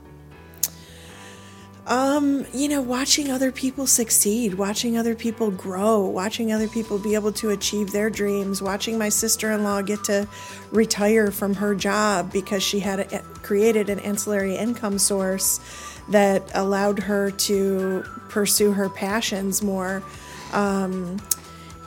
Um, 1.89 2.45
you 2.53 2.69
know, 2.69 2.83
watching 2.83 3.31
other 3.31 3.51
people 3.51 3.87
succeed, 3.87 4.55
watching 4.55 4.99
other 4.99 5.15
people 5.15 5.51
grow, 5.51 6.07
watching 6.07 6.53
other 6.53 6.69
people 6.69 6.99
be 6.99 7.15
able 7.15 7.33
to 7.33 7.49
achieve 7.49 7.93
their 7.93 8.11
dreams, 8.11 8.61
watching 8.61 8.99
my 8.99 9.09
sister-in-law 9.09 9.83
get 9.83 10.05
to 10.05 10.29
retire 10.71 11.31
from 11.31 11.55
her 11.55 11.75
job 11.75 12.31
because 12.31 12.63
she 12.63 12.81
had 12.81 13.01
a, 13.01 13.23
created 13.43 13.89
an 13.89 14.01
ancillary 14.01 14.55
income 14.55 14.99
source 14.99 15.61
that 16.11 16.43
allowed 16.53 16.99
her 16.99 17.31
to 17.31 18.05
pursue 18.29 18.73
her 18.73 18.91
passions 18.91 19.63
more. 19.63 20.03
Um, 20.53 21.17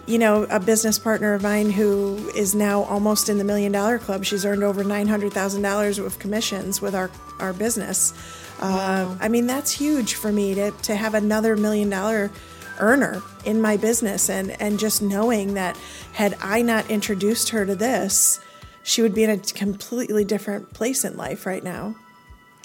you 0.08 0.18
know, 0.18 0.48
a 0.50 0.60
business 0.60 0.98
partner 0.98 1.36
of 1.36 1.44
mine 1.44 1.70
who 1.70 2.18
is 2.36 2.56
now 2.56 2.84
almost 2.86 3.30
in 3.30 3.38
the 3.38 3.44
million 3.44 3.72
dollar 3.72 4.00
club. 4.00 4.26
She's 4.26 4.46
earned 4.46 4.64
over 4.64 4.84
nine 4.84 5.08
hundred 5.08 5.32
thousand 5.32 5.62
dollars 5.62 6.00
of 6.00 6.18
commissions 6.18 6.82
with 6.82 6.96
our 6.96 7.12
our 7.40 7.54
business. 7.54 8.14
Uh, 8.62 9.16
I 9.20 9.28
mean, 9.28 9.48
that's 9.48 9.72
huge 9.72 10.14
for 10.16 10.32
me 10.32 10.54
to 10.56 10.72
to 10.72 10.96
have 10.96 11.14
another 11.16 11.56
million 11.58 11.90
dollar 11.90 12.32
earner 12.80 13.22
in 13.46 13.62
my 13.62 13.78
business, 13.78 14.30
and 14.30 14.52
and 14.62 14.78
just 14.80 15.02
knowing 15.02 15.56
that 15.56 15.78
had 16.14 16.36
I 16.42 16.62
not 16.62 16.90
introduced 16.90 17.50
her 17.50 17.66
to 17.66 17.76
this, 17.76 18.40
she 18.84 19.02
would 19.02 19.14
be 19.16 19.24
in 19.24 19.30
a 19.32 19.38
completely 19.38 20.26
different 20.26 20.74
place 20.74 21.04
in 21.04 21.18
life 21.18 21.46
right 21.46 21.64
now. 21.64 21.96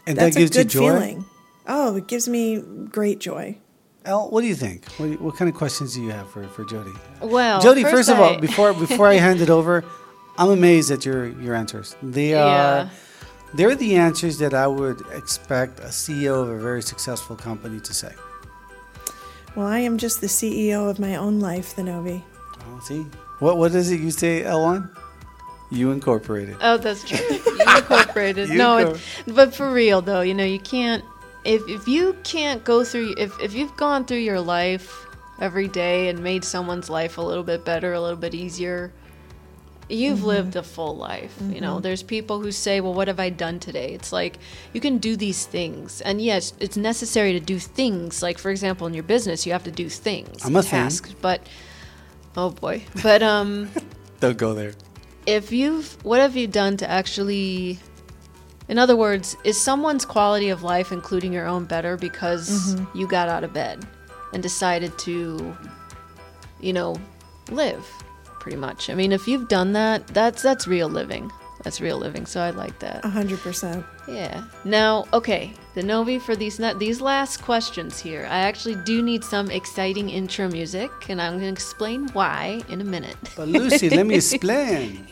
And 0.07 0.17
That's 0.19 0.35
that 0.37 0.41
gives 0.41 0.57
a 0.57 0.65
good 0.65 0.75
you 0.75 0.81
joy. 0.81 0.93
feeling. 0.93 1.25
Oh, 1.67 1.97
it 1.97 2.07
gives 2.07 2.29
me 2.29 2.63
great 2.91 3.19
joy. 3.19 3.59
Al, 4.05 4.31
what 4.31 4.43
do 4.43 4.47
you 4.47 4.55
think? 4.55 4.85
What, 4.99 5.07
you- 5.09 5.17
what 5.19 5.37
kind 5.37 5.49
of 5.49 5.57
questions 5.57 5.95
do 5.95 6.03
you 6.03 6.13
have 6.13 6.31
for, 6.31 6.45
for 6.45 6.65
Jody? 6.65 6.93
Well, 7.21 7.61
Jody, 7.61 7.83
first, 7.83 8.09
of 8.09 8.21
all, 8.21 8.39
before 8.39 8.73
before 8.73 9.09
I 9.09 9.15
hand 9.15 9.41
it 9.41 9.51
over, 9.51 9.83
I'm 10.39 10.51
amazed 10.51 10.91
at 10.93 11.05
your 11.05 11.27
your 11.41 11.55
answers. 11.57 11.97
They 12.03 12.35
are 12.35 12.47
Yeah. 12.47 12.89
They're 13.55 13.75
the 13.75 13.97
answers 13.97 14.39
that 14.39 14.55
I 14.55 14.67
would 14.67 15.03
expect 15.13 15.81
a 15.81 15.85
CEO 15.89 16.43
of 16.43 16.49
a 16.49 16.59
very 16.59 16.83
successful 16.83 17.37
company 17.37 17.81
to 17.81 17.95
say. 17.95 18.13
Well, 19.55 19.67
I 19.67 19.79
am 19.79 19.97
just 19.97 20.21
the 20.21 20.27
CEO 20.27 20.91
of 20.91 20.99
my 20.99 21.17
own 21.17 21.41
life, 21.41 21.75
the 21.77 21.83
Novi. 21.83 22.23
Oh, 22.61 22.81
see, 22.81 23.07
what 23.39 23.57
what 23.57 23.73
does 23.73 23.91
it 23.91 24.01
you 24.01 24.11
say, 24.11 24.43
L1? 24.43 24.91
You 25.71 25.91
incorporated. 25.91 26.57
Oh, 26.61 26.77
that's 26.77 27.05
true. 27.05 27.19
You 27.67 27.77
incorporated. 27.79 28.49
You 28.51 28.59
no, 28.59 28.77
incorpor- 28.77 29.29
it, 29.29 29.35
but 29.35 29.55
for 29.55 29.73
real 29.73 30.01
though, 30.01 30.21
you 30.21 30.35
know, 30.35 30.45
you 30.45 30.61
can't. 30.61 31.03
If 31.45 31.63
if 31.69 31.89
you 31.89 32.17
can't 32.23 32.63
go 32.65 32.85
through, 32.85 33.15
if 33.19 33.39
if 33.41 33.55
you've 33.55 33.77
gone 33.77 34.05
through 34.05 34.19
your 34.19 34.41
life 34.41 35.07
every 35.41 35.67
day 35.69 36.09
and 36.09 36.23
made 36.23 36.45
someone's 36.45 36.89
life 36.91 37.19
a 37.19 37.23
little 37.23 37.43
bit 37.43 37.65
better, 37.65 37.93
a 37.93 38.01
little 38.01 38.19
bit 38.19 38.35
easier, 38.35 38.93
you've 39.89 40.19
mm-hmm. 40.19 40.27
lived 40.27 40.57
a 40.57 40.63
full 40.63 40.97
life. 40.97 41.35
You 41.41 41.61
know, 41.61 41.75
mm-hmm. 41.75 41.83
there's 41.83 42.03
people 42.03 42.41
who 42.41 42.53
say, 42.53 42.81
"Well, 42.81 42.95
what 42.95 43.09
have 43.09 43.21
I 43.21 43.31
done 43.31 43.61
today?" 43.61 43.93
It's 43.93 44.13
like 44.13 44.39
you 44.73 44.81
can 44.81 44.99
do 44.99 45.17
these 45.17 45.47
things, 45.47 46.01
and 46.01 46.21
yes, 46.21 46.53
it's 46.61 46.77
necessary 46.77 47.33
to 47.33 47.41
do 47.41 47.59
things. 47.59 48.23
Like 48.23 48.39
for 48.39 48.51
example, 48.51 48.87
in 48.87 48.95
your 48.95 49.05
business, 49.05 49.47
you 49.47 49.53
have 49.53 49.65
to 49.65 49.71
do 49.71 49.89
things, 49.89 50.45
I'm 50.45 50.57
a 50.57 50.63
fan. 50.63 50.85
tasks. 50.85 51.15
But 51.21 51.47
oh 52.37 52.51
boy, 52.51 52.85
but 53.03 53.23
um. 53.23 53.71
Don't 54.21 54.39
go 54.39 54.55
there. 54.55 54.73
if 55.27 55.53
you've 55.53 56.03
what 56.05 56.21
have 56.21 56.37
you 56.37 56.47
done 56.47 56.77
to 56.79 56.89
actually 56.89 57.79
in 58.69 58.79
other 58.79 58.97
words 58.97 59.37
is 59.45 59.61
someone's 59.61 60.05
quality 60.05 60.49
of 60.49 60.63
life 60.63 60.93
including 60.93 61.33
your 61.33 61.47
own 61.47 61.65
better 61.65 61.97
because 61.97 62.75
mm-hmm. 62.75 62.99
you 62.99 63.07
got 63.07 63.29
out 63.29 63.45
of 63.45 63.53
bed 63.53 63.85
and 64.33 64.43
decided 64.43 64.97
to 64.99 65.55
you 66.61 66.73
know 66.73 66.97
live 67.51 67.87
pretty 68.47 68.57
much 68.71 68.89
i 68.91 68.95
mean 68.95 69.11
if 69.11 69.27
you've 69.27 69.49
done 69.49 69.73
that 69.73 70.07
that's 70.19 70.41
that's 70.41 70.69
real 70.69 70.89
living 70.89 71.29
that's 71.65 71.81
real 71.81 71.99
living 71.99 72.25
so 72.25 72.41
i 72.41 72.51
like 72.51 72.79
that 72.79 73.05
A 73.05 73.09
hundred 73.09 73.41
percent. 73.41 73.85
yeah. 74.07 74.45
Now, 74.65 75.05
okay, 75.13 75.53
the 75.75 75.83
Novi 75.83 76.21
for 76.21 76.37
these 76.37 76.61
not 76.61 76.79
these 76.79 77.01
last 77.01 77.43
questions 77.43 77.99
here. 77.99 78.23
I 78.31 78.39
actually 78.51 78.77
do 78.91 79.03
need 79.03 79.25
some 79.25 79.51
exciting 79.51 80.09
intro 80.11 80.47
music, 80.49 80.91
and 81.09 81.21
I'm 81.21 81.33
going 81.43 81.51
to 81.53 81.57
explain 81.61 82.07
why 82.19 82.63
in 82.69 82.81
a 82.81 82.85
minute. 82.85 83.17
But 83.35 83.49
Lucy, 83.49 83.91
let 83.91 84.07
me 84.07 84.15
explain. 84.23 85.09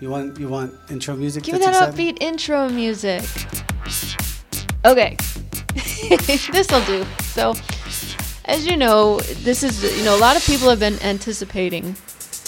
You 0.00 0.10
want 0.10 0.38
you 0.38 0.48
want 0.56 0.74
intro 0.90 1.16
music? 1.16 1.44
Give 1.44 1.54
me 1.54 1.60
that's 1.60 1.78
that 1.78 1.88
exciting? 1.90 2.16
upbeat 2.16 2.22
intro 2.30 2.68
music. 2.68 3.24
Okay, 4.84 5.16
this 6.52 6.68
will 6.70 6.84
do. 6.84 7.00
So, 7.36 7.54
as 8.44 8.66
you 8.66 8.76
know, 8.76 9.20
this 9.20 9.62
is 9.62 9.82
you 9.98 10.04
know 10.04 10.16
a 10.16 10.20
lot 10.20 10.36
of 10.36 10.44
people 10.44 10.68
have 10.68 10.80
been 10.80 11.00
anticipating 11.02 11.96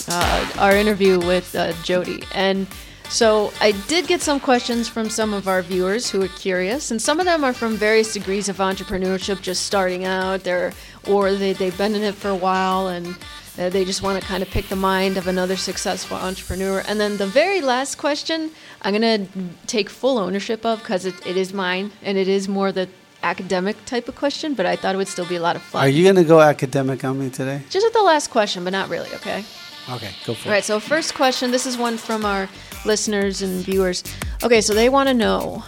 uh, 0.08 0.50
our 0.58 0.76
interview 0.76 1.18
with 1.18 1.54
uh, 1.54 1.72
Jody, 1.82 2.22
and 2.34 2.66
So 3.08 3.52
I 3.60 3.72
did 3.86 4.08
get 4.08 4.20
some 4.20 4.40
questions 4.40 4.88
from 4.88 5.08
some 5.08 5.32
of 5.32 5.46
our 5.46 5.62
viewers 5.62 6.10
who 6.10 6.22
are 6.22 6.28
curious, 6.28 6.90
and 6.90 7.00
some 7.00 7.20
of 7.20 7.24
them 7.24 7.44
are 7.44 7.52
from 7.52 7.76
various 7.76 8.12
degrees 8.12 8.48
of 8.48 8.56
entrepreneurship, 8.56 9.40
just 9.40 9.64
starting 9.64 10.04
out, 10.04 10.42
they're, 10.42 10.72
or 11.06 11.32
they, 11.32 11.52
they've 11.52 11.76
been 11.78 11.94
in 11.94 12.02
it 12.02 12.14
for 12.14 12.30
a 12.30 12.34
while 12.34 12.88
and 12.88 13.16
uh, 13.58 13.70
they 13.70 13.84
just 13.84 14.02
want 14.02 14.20
to 14.20 14.26
kind 14.26 14.42
of 14.42 14.50
pick 14.50 14.68
the 14.68 14.76
mind 14.76 15.16
of 15.16 15.28
another 15.28 15.56
successful 15.56 16.16
entrepreneur. 16.16 16.82
And 16.88 17.00
then 17.00 17.16
the 17.16 17.26
very 17.26 17.60
last 17.60 17.96
question, 17.96 18.50
I'm 18.82 18.94
going 18.94 19.26
to 19.26 19.66
take 19.66 19.88
full 19.88 20.18
ownership 20.18 20.66
of 20.66 20.80
because 20.80 21.06
it, 21.06 21.14
it 21.26 21.36
is 21.36 21.54
mine 21.54 21.92
and 22.02 22.18
it 22.18 22.28
is 22.28 22.48
more 22.48 22.72
the 22.72 22.88
academic 23.22 23.76
type 23.86 24.08
of 24.08 24.14
question, 24.16 24.54
but 24.54 24.66
I 24.66 24.76
thought 24.76 24.94
it 24.94 24.98
would 24.98 25.08
still 25.08 25.26
be 25.26 25.36
a 25.36 25.40
lot 25.42 25.56
of 25.56 25.62
fun. 25.62 25.82
Are 25.84 25.88
you 25.88 26.02
going 26.04 26.16
to 26.16 26.24
go 26.24 26.40
academic 26.40 27.04
on 27.04 27.18
me 27.18 27.30
today? 27.30 27.62
Just 27.70 27.86
at 27.86 27.92
the 27.92 28.02
last 28.02 28.28
question, 28.30 28.64
but 28.64 28.70
not 28.70 28.88
really, 28.88 29.10
okay? 29.14 29.44
Okay, 29.88 30.10
go 30.24 30.34
for 30.34 30.34
All 30.34 30.34
right, 30.34 30.36
it. 30.36 30.46
All 30.48 30.52
right, 30.52 30.64
so 30.64 30.80
first 30.80 31.14
question 31.14 31.50
this 31.50 31.66
is 31.66 31.76
one 31.78 31.96
from 31.96 32.24
our 32.24 32.48
listeners 32.84 33.42
and 33.42 33.64
viewers. 33.64 34.02
Okay, 34.42 34.60
so 34.60 34.74
they 34.74 34.88
want 34.88 35.08
to 35.08 35.14
know 35.14 35.64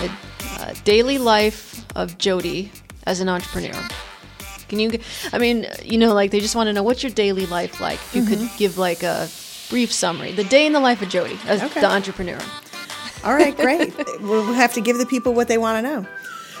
the 0.00 0.10
uh, 0.58 0.74
daily 0.84 1.18
life 1.18 1.84
of 1.96 2.18
Jody 2.18 2.70
as 3.06 3.20
an 3.20 3.28
entrepreneur. 3.28 3.80
Can 4.68 4.78
you, 4.80 4.98
I 5.32 5.38
mean, 5.38 5.66
you 5.84 5.98
know, 5.98 6.14
like 6.14 6.30
they 6.30 6.40
just 6.40 6.56
want 6.56 6.66
to 6.68 6.72
know 6.72 6.82
what's 6.82 7.02
your 7.02 7.12
daily 7.12 7.46
life 7.46 7.80
like? 7.80 7.98
If 7.98 8.16
you 8.16 8.24
could 8.24 8.48
give 8.56 8.76
like 8.78 9.02
a 9.02 9.28
brief 9.70 9.92
summary, 9.92 10.32
the 10.32 10.44
day 10.44 10.66
in 10.66 10.72
the 10.72 10.80
life 10.80 11.00
of 11.02 11.08
Jody 11.08 11.38
as 11.46 11.62
Okay. 11.62 11.80
the 11.80 11.86
entrepreneur. 11.90 12.38
All 13.22 13.34
right, 13.34 13.56
great. 13.66 13.94
we'll 14.20 14.52
have 14.52 14.72
to 14.74 14.80
give 14.80 14.98
the 14.98 15.06
people 15.06 15.32
what 15.32 15.46
they 15.48 15.58
want 15.58 15.84
to 15.84 15.90
know. 15.90 16.06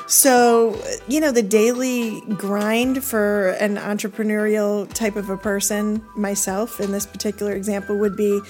So, 0.06 0.78
you 1.08 1.20
know, 1.20 1.32
the 1.32 1.42
daily 1.42 2.20
grind 2.36 3.02
for 3.02 3.50
an 3.52 3.76
entrepreneurial 3.76 4.92
type 4.92 5.16
of 5.16 5.30
a 5.30 5.36
person, 5.36 6.04
myself 6.14 6.80
in 6.80 6.92
this 6.92 7.06
particular 7.06 7.52
example, 7.52 7.96
would 7.98 8.16
be 8.16 8.40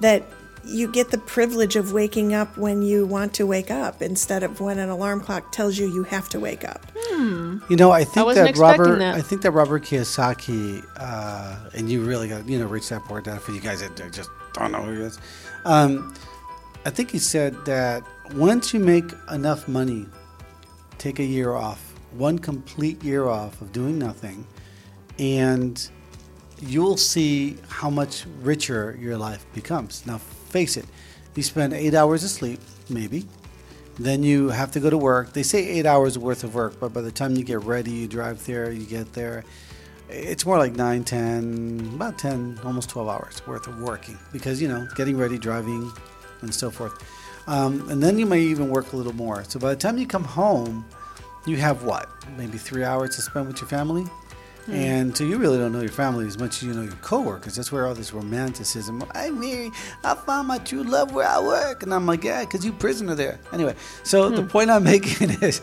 that 0.00 0.24
you 0.64 0.88
get 0.88 1.10
the 1.10 1.18
privilege 1.18 1.76
of 1.76 1.92
waking 1.92 2.34
up 2.34 2.56
when 2.58 2.82
you 2.82 3.06
want 3.06 3.32
to 3.34 3.46
wake 3.46 3.70
up 3.70 4.02
instead 4.02 4.42
of 4.42 4.60
when 4.60 4.78
an 4.78 4.90
alarm 4.90 5.20
clock 5.20 5.52
tells 5.52 5.78
you 5.78 5.86
you 5.86 6.02
have 6.04 6.28
to 6.28 6.38
wake 6.38 6.68
up. 6.68 6.84
You 7.68 7.76
know, 7.76 7.90
I 7.90 8.04
think 8.04 8.26
wasn't 8.26 8.54
that 8.54 8.60
Robert. 8.60 8.98
that. 8.98 9.14
I 9.14 9.22
think 9.22 9.42
that 9.42 9.52
Robert 9.52 9.84
Kiyosaki, 9.84 10.84
uh, 10.96 11.70
and 11.74 11.90
you 11.90 12.02
really 12.02 12.28
got 12.28 12.48
you 12.48 12.58
know 12.58 12.66
reach 12.66 12.88
that 12.90 13.04
point 13.04 13.24
down 13.24 13.38
for 13.38 13.52
you 13.52 13.60
guys 13.60 13.80
that 13.80 13.96
that 13.96 14.12
just 14.12 14.30
don't 14.52 14.72
know 14.72 14.82
who 14.82 14.92
he 14.92 15.02
is. 15.02 15.18
Um, 15.64 16.14
I 16.84 16.90
think 16.90 17.10
he 17.10 17.18
said 17.18 17.56
that 17.66 18.02
once 18.34 18.72
you 18.72 18.80
make 18.80 19.12
enough 19.30 19.68
money, 19.68 20.06
take 21.00 21.18
a 21.18 21.24
year 21.24 21.54
off, 21.54 21.94
one 22.12 22.38
complete 22.38 23.02
year 23.02 23.26
off 23.26 23.60
of 23.60 23.72
doing 23.72 23.98
nothing, 23.98 24.46
and 25.18 25.90
you'll 26.60 26.96
see 26.96 27.56
how 27.68 27.90
much 27.90 28.26
richer 28.42 28.96
your 29.00 29.16
life 29.16 29.44
becomes. 29.54 30.06
Now, 30.06 30.18
face 30.18 30.76
it, 30.76 30.84
you 31.34 31.42
spend 31.42 31.72
eight 31.72 31.94
hours 31.94 32.22
of 32.22 32.30
sleep, 32.30 32.60
maybe. 32.88 33.26
Then 33.98 34.22
you 34.22 34.48
have 34.50 34.70
to 34.72 34.80
go 34.80 34.90
to 34.90 34.98
work. 34.98 35.32
They 35.32 35.42
say 35.42 35.66
eight 35.66 35.86
hours 35.86 36.18
worth 36.18 36.44
of 36.44 36.54
work, 36.54 36.78
but 36.78 36.92
by 36.92 37.00
the 37.00 37.10
time 37.10 37.34
you 37.34 37.44
get 37.44 37.62
ready, 37.64 37.90
you 37.90 38.06
drive 38.06 38.44
there, 38.46 38.70
you 38.70 38.84
get 38.84 39.12
there, 39.14 39.44
it's 40.08 40.44
more 40.44 40.58
like 40.58 40.74
nine, 40.74 41.04
ten, 41.04 41.92
about 41.94 42.18
10, 42.18 42.60
almost 42.64 42.90
12 42.90 43.08
hours 43.08 43.46
worth 43.46 43.66
of 43.68 43.80
working 43.80 44.18
because, 44.32 44.60
you 44.60 44.68
know, 44.68 44.86
getting 44.96 45.16
ready, 45.16 45.38
driving, 45.38 45.90
and 46.42 46.54
so 46.54 46.70
forth. 46.70 46.92
Um, 47.50 47.90
and 47.90 48.00
then 48.00 48.16
you 48.16 48.26
may 48.26 48.40
even 48.40 48.68
work 48.68 48.92
a 48.92 48.96
little 48.96 49.12
more. 49.12 49.42
So 49.44 49.58
by 49.58 49.70
the 49.70 49.76
time 49.76 49.98
you 49.98 50.06
come 50.06 50.22
home, 50.22 50.84
you 51.46 51.56
have 51.56 51.82
what? 51.82 52.08
Maybe 52.38 52.58
three 52.58 52.84
hours 52.84 53.16
to 53.16 53.22
spend 53.22 53.48
with 53.48 53.60
your 53.60 53.68
family? 53.68 54.06
And 54.68 55.16
so 55.16 55.24
you 55.24 55.36
really 55.36 55.58
don't 55.58 55.72
know 55.72 55.80
your 55.80 55.90
family 55.90 56.26
as 56.28 56.38
much 56.38 56.58
as 56.58 56.62
you 56.62 56.72
know 56.72 56.82
your 56.82 56.92
coworkers. 57.02 57.56
That's 57.56 57.72
where 57.72 57.88
all 57.88 57.94
this 57.94 58.12
romanticism. 58.12 59.02
I 59.12 59.30
Mary, 59.30 59.72
I 60.04 60.14
found 60.14 60.46
my 60.46 60.58
true 60.58 60.84
love 60.84 61.12
where 61.12 61.26
I 61.26 61.40
work, 61.40 61.82
and 61.82 61.92
I'm 61.92 62.06
like, 62.06 62.22
yeah, 62.22 62.44
because 62.44 62.64
you 62.64 62.72
prisoner 62.72 63.16
there. 63.16 63.40
Anyway, 63.52 63.74
so 64.04 64.30
the 64.30 64.44
point 64.44 64.70
I'm 64.70 64.84
making 64.94 65.30
is, 65.42 65.60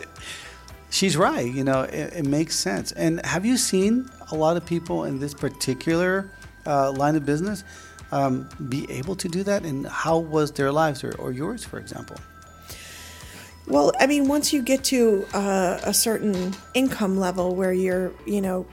she's 0.90 1.16
right. 1.16 1.50
You 1.50 1.64
know, 1.64 1.82
it, 1.84 2.12
it 2.16 2.26
makes 2.26 2.54
sense. 2.56 2.92
And 2.92 3.24
have 3.24 3.46
you 3.46 3.56
seen 3.56 4.10
a 4.30 4.34
lot 4.34 4.58
of 4.58 4.66
people 4.66 5.04
in 5.04 5.20
this 5.20 5.32
particular 5.32 6.30
uh, 6.66 6.92
line 6.92 7.16
of 7.16 7.24
business 7.24 7.64
um, 8.12 8.48
be 8.68 8.90
able 8.90 9.14
to 9.16 9.28
do 9.28 9.42
that? 9.44 9.64
And 9.64 9.86
how 9.86 10.18
was 10.18 10.52
their 10.52 10.72
lives, 10.72 11.04
or, 11.04 11.14
or 11.18 11.32
yours, 11.32 11.64
for 11.64 11.78
example? 11.78 12.16
Well, 13.66 13.92
I 14.00 14.06
mean, 14.06 14.28
once 14.28 14.52
you 14.52 14.62
get 14.62 14.84
to 14.84 15.26
uh, 15.34 15.78
a 15.82 15.92
certain 15.92 16.54
income 16.74 17.18
level 17.18 17.54
where 17.54 17.72
you're, 17.72 18.12
you 18.26 18.40
know, 18.40 18.66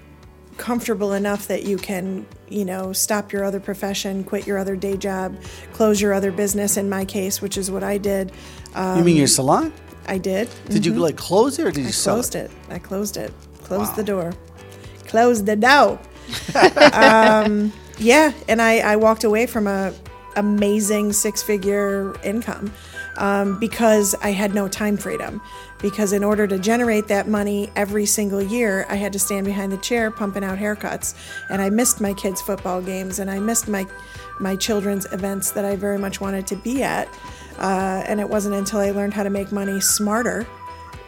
comfortable 0.57 1.11
enough 1.11 1.47
that 1.49 1.63
you 1.63 1.77
can, 1.77 2.25
you 2.47 2.63
know, 2.63 2.93
stop 2.93 3.33
your 3.33 3.43
other 3.43 3.59
profession, 3.59 4.23
quit 4.23 4.47
your 4.47 4.57
other 4.57 4.77
day 4.77 4.95
job, 4.95 5.35
close 5.73 5.99
your 5.99 6.13
other 6.13 6.31
business, 6.31 6.77
in 6.77 6.89
my 6.89 7.03
case, 7.03 7.41
which 7.41 7.57
is 7.57 7.69
what 7.69 7.83
I 7.83 7.97
did. 7.97 8.31
Um, 8.73 8.99
you 8.99 9.03
mean 9.03 9.17
your 9.17 9.27
salon? 9.27 9.73
I 10.07 10.17
did. 10.17 10.49
Did 10.69 10.85
you 10.85 10.93
like 10.93 11.17
close 11.17 11.59
it, 11.59 11.65
or 11.65 11.71
did 11.71 11.81
you 11.81 11.87
I 11.87 11.91
sell 11.91 12.15
closed 12.15 12.35
it. 12.35 12.51
I 12.69 12.79
closed 12.79 13.17
it. 13.17 13.33
Closed 13.63 13.89
Wow. 13.91 13.95
the 13.95 14.03
door. 14.03 14.33
Closed 15.07 15.45
the 15.45 15.55
door. 15.55 15.99
um, 16.93 17.73
yeah, 17.97 18.33
and 18.47 18.61
I, 18.61 18.79
I 18.79 18.95
walked 18.95 19.23
away 19.23 19.45
from 19.45 19.67
a 19.67 19.93
amazing 20.35 21.13
six 21.13 21.41
figure 21.41 22.13
income 22.23 22.71
um, 23.17 23.59
because 23.59 24.15
I 24.21 24.31
had 24.31 24.53
no 24.53 24.67
time 24.67 24.97
freedom. 24.97 25.41
Because 25.81 26.13
in 26.13 26.23
order 26.23 26.47
to 26.47 26.57
generate 26.57 27.07
that 27.09 27.27
money 27.27 27.69
every 27.75 28.05
single 28.05 28.41
year, 28.41 28.85
I 28.89 28.95
had 28.95 29.13
to 29.13 29.19
stand 29.19 29.45
behind 29.45 29.71
the 29.71 29.77
chair 29.77 30.09
pumping 30.09 30.43
out 30.43 30.57
haircuts, 30.57 31.15
and 31.49 31.61
I 31.61 31.69
missed 31.69 32.01
my 32.01 32.13
kids' 32.13 32.41
football 32.41 32.81
games, 32.81 33.19
and 33.19 33.29
I 33.29 33.39
missed 33.39 33.67
my 33.67 33.85
my 34.39 34.55
children's 34.55 35.05
events 35.13 35.51
that 35.51 35.63
I 35.63 35.75
very 35.75 35.97
much 35.97 36.19
wanted 36.19 36.47
to 36.47 36.55
be 36.55 36.83
at. 36.83 37.07
Uh, 37.57 38.03
and 38.07 38.19
it 38.19 38.29
wasn't 38.29 38.55
until 38.55 38.79
I 38.79 38.91
learned 38.91 39.13
how 39.13 39.23
to 39.23 39.29
make 39.29 39.51
money 39.51 39.79
smarter 39.79 40.45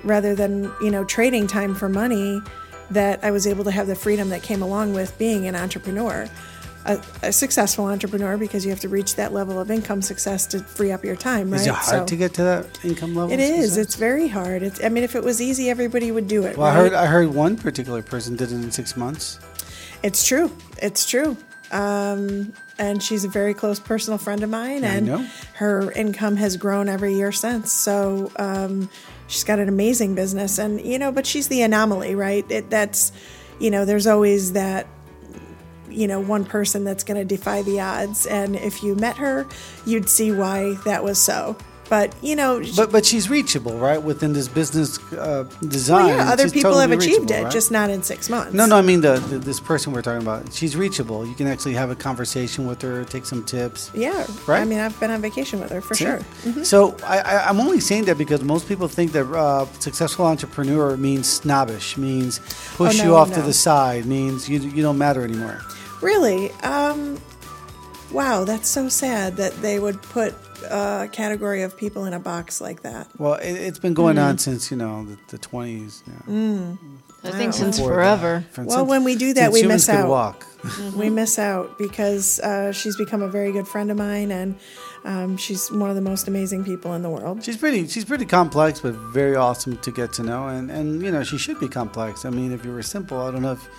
rather 0.04 0.36
than 0.36 0.72
you 0.82 0.92
know 0.92 1.04
trading 1.04 1.48
time 1.48 1.74
for 1.74 1.90
money 1.90 2.42
that 2.92 3.24
I 3.24 3.32
was 3.32 3.48
able 3.48 3.64
to 3.66 3.72
have 3.72 3.88
the 3.88 3.96
freedom 3.96 4.30
that 4.30 4.44
came 4.44 4.62
along 4.62 4.94
with 4.94 5.18
being 5.18 5.48
an 5.48 5.56
entrepreneur 5.56 6.30
a, 6.88 7.02
a 7.24 7.32
successful 7.32 7.86
entrepreneur 7.86 8.38
because 8.38 8.64
you 8.66 8.72
have 8.72 8.80
to 8.80 8.90
reach 8.90 9.16
that 9.16 9.34
level 9.34 9.60
of 9.60 9.70
income 9.70 10.02
success 10.02 10.46
to 10.48 10.60
free 10.60 10.92
up 10.92 11.04
your 11.06 11.16
time 11.16 11.52
right 11.52 11.62
Is 11.62 11.68
it 11.68 11.74
hard 11.74 11.86
So- 11.86 12.06
to 12.06 12.16
get 12.16 12.34
to 12.36 12.44
that 12.44 12.66
income 12.84 13.14
level? 13.16 13.32
it 13.32 13.40
is. 13.40 13.66
success? 13.74 13.78
it's 13.78 13.96
very 13.96 14.28
hard. 14.28 14.64
It's, 14.64 14.84
i 14.84 14.90
mean 14.90 15.04
if 15.04 15.16
it 15.16 15.24
was 15.24 15.42
easy 15.42 15.70
everybody 15.70 16.12
would 16.12 16.28
do 16.28 16.44
it 16.46 16.58
Well, 16.58 16.68
I 16.68 16.74
heard 16.74 16.94
I 16.94 17.06
heard 17.06 17.28
one 17.34 17.58
particular 17.58 18.02
person 18.02 18.36
did 18.36 18.52
it 18.52 18.56
in 18.56 18.72
six 18.72 18.96
months. 18.98 19.40
it's 20.04 20.26
true. 20.26 20.52
It's 20.82 21.06
true. 21.10 21.36
Um, 21.72 22.54
and 22.80 23.04
she's 23.04 23.24
a 23.26 23.28
very 23.28 23.54
close 23.54 23.80
personal 23.80 24.18
friend 24.18 24.42
of 24.44 24.50
mine 24.50 24.84
and 24.86 25.28
her 25.56 25.92
income 25.92 26.36
has 26.38 26.56
grown 26.56 26.88
every 26.88 27.14
year 27.16 27.32
since. 27.34 27.74
So 27.74 28.32
um, 28.38 28.90
she's 29.28 29.44
got 29.44 29.60
an 29.60 29.68
amazing 29.68 30.16
business 30.16 30.58
and 30.60 30.80
you 30.80 30.98
know 31.00 31.12
but 31.12 31.26
she's 31.26 31.48
the 31.50 31.62
anomaly 31.64 32.16
right? 32.16 32.50
It, 32.50 32.70
that's 32.70 33.12
you 33.60 33.70
know 33.72 33.84
there's 33.84 34.08
always 34.08 34.54
that 34.54 34.88
you 35.98 36.08
know 36.08 36.20
one 36.20 36.44
person 36.46 36.84
that's 36.84 37.04
going 37.04 37.20
to 37.20 37.26
defy 37.36 37.62
the 37.64 37.80
odds 37.80 38.26
and 38.26 38.56
if 38.56 38.84
you 38.84 38.96
met 38.96 39.18
her 39.18 39.46
you'd 39.86 40.08
see 40.18 40.32
why 40.32 40.74
that 40.86 41.04
was 41.04 41.18
so 41.20 41.56
but 41.90 42.14
you 42.22 42.36
know 42.36 42.62
she- 42.62 42.76
But 42.76 42.92
but 42.92 43.06
she's 43.06 43.30
reachable, 43.30 43.78
right? 43.80 44.02
Within 44.12 44.34
this 44.34 44.50
business 44.50 45.00
uh, 45.14 45.46
design. 45.78 46.10
yeah 46.10 46.34
other 46.34 46.50
people 46.50 46.72
totally 46.74 46.82
have 46.90 46.92
achieved 47.02 47.32
it 47.32 47.44
right? 47.44 47.52
just 47.60 47.72
not 47.72 47.90
in 47.90 48.04
six 48.04 48.30
months 48.30 48.52
No, 48.54 48.66
no, 48.66 48.76
I 48.76 48.82
mean 48.82 49.00
the, 49.00 49.14
the 49.32 49.38
this 49.40 49.62
person 49.62 49.94
we're 49.94 50.02
talking 50.02 50.22
about. 50.30 50.52
She's 50.60 50.76
reachable. 50.76 51.26
You 51.26 51.34
can 51.40 51.48
actually 51.48 51.76
have 51.76 51.90
a 51.90 51.96
conversation 51.96 52.68
with 52.68 52.82
her, 52.82 53.06
take 53.06 53.26
some 53.26 53.42
tips. 53.56 53.90
yeah 53.96 54.26
Right? 54.52 54.64
i 54.64 54.66
mean 54.66 54.80
i've 54.86 55.00
been 55.00 55.12
on 55.12 55.22
vacation 55.30 55.62
with 55.62 55.72
her 55.76 55.80
for 55.88 55.96
sure 55.96 56.20
Mm-hmm. 56.44 56.64
So 56.72 56.78
I, 57.06 57.18
I, 57.32 57.34
I'm 57.48 57.60
only 57.66 57.80
saying 57.90 58.04
that 58.10 58.18
because 58.18 58.42
most 58.44 58.68
people 58.68 58.90
think 58.98 59.14
that 59.14 59.26
uh, 59.32 59.66
successful 59.80 60.26
entrepreneur 60.34 60.98
means 60.98 61.26
snobbish, 61.42 61.88
means 61.96 62.40
push 62.76 63.00
Oh, 63.00 63.04
you 63.04 63.10
no, 63.12 63.16
off 63.20 63.30
to 63.40 63.42
the 63.42 63.54
side, 63.68 64.02
means 64.18 64.50
you 64.52 64.60
you 64.76 64.82
don't 64.88 64.98
matter 65.08 65.22
anymore. 65.30 65.60
Really? 66.02 66.52
Um, 66.64 67.20
wow, 68.12 68.44
that's 68.44 68.68
so 68.70 68.90
sad 68.90 69.38
that 69.38 69.54
they 69.62 69.80
would 69.80 70.02
put 70.02 70.34
a 70.70 71.08
category 71.12 71.62
of 71.64 71.78
people 71.78 72.06
in 72.06 72.14
a 72.14 72.20
box 72.20 72.60
like 72.62 72.82
that. 72.84 73.08
Well, 73.18 73.36
it, 73.36 73.52
it's 73.54 73.80
been 73.80 73.94
going 73.94 74.16
Mm-hmm. 74.18 74.26
on 74.28 74.38
since 74.38 74.72
you 74.72 74.78
know 74.78 75.06
the, 75.06 75.18
the 75.30 75.38
20s. 75.40 76.04
Yeah. 76.08 76.14
Mm. 76.34 76.78
I 77.24 77.32
think 77.32 77.52
Wow. 77.54 77.58
since 77.60 77.78
Before 77.78 77.94
forever. 77.96 78.44
that. 78.48 78.56
Since- 78.56 78.68
Well, 78.70 78.86
when 78.86 79.04
we 79.04 79.16
do 79.16 79.34
that, 79.34 79.52
we 79.52 79.64
miss 79.64 79.90
out. 79.90 80.08
walk. 80.08 80.46
We 80.96 81.10
miss 81.10 81.40
out 81.40 81.78
because 81.78 82.40
uh, 82.40 82.72
she's 82.72 82.96
become 82.98 83.22
a 83.22 83.28
very 83.28 83.52
good 83.52 83.68
friend 83.68 83.90
of 83.92 83.98
mine, 83.98 84.32
and 84.32 84.56
um, 85.06 85.38
she's 85.38 85.72
one 85.72 85.90
of 85.90 85.96
the 85.96 86.02
most 86.02 86.28
amazing 86.28 86.64
people 86.66 86.94
in 86.94 87.02
the 87.04 87.10
world. 87.10 87.44
She's 87.44 87.58
pretty. 87.58 87.88
She's 87.88 88.06
pretty 88.06 88.26
complex, 88.26 88.82
but 88.82 88.94
very 88.94 89.36
awesome 89.36 89.78
to 89.78 89.92
get 89.92 90.14
to 90.14 90.24
know. 90.24 90.48
And 90.48 90.70
and 90.72 91.02
you 91.02 91.12
know, 91.12 91.24
she 91.24 91.38
should 91.38 91.60
be 91.60 91.68
complex. 91.68 92.26
I 92.26 92.30
mean, 92.32 92.52
if 92.52 92.66
you 92.66 92.72
were 92.72 92.82
simple, 92.84 93.20
I 93.22 93.32
don't 93.32 93.42
know 93.44 93.54
if 93.54 93.70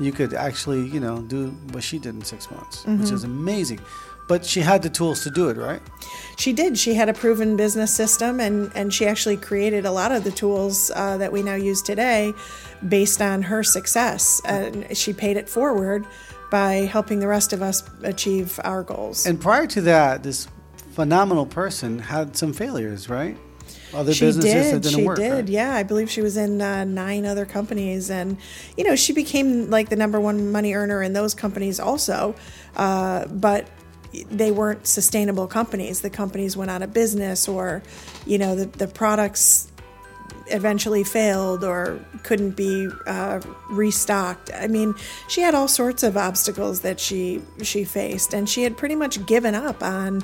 you 0.00 0.12
could 0.12 0.34
actually, 0.34 0.86
you 0.86 1.00
know, 1.00 1.20
do 1.22 1.48
what 1.72 1.82
she 1.82 1.98
did 1.98 2.14
in 2.14 2.22
six 2.24 2.50
months, 2.50 2.82
Mm-hmm. 2.84 3.00
which 3.02 3.10
is 3.10 3.24
amazing. 3.24 3.80
But 4.28 4.44
she 4.44 4.60
had 4.60 4.82
the 4.82 4.90
tools 4.90 5.22
to 5.24 5.30
do 5.30 5.48
it, 5.48 5.56
right? 5.56 5.80
She 6.36 6.52
did. 6.52 6.78
She 6.78 6.92
had 6.92 7.08
a 7.08 7.14
proven 7.14 7.56
business 7.56 7.94
system, 7.94 8.40
and, 8.40 8.70
and 8.74 8.92
she 8.92 9.06
actually 9.06 9.38
created 9.38 9.86
a 9.86 9.90
lot 9.90 10.12
of 10.12 10.22
the 10.22 10.30
tools 10.30 10.90
uh, 10.94 11.16
that 11.16 11.32
we 11.32 11.42
now 11.42 11.54
use 11.54 11.80
today 11.80 12.34
based 12.86 13.22
on 13.22 13.40
her 13.42 13.62
success. 13.64 14.42
And 14.44 14.94
she 14.94 15.14
paid 15.14 15.38
it 15.38 15.48
forward 15.48 16.06
by 16.50 16.74
helping 16.92 17.20
the 17.20 17.26
rest 17.26 17.54
of 17.54 17.62
us 17.62 17.82
achieve 18.02 18.60
our 18.64 18.82
goals. 18.82 19.24
And 19.24 19.40
prior 19.40 19.66
to 19.68 19.80
that, 19.82 20.22
this 20.22 20.46
phenomenal 20.92 21.46
person, 21.46 21.98
had 21.98 22.36
some 22.36 22.52
failures, 22.52 23.08
right? 23.08 23.36
Other 23.94 24.12
she 24.12 24.26
businesses 24.26 24.72
that 24.72 24.82
did. 24.82 24.92
She 24.92 25.04
work. 25.04 25.16
did. 25.16 25.32
right? 25.32 25.48
Yeah, 25.48 25.74
I 25.74 25.82
believe 25.82 26.10
she 26.10 26.20
was 26.20 26.36
in 26.36 26.60
uh, 26.60 26.84
nine 26.84 27.24
other 27.24 27.46
companies, 27.46 28.10
and 28.10 28.36
you 28.76 28.84
know 28.84 28.96
she 28.96 29.12
became 29.12 29.70
like 29.70 29.88
the 29.88 29.96
number 29.96 30.20
one 30.20 30.52
money 30.52 30.74
earner 30.74 31.02
in 31.02 31.12
those 31.12 31.34
companies 31.34 31.80
also. 31.80 32.34
Uh, 32.76 33.26
but 33.26 33.68
they 34.30 34.50
weren't 34.50 34.86
sustainable 34.86 35.46
companies. 35.46 36.00
The 36.00 36.10
companies 36.10 36.56
went 36.56 36.70
out 36.70 36.82
of 36.82 36.92
business, 36.92 37.48
or 37.48 37.82
you 38.26 38.38
know 38.38 38.54
the 38.54 38.66
the 38.66 38.88
products 38.88 39.70
eventually 40.50 41.04
failed 41.04 41.64
or 41.64 42.00
couldn't 42.22 42.56
be 42.56 42.88
uh, 43.06 43.40
restocked. 43.70 44.50
I 44.54 44.66
mean, 44.66 44.94
she 45.28 45.40
had 45.40 45.54
all 45.54 45.68
sorts 45.68 46.02
of 46.02 46.16
obstacles 46.16 46.80
that 46.80 47.00
she 47.00 47.42
she 47.62 47.84
faced, 47.84 48.34
and 48.34 48.48
she 48.48 48.62
had 48.62 48.76
pretty 48.76 48.94
much 48.94 49.24
given 49.26 49.54
up 49.54 49.82
on 49.82 50.22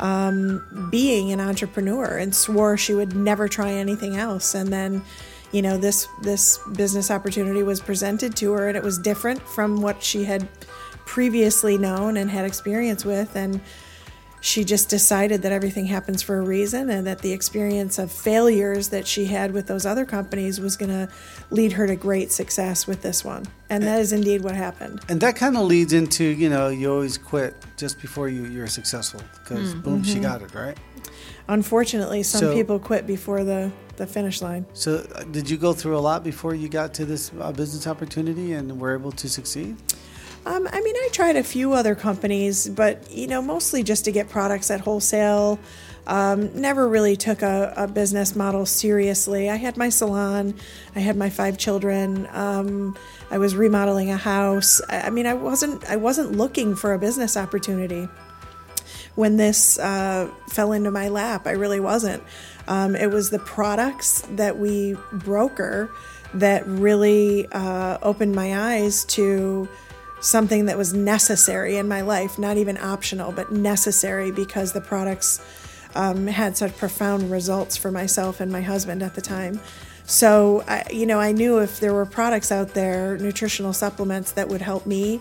um, 0.00 0.88
being 0.90 1.32
an 1.32 1.40
entrepreneur 1.40 2.16
and 2.18 2.34
swore 2.34 2.76
she 2.76 2.94
would 2.94 3.14
never 3.14 3.48
try 3.48 3.70
anything 3.70 4.16
else. 4.16 4.54
And 4.54 4.72
then, 4.72 5.02
you 5.52 5.62
know, 5.62 5.76
this 5.76 6.08
this 6.22 6.58
business 6.76 7.10
opportunity 7.10 7.62
was 7.62 7.80
presented 7.80 8.34
to 8.36 8.52
her, 8.52 8.68
and 8.68 8.76
it 8.76 8.82
was 8.82 8.98
different 8.98 9.40
from 9.42 9.82
what 9.82 10.02
she 10.02 10.24
had 10.24 10.48
previously 11.04 11.76
known 11.76 12.16
and 12.16 12.30
had 12.30 12.44
experience 12.44 13.04
with, 13.04 13.36
and 13.36 13.60
she 14.42 14.64
just 14.64 14.88
decided 14.88 15.40
that 15.42 15.52
everything 15.52 15.86
happens 15.86 16.20
for 16.20 16.36
a 16.36 16.42
reason 16.42 16.90
and 16.90 17.06
that 17.06 17.20
the 17.20 17.32
experience 17.32 17.96
of 18.00 18.10
failures 18.10 18.88
that 18.88 19.06
she 19.06 19.24
had 19.24 19.52
with 19.52 19.68
those 19.68 19.86
other 19.86 20.04
companies 20.04 20.60
was 20.60 20.76
going 20.76 20.90
to 20.90 21.08
lead 21.50 21.70
her 21.70 21.86
to 21.86 21.94
great 21.94 22.32
success 22.32 22.84
with 22.84 23.02
this 23.02 23.24
one. 23.24 23.44
And 23.70 23.84
that 23.84 24.00
is 24.00 24.12
indeed 24.12 24.42
what 24.42 24.56
happened. 24.56 25.00
And 25.08 25.20
that 25.20 25.36
kind 25.36 25.56
of 25.56 25.62
leads 25.62 25.92
into, 25.92 26.24
you 26.24 26.50
know, 26.50 26.68
you 26.70 26.92
always 26.92 27.16
quit 27.16 27.54
just 27.76 28.00
before 28.00 28.28
you, 28.28 28.46
you're 28.46 28.66
successful 28.66 29.22
because 29.38 29.74
boom, 29.76 30.02
she 30.02 30.18
got 30.18 30.42
it, 30.42 30.52
right? 30.56 30.76
Unfortunately, 31.46 32.24
some 32.24 32.40
So- 32.40 32.52
people 32.52 32.80
quit 32.80 33.06
before 33.06 33.44
the, 33.44 33.70
the 33.96 34.08
finish 34.08 34.42
line. 34.42 34.66
So, 34.72 35.06
uh, 35.14 35.22
did 35.22 35.48
you 35.48 35.56
go 35.56 35.72
through 35.72 35.96
a 35.96 36.00
lot 36.00 36.24
before 36.24 36.56
you 36.56 36.68
got 36.68 36.94
to 36.94 37.04
this 37.04 37.30
uh, 37.40 37.52
business 37.52 37.86
opportunity 37.86 38.54
and 38.54 38.80
were 38.80 38.92
able 38.92 39.12
to 39.12 39.28
succeed? 39.28 39.76
Um, 40.44 40.68
I 40.72 40.80
mean, 40.80 40.96
I 40.96 41.08
tried 41.12 41.36
a 41.36 41.44
few 41.44 41.72
other 41.72 41.94
companies, 41.94 42.68
but 42.68 43.10
you 43.10 43.26
know, 43.26 43.40
mostly 43.40 43.82
just 43.82 44.04
to 44.06 44.12
get 44.12 44.28
products 44.28 44.70
at 44.70 44.80
wholesale. 44.80 45.58
Um, 46.04 46.60
never 46.60 46.88
really 46.88 47.14
took 47.14 47.42
a, 47.42 47.72
a 47.76 47.86
business 47.86 48.34
model 48.34 48.66
seriously. 48.66 49.48
I 49.48 49.54
had 49.54 49.76
my 49.76 49.88
salon, 49.88 50.54
I 50.96 51.00
had 51.00 51.16
my 51.16 51.30
five 51.30 51.58
children. 51.58 52.26
Um, 52.32 52.98
I 53.30 53.38
was 53.38 53.54
remodeling 53.54 54.10
a 54.10 54.16
house. 54.16 54.80
I, 54.88 55.02
I 55.02 55.10
mean, 55.10 55.26
I 55.26 55.34
wasn't 55.34 55.88
I 55.88 55.96
wasn't 55.96 56.32
looking 56.32 56.74
for 56.74 56.92
a 56.92 56.98
business 56.98 57.36
opportunity 57.36 58.08
when 59.14 59.36
this 59.36 59.78
uh, 59.78 60.28
fell 60.48 60.72
into 60.72 60.90
my 60.90 61.08
lap. 61.08 61.46
I 61.46 61.52
really 61.52 61.80
wasn't. 61.80 62.22
Um, 62.66 62.96
it 62.96 63.10
was 63.10 63.30
the 63.30 63.38
products 63.38 64.22
that 64.32 64.58
we 64.58 64.96
broker 65.12 65.90
that 66.34 66.66
really 66.66 67.46
uh, 67.52 67.98
opened 68.02 68.34
my 68.34 68.74
eyes 68.74 69.04
to 69.04 69.68
something 70.22 70.66
that 70.66 70.78
was 70.78 70.94
necessary 70.94 71.76
in 71.76 71.88
my 71.88 72.00
life, 72.00 72.38
not 72.38 72.56
even 72.56 72.78
optional, 72.78 73.32
but 73.32 73.50
necessary 73.50 74.30
because 74.30 74.72
the 74.72 74.80
products 74.80 75.40
um, 75.94 76.26
had 76.26 76.56
such 76.56 76.74
profound 76.76 77.30
results 77.30 77.76
for 77.76 77.90
myself 77.90 78.40
and 78.40 78.50
my 78.50 78.62
husband 78.62 79.02
at 79.02 79.14
the 79.14 79.20
time. 79.20 79.60
So, 80.04 80.64
I, 80.66 80.84
you 80.90 81.06
know, 81.06 81.20
I 81.20 81.32
knew 81.32 81.58
if 81.58 81.80
there 81.80 81.92
were 81.92 82.06
products 82.06 82.50
out 82.50 82.74
there, 82.74 83.18
nutritional 83.18 83.72
supplements 83.72 84.32
that 84.32 84.48
would 84.48 84.62
help 84.62 84.86
me 84.86 85.20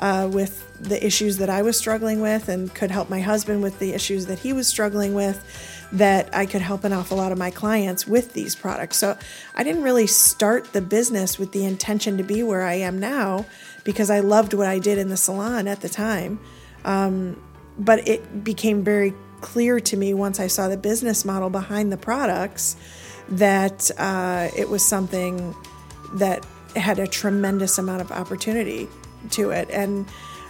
uh, 0.00 0.28
with 0.32 0.64
the 0.80 1.04
issues 1.04 1.38
that 1.38 1.50
I 1.50 1.62
was 1.62 1.76
struggling 1.76 2.20
with 2.20 2.48
and 2.48 2.72
could 2.74 2.90
help 2.90 3.10
my 3.10 3.20
husband 3.20 3.62
with 3.62 3.78
the 3.78 3.92
issues 3.92 4.26
that 4.26 4.38
he 4.38 4.52
was 4.52 4.66
struggling 4.66 5.12
with, 5.12 5.88
that 5.92 6.34
I 6.34 6.46
could 6.46 6.62
help 6.62 6.84
an 6.84 6.92
awful 6.92 7.16
lot 7.16 7.32
of 7.32 7.38
my 7.38 7.50
clients 7.50 8.06
with 8.06 8.32
these 8.32 8.54
products. 8.54 8.96
So 8.96 9.18
I 9.54 9.64
didn't 9.64 9.82
really 9.82 10.06
start 10.06 10.72
the 10.72 10.82
business 10.82 11.38
with 11.38 11.52
the 11.52 11.64
intention 11.64 12.16
to 12.18 12.22
be 12.22 12.42
where 12.42 12.62
I 12.62 12.74
am 12.74 13.00
now 13.00 13.46
because 13.84 14.10
I 14.10 14.20
loved 14.20 14.54
what 14.54 14.66
I 14.66 14.78
did 14.78 14.98
in 14.98 15.08
the 15.08 15.16
salon 15.16 15.68
at 15.68 15.80
the 15.80 15.88
time. 15.88 16.40
Um, 16.84 17.40
but 17.78 18.06
it 18.08 18.44
became 18.44 18.82
very 18.82 19.14
clear 19.40 19.78
to 19.80 19.96
me 19.96 20.14
once 20.14 20.40
I 20.40 20.48
saw 20.48 20.68
the 20.68 20.76
business 20.76 21.24
model 21.24 21.50
behind 21.50 21.92
the 21.92 21.96
products 21.96 22.76
that 23.28 23.90
uh, 23.98 24.48
it 24.56 24.68
was 24.68 24.84
something 24.84 25.54
that 26.14 26.44
had 26.76 26.98
a 26.98 27.06
tremendous 27.06 27.78
amount 27.78 28.00
of 28.00 28.10
opportunity 28.10 28.88
to 29.30 29.50
it. 29.50 29.68
And 29.70 30.06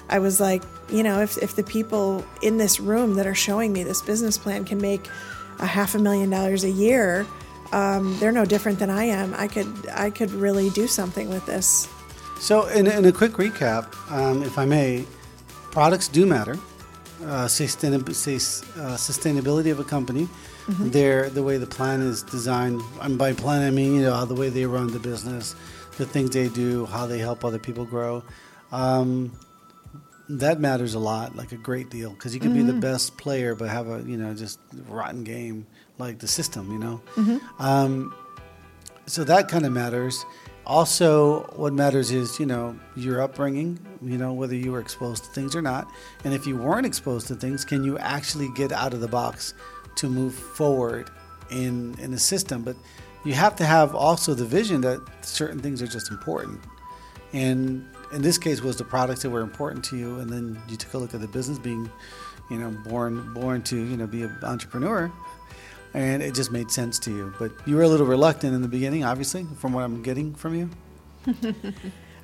I 0.08 0.18
was 0.20 0.40
like, 0.40 0.62
you 0.90 1.02
know, 1.02 1.20
if, 1.20 1.36
if 1.38 1.56
the 1.56 1.62
people 1.62 2.24
in 2.42 2.56
this 2.56 2.80
room 2.80 3.14
that 3.14 3.26
are 3.26 3.34
showing 3.34 3.72
me 3.72 3.82
this 3.82 4.00
business 4.02 4.38
plan 4.38 4.64
can 4.64 4.80
make 4.80 5.06
a 5.58 5.66
half 5.66 5.94
a 5.94 5.98
million 5.98 6.30
dollars 6.30 6.64
a 6.64 6.70
year, 6.70 7.26
um, 7.72 8.18
they're 8.18 8.32
no 8.32 8.44
different 8.44 8.78
than 8.78 8.90
I 8.90 9.04
am. 9.04 9.34
I 9.34 9.48
could 9.48 9.88
I 9.92 10.08
could 10.10 10.30
really 10.30 10.70
do 10.70 10.86
something 10.86 11.28
with 11.28 11.44
this. 11.44 11.88
So, 12.40 12.66
in, 12.68 12.86
in 12.86 13.04
a 13.04 13.12
quick 13.12 13.32
recap, 13.32 13.94
um, 14.12 14.42
if 14.42 14.58
I 14.58 14.64
may, 14.64 15.04
products 15.70 16.08
do 16.08 16.24
matter. 16.26 16.56
Uh, 17.22 17.46
sustainab- 17.46 18.14
sus- 18.14 18.62
uh, 18.76 18.94
sustainability 18.96 19.72
of 19.72 19.80
a 19.80 19.84
company, 19.84 20.28
their 20.68 21.28
the 21.30 21.42
way 21.42 21.56
the 21.56 21.66
plan 21.66 22.00
is 22.00 22.22
designed. 22.22 22.80
And 23.00 23.18
by 23.18 23.32
plan, 23.32 23.62
I 23.66 23.70
mean 23.70 23.96
you 23.96 24.02
know 24.02 24.24
the 24.24 24.36
way 24.36 24.50
they 24.50 24.66
run 24.66 24.86
the 24.92 25.00
business, 25.00 25.56
the 25.96 26.06
things 26.06 26.30
they 26.30 26.48
do, 26.48 26.86
how 26.86 27.06
they 27.08 27.18
help 27.18 27.44
other 27.44 27.58
people 27.58 27.84
grow. 27.84 28.22
Um, 28.70 29.32
that 30.28 30.60
matters 30.60 30.94
a 30.94 30.98
lot, 31.00 31.34
like 31.34 31.50
a 31.50 31.56
great 31.56 31.90
deal, 31.90 32.10
because 32.10 32.34
you 32.34 32.40
can 32.40 32.52
be 32.54 32.62
the 32.62 32.74
best 32.80 33.16
player 33.18 33.54
but 33.56 33.68
have 33.68 33.88
a 33.88 34.00
you 34.06 34.16
know 34.16 34.32
just 34.34 34.60
rotten 34.86 35.24
game 35.24 35.66
like 35.98 36.20
the 36.20 36.28
system, 36.28 36.70
you 36.70 36.78
know. 36.78 37.00
Um, 37.58 38.14
so 39.06 39.24
that 39.24 39.48
kind 39.48 39.66
of 39.66 39.72
matters. 39.72 40.24
Also, 40.68 41.44
what 41.56 41.72
matters 41.72 42.10
is 42.10 42.38
you 42.38 42.44
know 42.44 42.78
your 42.94 43.22
upbringing. 43.22 43.78
You 44.02 44.18
know 44.18 44.34
whether 44.34 44.54
you 44.54 44.70
were 44.70 44.80
exposed 44.80 45.24
to 45.24 45.30
things 45.30 45.56
or 45.56 45.62
not, 45.62 45.90
and 46.24 46.34
if 46.34 46.46
you 46.46 46.58
weren't 46.58 46.84
exposed 46.84 47.26
to 47.28 47.34
things, 47.34 47.64
can 47.64 47.82
you 47.82 47.96
actually 47.98 48.50
get 48.54 48.70
out 48.70 48.92
of 48.92 49.00
the 49.00 49.08
box 49.08 49.54
to 49.96 50.10
move 50.10 50.34
forward 50.34 51.08
in 51.50 51.98
in 51.98 52.10
the 52.10 52.18
system? 52.18 52.62
But 52.62 52.76
you 53.24 53.32
have 53.32 53.56
to 53.56 53.64
have 53.64 53.94
also 53.94 54.34
the 54.34 54.44
vision 54.44 54.82
that 54.82 55.00
certain 55.22 55.58
things 55.58 55.80
are 55.80 55.86
just 55.86 56.10
important. 56.10 56.60
And 57.32 57.86
in 58.12 58.20
this 58.20 58.36
case, 58.36 58.60
was 58.60 58.76
the 58.76 58.84
products 58.84 59.22
that 59.22 59.30
were 59.30 59.40
important 59.40 59.82
to 59.86 59.96
you, 59.96 60.18
and 60.18 60.28
then 60.30 60.60
you 60.68 60.76
took 60.76 60.92
a 60.92 60.98
look 60.98 61.14
at 61.14 61.22
the 61.22 61.28
business 61.28 61.58
being, 61.58 61.90
you 62.50 62.58
know, 62.58 62.70
born 62.86 63.32
born 63.32 63.62
to 63.62 63.76
you 63.76 63.96
know 63.96 64.06
be 64.06 64.22
an 64.22 64.36
entrepreneur 64.42 65.10
and 65.94 66.22
it 66.22 66.34
just 66.34 66.52
made 66.52 66.70
sense 66.70 66.98
to 67.00 67.10
you. 67.10 67.32
But 67.38 67.52
you 67.66 67.76
were 67.76 67.82
a 67.82 67.88
little 67.88 68.06
reluctant 68.06 68.54
in 68.54 68.62
the 68.62 68.68
beginning, 68.68 69.04
obviously, 69.04 69.46
from 69.58 69.72
what 69.72 69.84
I'm 69.84 70.02
getting 70.02 70.34
from 70.34 70.54
you. 70.54 70.70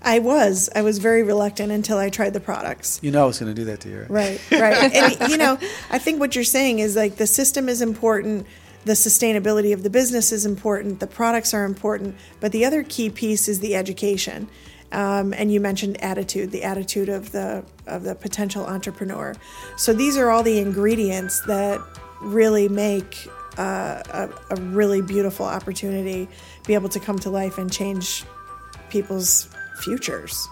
I 0.04 0.18
was 0.18 0.68
I 0.74 0.82
was 0.82 0.98
very 0.98 1.22
reluctant 1.22 1.72
until 1.72 1.96
I 1.96 2.10
tried 2.10 2.34
the 2.34 2.40
products. 2.40 3.00
You 3.02 3.10
know 3.10 3.24
I 3.24 3.26
was 3.26 3.38
going 3.38 3.54
to 3.54 3.58
do 3.58 3.64
that 3.66 3.80
to 3.80 3.88
you, 3.88 4.06
right? 4.08 4.40
Right, 4.50 4.60
right. 4.60 4.94
and 4.94 5.30
you 5.30 5.38
know, 5.38 5.58
I 5.90 5.98
think 5.98 6.20
what 6.20 6.34
you're 6.34 6.44
saying 6.44 6.80
is 6.80 6.94
like 6.94 7.16
the 7.16 7.26
system 7.26 7.68
is 7.68 7.80
important, 7.80 8.46
the 8.84 8.92
sustainability 8.92 9.72
of 9.72 9.82
the 9.82 9.90
business 9.90 10.30
is 10.30 10.44
important, 10.44 11.00
the 11.00 11.06
products 11.06 11.54
are 11.54 11.64
important, 11.64 12.16
but 12.40 12.52
the 12.52 12.66
other 12.66 12.82
key 12.82 13.08
piece 13.08 13.48
is 13.48 13.60
the 13.60 13.74
education. 13.74 14.48
Um, 14.92 15.32
and 15.32 15.50
you 15.50 15.58
mentioned 15.58 16.00
attitude, 16.04 16.52
the 16.52 16.62
attitude 16.62 17.08
of 17.08 17.32
the 17.32 17.64
of 17.86 18.04
the 18.04 18.14
potential 18.14 18.66
entrepreneur. 18.66 19.34
So 19.76 19.92
these 19.92 20.16
are 20.16 20.30
all 20.30 20.42
the 20.42 20.58
ingredients 20.58 21.40
that 21.46 21.80
really 22.20 22.68
make 22.68 23.26
uh, 23.58 24.02
a, 24.10 24.30
a 24.50 24.56
really 24.60 25.00
beautiful 25.02 25.46
opportunity 25.46 26.28
be 26.66 26.74
able 26.74 26.88
to 26.90 27.00
come 27.00 27.18
to 27.20 27.30
life 27.30 27.58
and 27.58 27.72
change 27.72 28.24
people's 28.90 29.48
futures. 29.80 30.48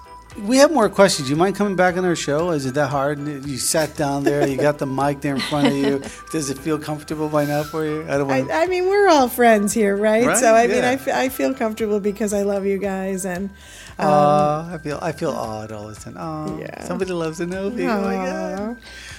We 0.46 0.56
have 0.56 0.72
more 0.72 0.88
questions. 0.88 1.28
You 1.28 1.36
mind 1.36 1.56
coming 1.56 1.76
back 1.76 1.98
on 1.98 2.06
our 2.06 2.16
show? 2.16 2.52
Is 2.52 2.64
it 2.64 2.72
that 2.72 2.88
hard? 2.88 3.18
You 3.18 3.58
sat 3.58 3.94
down 3.96 4.24
there, 4.24 4.48
you 4.48 4.56
got 4.56 4.78
the 4.78 4.86
mic 4.86 5.20
there 5.20 5.34
in 5.34 5.40
front 5.42 5.66
of 5.66 5.74
you. 5.74 6.02
Does 6.32 6.48
it 6.48 6.56
feel 6.56 6.78
comfortable 6.78 7.28
by 7.28 7.44
now 7.44 7.62
for 7.64 7.84
you? 7.84 8.02
I 8.08 8.16
don't 8.16 8.28
want 8.28 8.48
to. 8.48 8.54
I, 8.54 8.62
I 8.62 8.66
mean, 8.66 8.86
we're 8.88 9.08
all 9.10 9.28
friends 9.28 9.74
here, 9.74 9.94
right? 9.94 10.24
Right, 10.26 10.38
So 10.38 10.54
I 10.54 10.66
mean, 10.68 10.78
yeah. 10.78 10.88
I, 10.88 10.92
f- 10.94 11.08
I 11.08 11.28
feel 11.28 11.52
comfortable 11.52 12.00
because 12.00 12.32
I 12.32 12.44
love 12.44 12.64
you 12.64 12.78
guys, 12.78 13.26
and 13.26 13.50
um, 13.98 14.08
Aw, 14.08 14.74
I 14.74 14.78
feel 14.78 14.98
I 15.02 15.12
feel 15.12 15.32
odd 15.32 15.70
all 15.70 15.88
the 15.88 15.96
time. 15.96 16.16
Oh, 16.18 16.58
Yeah. 16.58 16.82
somebody 16.84 17.12
loves 17.12 17.38
know. 17.40 17.66
Oh 17.66 18.00
my 18.00 18.72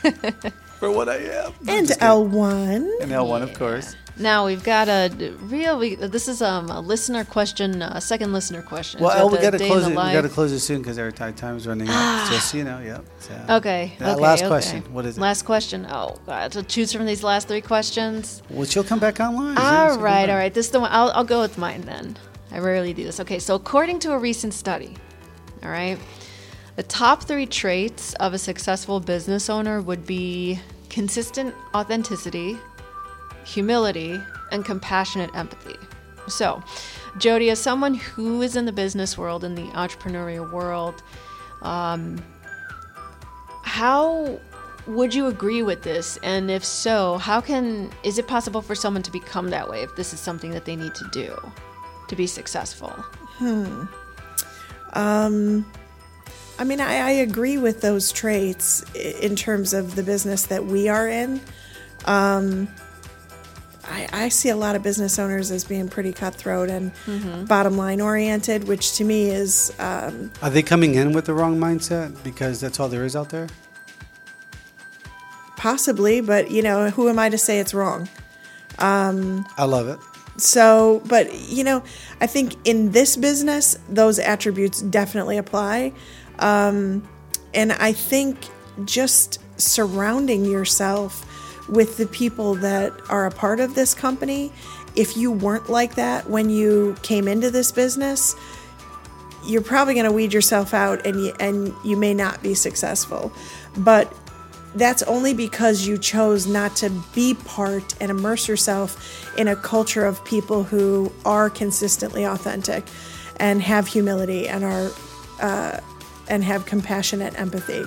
god. 0.04 0.54
for 0.84 0.92
what 0.92 1.08
I 1.08 1.16
am. 1.16 1.54
I'm 1.62 1.70
and. 1.70 1.92
L 2.02 2.26
one. 2.26 2.92
and 3.02 3.12
L 3.12 3.28
one, 3.28 3.42
of 3.42 3.54
course. 3.54 3.96
Now 4.18 4.46
we've 4.46 4.64
got 4.64 4.90
a 4.90 5.10
real. 5.44 5.80
We, 5.80 5.96
this 5.96 6.28
is 6.28 6.42
um, 6.42 6.70
a 6.70 6.82
listener 6.82 7.24
question, 7.24 7.82
a 7.82 8.02
second 8.02 8.34
listener 8.34 8.62
question. 8.62 9.00
Well, 9.02 9.10
It's 9.12 9.20
El, 9.20 9.28
about 9.30 9.38
we 9.40 9.42
got 9.44 9.58
to 9.58 9.66
close 9.66 9.84
it. 9.88 9.90
We 9.90 9.96
got 9.96 10.22
to 10.22 10.30
close 10.30 10.52
it 10.52 10.60
soon 10.60 10.82
because 10.82 11.00
our 11.00 11.10
time 11.12 11.56
is 11.58 11.66
running 11.66 11.88
out. 11.88 11.96
Ah. 11.96 12.30
Just 12.32 12.52
so 12.52 12.58
you 12.58 12.64
know, 12.66 12.80
yep. 12.80 13.06
So, 13.20 13.34
Okay. 13.50 13.98
Uh, 14.00 14.12
okay, 14.12 14.22
last 14.22 14.42
okay. 14.42 14.48
question. 14.50 14.94
What 14.94 15.06
is 15.06 15.18
it? 15.18 15.22
Last 15.22 15.44
question. 15.44 15.88
Oh, 15.90 16.18
God. 16.28 16.52
To 16.52 16.64
choose 16.64 16.92
from 16.94 17.06
these 17.06 17.24
last 17.24 17.48
three 17.48 17.62
questions. 17.62 18.44
Well, 18.50 18.66
she'll 18.66 18.84
come 18.84 19.00
back 19.00 19.20
online. 19.20 19.58
All 19.58 19.64
She'll 19.64 19.96
come 19.96 20.04
right, 20.04 20.26
back. 20.28 20.30
all 20.30 20.36
right. 20.38 20.54
This 20.54 20.68
is 20.68 20.72
the 20.74 20.82
one. 20.82 20.90
I'll, 20.92 21.10
I'll 21.12 21.24
go 21.24 21.42
with 21.42 21.58
mine 21.58 21.82
then. 21.82 22.16
I 22.52 22.60
rarely 22.60 22.94
do 22.94 23.04
this. 23.06 23.20
Okay, 23.20 23.40
so 23.40 23.56
according 23.56 23.98
to 24.00 24.12
a 24.12 24.20
recent 24.20 24.54
study, 24.54 24.96
all 25.64 25.70
right, 25.72 25.98
the 26.76 26.84
top 26.84 27.24
three 27.24 27.46
traits 27.46 28.14
of 28.16 28.34
a 28.34 28.38
successful 28.38 29.00
business 29.00 29.50
owner 29.50 29.82
would 29.82 30.06
be 30.06 30.60
consistent 30.90 31.54
authenticity, 31.76 32.58
humility, 33.46 34.20
and 34.52 34.66
compassionate 34.66 35.34
empathy. 35.36 35.78
So, 36.28 36.64
Jody, 37.18 37.50
as 37.50 37.60
someone 37.60 37.96
who 37.96 38.42
is 38.42 38.56
in 38.56 38.66
the 38.66 38.72
business 38.72 39.18
world, 39.18 39.44
in 39.44 39.56
the 39.56 39.64
entrepreneurial 39.74 40.50
world, 40.52 41.04
um, 41.62 42.22
how 43.64 44.40
would 44.88 45.14
you 45.14 45.28
agree 45.28 45.64
with 45.64 45.84
this? 45.84 46.18
And 46.24 46.50
if 46.50 46.64
so, 46.64 47.18
how 47.18 47.42
can 47.42 47.92
is 48.04 48.18
it 48.18 48.28
possible 48.28 48.62
for 48.62 48.76
someone 48.76 49.04
to 49.04 49.12
become 49.12 49.50
that 49.50 49.70
way 49.70 49.84
if 49.84 49.96
this 49.96 50.14
is 50.14 50.20
something 50.20 50.52
that 50.52 50.66
they 50.66 50.76
need 50.76 50.96
to 50.96 51.10
do 51.12 51.36
to 52.08 52.16
be 52.16 52.28
successful? 52.28 52.90
Hmm. 53.38 53.86
Um, 54.94 55.66
I 56.60 56.64
mean, 56.64 56.80
I, 56.80 56.98
I 56.98 57.12
agree 57.12 57.58
with 57.58 57.82
those 57.82 58.12
traits 58.12 58.84
in 58.94 59.36
terms 59.36 59.74
of 59.74 59.96
the 59.96 60.04
business 60.04 60.46
that 60.48 60.66
we 60.66 60.88
are 60.88 61.08
in. 61.08 61.42
Um, 62.06 62.68
I, 63.86 64.08
I, 64.14 64.30
see 64.30 64.50
a 64.50 64.56
lot 64.56 64.76
of 64.76 64.84
business 64.84 65.20
owners 65.20 65.52
as 65.52 65.64
being 65.64 65.90
pretty 65.90 66.14
cutthroat 66.14 66.70
and 66.70 66.94
mm-hmm. 67.06 67.46
bottom 67.46 67.78
line 67.78 68.02
oriented, 68.02 68.68
which 68.68 68.98
to 68.98 69.04
me 69.04 69.30
is. 69.30 69.74
Um, 69.80 70.32
are 70.42 70.50
they 70.50 70.64
coming 70.64 70.96
in 70.96 71.12
with 71.12 71.26
the 71.26 71.34
wrong 71.34 71.58
mindset 71.58 72.22
because 72.24 72.60
that's 72.62 72.80
all 72.80 72.88
there 72.88 73.04
is 73.04 73.16
out 73.16 73.30
there? 73.30 73.48
Possibly, 75.58 76.22
but 76.22 76.52
you 76.52 76.62
know, 76.62 76.90
who 76.90 77.10
am 77.10 77.20
I 77.20 77.30
to 77.30 77.38
say 77.38 77.60
it's 77.60 77.74
wrong? 77.74 78.08
Um, 78.80 79.46
I 79.58 79.66
love 79.66 79.88
it. 79.88 80.00
So, 80.38 81.02
but 81.06 81.34
you 81.50 81.64
know, 81.64 81.84
I 82.20 82.28
think 82.28 82.56
in 82.66 82.92
this 82.92 83.16
business, 83.16 83.78
those 83.90 84.20
attributes 84.20 84.82
definitely 84.82 85.38
apply. 85.38 85.94
Um, 86.40 87.08
and 87.54 87.72
I 87.74 87.94
think 87.94 88.38
just 88.86 89.40
surrounding 89.58 90.46
yourself 90.46 91.30
with 91.70 91.98
the 91.98 92.08
people 92.08 92.56
that 92.56 92.92
are 93.10 93.26
a 93.26 93.32
part 93.32 93.60
of 93.60 93.76
this 93.76 93.94
company, 93.94 94.52
if 94.96 95.16
you 95.18 95.32
weren't 95.32 95.70
like 95.70 95.96
that 95.96 96.30
when 96.30 96.50
you 96.50 96.96
came 97.02 97.28
into 97.28 97.50
this 97.50 97.72
business, 97.72 98.36
you're 99.46 99.62
probably 99.62 99.94
going 99.94 100.06
to 100.06 100.12
weed 100.12 100.34
yourself 100.34 100.74
out 100.74 101.06
and 101.06 101.20
you, 101.20 101.34
and 101.40 101.74
you 101.84 101.98
may 101.98 102.14
not 102.14 102.42
be 102.42 102.54
successful. 102.54 103.32
But 103.78 104.14
that's 104.76 105.04
only 105.04 105.34
because 105.34 105.86
you 105.86 105.98
chose 105.98 106.48
not 106.48 106.76
to 106.78 106.90
be 107.14 107.34
part 107.34 107.96
and 108.02 108.10
immerse 108.10 108.48
yourself 108.48 109.38
in 109.38 109.48
a 109.48 109.56
culture 109.56 110.06
of 110.06 110.24
people 110.26 110.64
who 110.64 111.12
are 111.26 111.50
consistently 111.50 112.24
authentic 112.24 112.84
and 113.38 113.62
have 113.62 113.88
humility 113.88 114.48
and 114.48 114.64
are 114.64 114.92
uh, 115.42 115.80
and 116.30 116.44
have 116.44 116.66
compassionate 116.66 117.38
empathy 117.40 117.84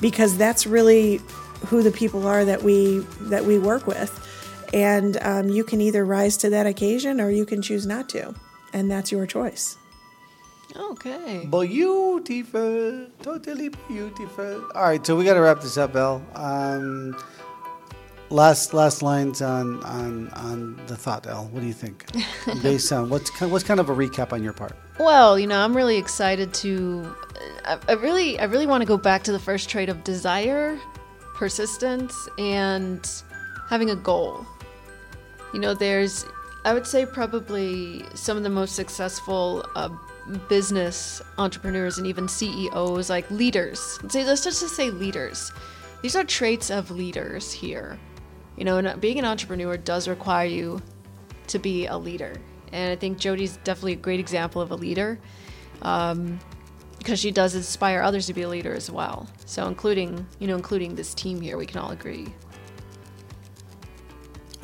because 0.00 0.36
that's 0.36 0.66
really 0.66 1.20
who 1.66 1.82
the 1.82 1.90
people 1.90 2.26
are 2.26 2.44
that 2.44 2.62
we 2.62 2.98
that 3.20 3.44
we 3.44 3.58
work 3.58 3.86
with 3.86 4.22
and 4.74 5.16
um, 5.22 5.48
you 5.48 5.64
can 5.64 5.80
either 5.80 6.04
rise 6.04 6.36
to 6.36 6.50
that 6.50 6.66
occasion 6.66 7.20
or 7.20 7.30
you 7.30 7.46
can 7.46 7.62
choose 7.62 7.86
not 7.86 8.08
to 8.08 8.34
and 8.72 8.90
that's 8.90 9.10
your 9.10 9.26
choice 9.26 9.76
Okay. 10.78 11.46
Beautiful. 11.50 13.06
Totally 13.22 13.70
beautiful. 13.88 14.68
All 14.74 14.82
right, 14.82 15.04
so 15.04 15.16
we 15.16 15.24
got 15.24 15.34
to 15.34 15.40
wrap 15.40 15.60
this 15.60 15.78
up, 15.78 15.96
Elle. 15.96 16.24
Um, 16.34 17.16
last 18.30 18.74
last 18.74 19.02
lines 19.02 19.40
on 19.40 19.82
on 19.84 20.28
on 20.30 20.80
the 20.86 20.96
thought, 20.96 21.26
Elle. 21.26 21.48
What 21.52 21.60
do 21.60 21.66
you 21.66 21.72
think? 21.72 22.04
Based 22.62 22.92
on 22.92 23.08
what's 23.08 23.30
kind, 23.30 23.50
what's 23.50 23.64
kind 23.64 23.80
of 23.80 23.88
a 23.88 23.94
recap 23.94 24.32
on 24.32 24.42
your 24.42 24.52
part? 24.52 24.76
Well, 24.98 25.38
you 25.38 25.46
know, 25.46 25.60
I'm 25.60 25.76
really 25.76 25.96
excited 25.96 26.52
to. 26.54 27.14
I, 27.64 27.92
really 27.94 28.38
I 28.38 28.44
really 28.44 28.66
want 28.66 28.82
to 28.82 28.86
go 28.86 28.96
back 28.96 29.22
to 29.24 29.32
the 29.32 29.38
first 29.38 29.68
trait 29.68 29.88
of 29.88 30.04
desire, 30.04 30.78
persistence, 31.34 32.28
and 32.38 33.06
having 33.68 33.90
a 33.90 33.96
goal. 33.96 34.46
You 35.52 35.60
know, 35.60 35.74
there's 35.74 36.24
I 36.64 36.74
would 36.74 36.86
say 36.86 37.06
probably 37.06 38.04
some 38.14 38.36
of 38.36 38.42
the 38.42 38.50
most 38.50 38.74
successful 38.74 39.64
uh, 39.74 39.88
business 40.48 41.22
entrepreneurs 41.38 41.98
and 41.98 42.06
even 42.06 42.28
CEOs, 42.28 43.08
like 43.08 43.30
leaders. 43.30 43.98
Let's 44.02 44.42
just 44.42 44.60
say 44.60 44.90
leaders. 44.90 45.52
These 46.02 46.16
are 46.16 46.24
traits 46.24 46.70
of 46.70 46.90
leaders 46.90 47.52
here. 47.52 47.98
You 48.56 48.64
know, 48.64 48.96
being 48.96 49.18
an 49.18 49.24
entrepreneur 49.24 49.76
does 49.76 50.08
require 50.08 50.46
you 50.46 50.82
to 51.48 51.58
be 51.58 51.86
a 51.86 51.96
leader. 51.96 52.36
And 52.72 52.92
I 52.92 52.96
think 52.96 53.18
Jody's 53.18 53.58
definitely 53.58 53.92
a 53.92 53.96
great 53.96 54.18
example 54.18 54.60
of 54.60 54.70
a 54.70 54.76
leader 54.76 55.18
um, 55.82 56.38
because 57.06 57.20
she 57.20 57.30
does 57.30 57.54
inspire 57.54 58.02
others 58.02 58.26
to 58.26 58.34
be 58.34 58.42
a 58.42 58.48
leader 58.48 58.74
as 58.74 58.90
well. 58.90 59.28
So, 59.44 59.68
including, 59.68 60.26
you 60.40 60.48
know, 60.48 60.56
including 60.56 60.96
this 60.96 61.14
team 61.14 61.40
here, 61.40 61.56
we 61.56 61.64
can 61.64 61.78
all 61.78 61.92
agree. 61.92 62.34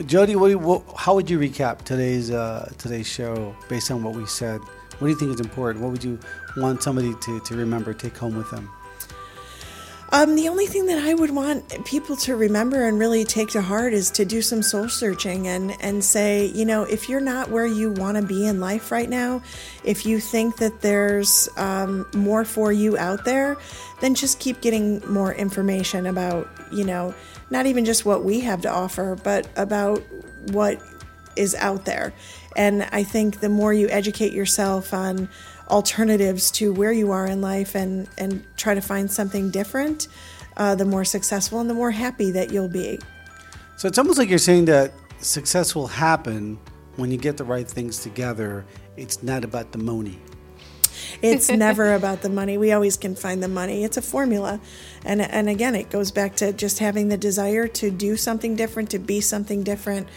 Jody, 0.07 0.35
what, 0.35 0.53
what, 0.57 0.83
how 0.97 1.15
would 1.15 1.31
you 1.31 1.39
recap 1.39 1.83
today's 1.83 2.33
uh, 2.33 2.69
today's 2.79 3.07
show 3.07 3.55
based 3.69 3.93
on 3.93 4.03
what 4.03 4.17
we 4.17 4.27
said? 4.27 4.61
What 4.61 5.07
do 5.07 5.09
you 5.11 5.15
think 5.15 5.35
is 5.35 5.39
important? 5.39 5.85
What 5.85 5.93
would 5.93 6.03
you 6.03 6.19
want 6.57 6.83
somebody 6.83 7.15
to, 7.15 7.39
to 7.39 7.55
remember, 7.55 7.95
take 7.95 8.17
home 8.17 8.37
with 8.37 8.51
them? 8.51 8.69
Um, 10.15 10.35
the 10.35 10.51
only 10.51 10.67
thing 10.67 10.85
that 10.87 10.99
I 10.99 11.15
would 11.15 11.31
want 11.31 11.87
people 11.87 12.17
to 12.17 12.37
remember 12.37 12.87
and 12.87 12.99
really 12.99 13.25
take 13.25 13.49
to 13.51 13.63
heart 13.63 13.95
is 13.95 14.11
to 14.11 14.27
do 14.27 14.43
some 14.43 14.63
soul 14.63 14.91
searching 14.91 15.49
and, 15.49 15.75
and 15.81 16.05
say, 16.05 16.45
you 16.49 16.67
know, 16.67 16.83
if 16.83 17.09
you're 17.09 17.19
not 17.19 17.49
where 17.49 17.65
you 17.65 17.91
want 17.93 18.19
to 18.19 18.23
be 18.23 18.47
in 18.47 18.61
life 18.61 18.93
right 18.93 19.09
now, 19.09 19.43
if 19.85 20.05
you 20.05 20.21
think 20.21 20.59
that 20.59 20.83
there's 20.83 21.49
um, 21.57 22.07
more 22.15 22.45
for 22.45 22.71
you 22.71 22.99
out 22.99 23.25
there, 23.25 23.57
then 24.03 24.15
just 24.15 24.39
keep 24.39 24.61
getting 24.61 25.01
more 25.11 25.33
information 25.33 26.05
about, 26.05 26.47
you 26.71 26.85
know, 26.85 27.15
not 27.49 27.65
even 27.65 27.87
just 27.87 28.05
what 28.05 28.23
we 28.23 28.41
have 28.41 28.61
to 28.61 28.71
offer, 28.71 29.17
but 29.25 29.49
about 29.57 30.03
what 30.51 30.79
is 31.37 31.55
out 31.55 31.87
there. 31.87 32.13
And 32.55 32.83
I 32.93 33.03
think 33.03 33.41
the 33.41 33.49
more 33.49 33.73
you 33.73 33.89
educate 33.89 34.35
yourself 34.35 34.93
on 34.93 35.31
alternatives 35.73 36.51
to 36.53 36.73
where 36.73 36.93
you 36.93 37.11
are 37.11 37.27
in 37.27 37.41
life 37.41 37.75
and, 37.75 38.09
and 38.19 38.45
try 38.57 38.75
to 38.75 38.81
find 38.83 39.11
something 39.11 39.51
different, 39.51 40.07
uh, 40.59 40.75
the 40.75 40.85
more 40.85 41.05
successful 41.05 41.61
and 41.61 41.69
the 41.69 41.75
more 41.75 41.91
happy 41.91 42.31
that 42.31 42.53
you'll 42.53 42.69
be. 42.69 42.99
So 43.77 43.89
it's 43.89 43.99
almost 43.99 44.19
like 44.19 44.29
you're 44.29 44.39
saying 44.39 44.67
that 44.67 44.93
success 45.19 45.75
will 45.75 45.87
happen 45.87 46.59
when 46.97 47.11
you 47.11 47.17
get 47.17 47.39
the 47.39 47.45
right 47.45 47.67
things 47.67 48.01
together. 48.01 48.67
It's 48.97 49.23
not 49.23 49.45
about 49.45 49.73
the 49.73 49.79
money. 49.79 50.21
It's 51.23 51.51
never 51.51 51.95
about 51.95 52.23
the 52.23 52.29
money. 52.29 52.59
We 52.59 52.73
always 52.73 52.97
can 52.97 53.15
find 53.15 53.43
the 53.43 53.49
money. 53.49 53.83
It's 53.83 53.97
a 53.97 54.03
formula. 54.03 54.61
And 55.05 55.21
and 55.21 55.49
again, 55.49 55.75
it 55.75 55.91
goes 55.91 56.11
back 56.11 56.37
to 56.37 56.53
just 56.53 56.79
having 56.79 57.09
the 57.09 57.17
desire 57.17 57.67
to 57.69 57.91
do 57.91 58.17
something 58.17 58.57
different, 58.57 58.91
to 58.91 58.99
be 58.99 59.21
something 59.21 59.63
different, 59.63 60.09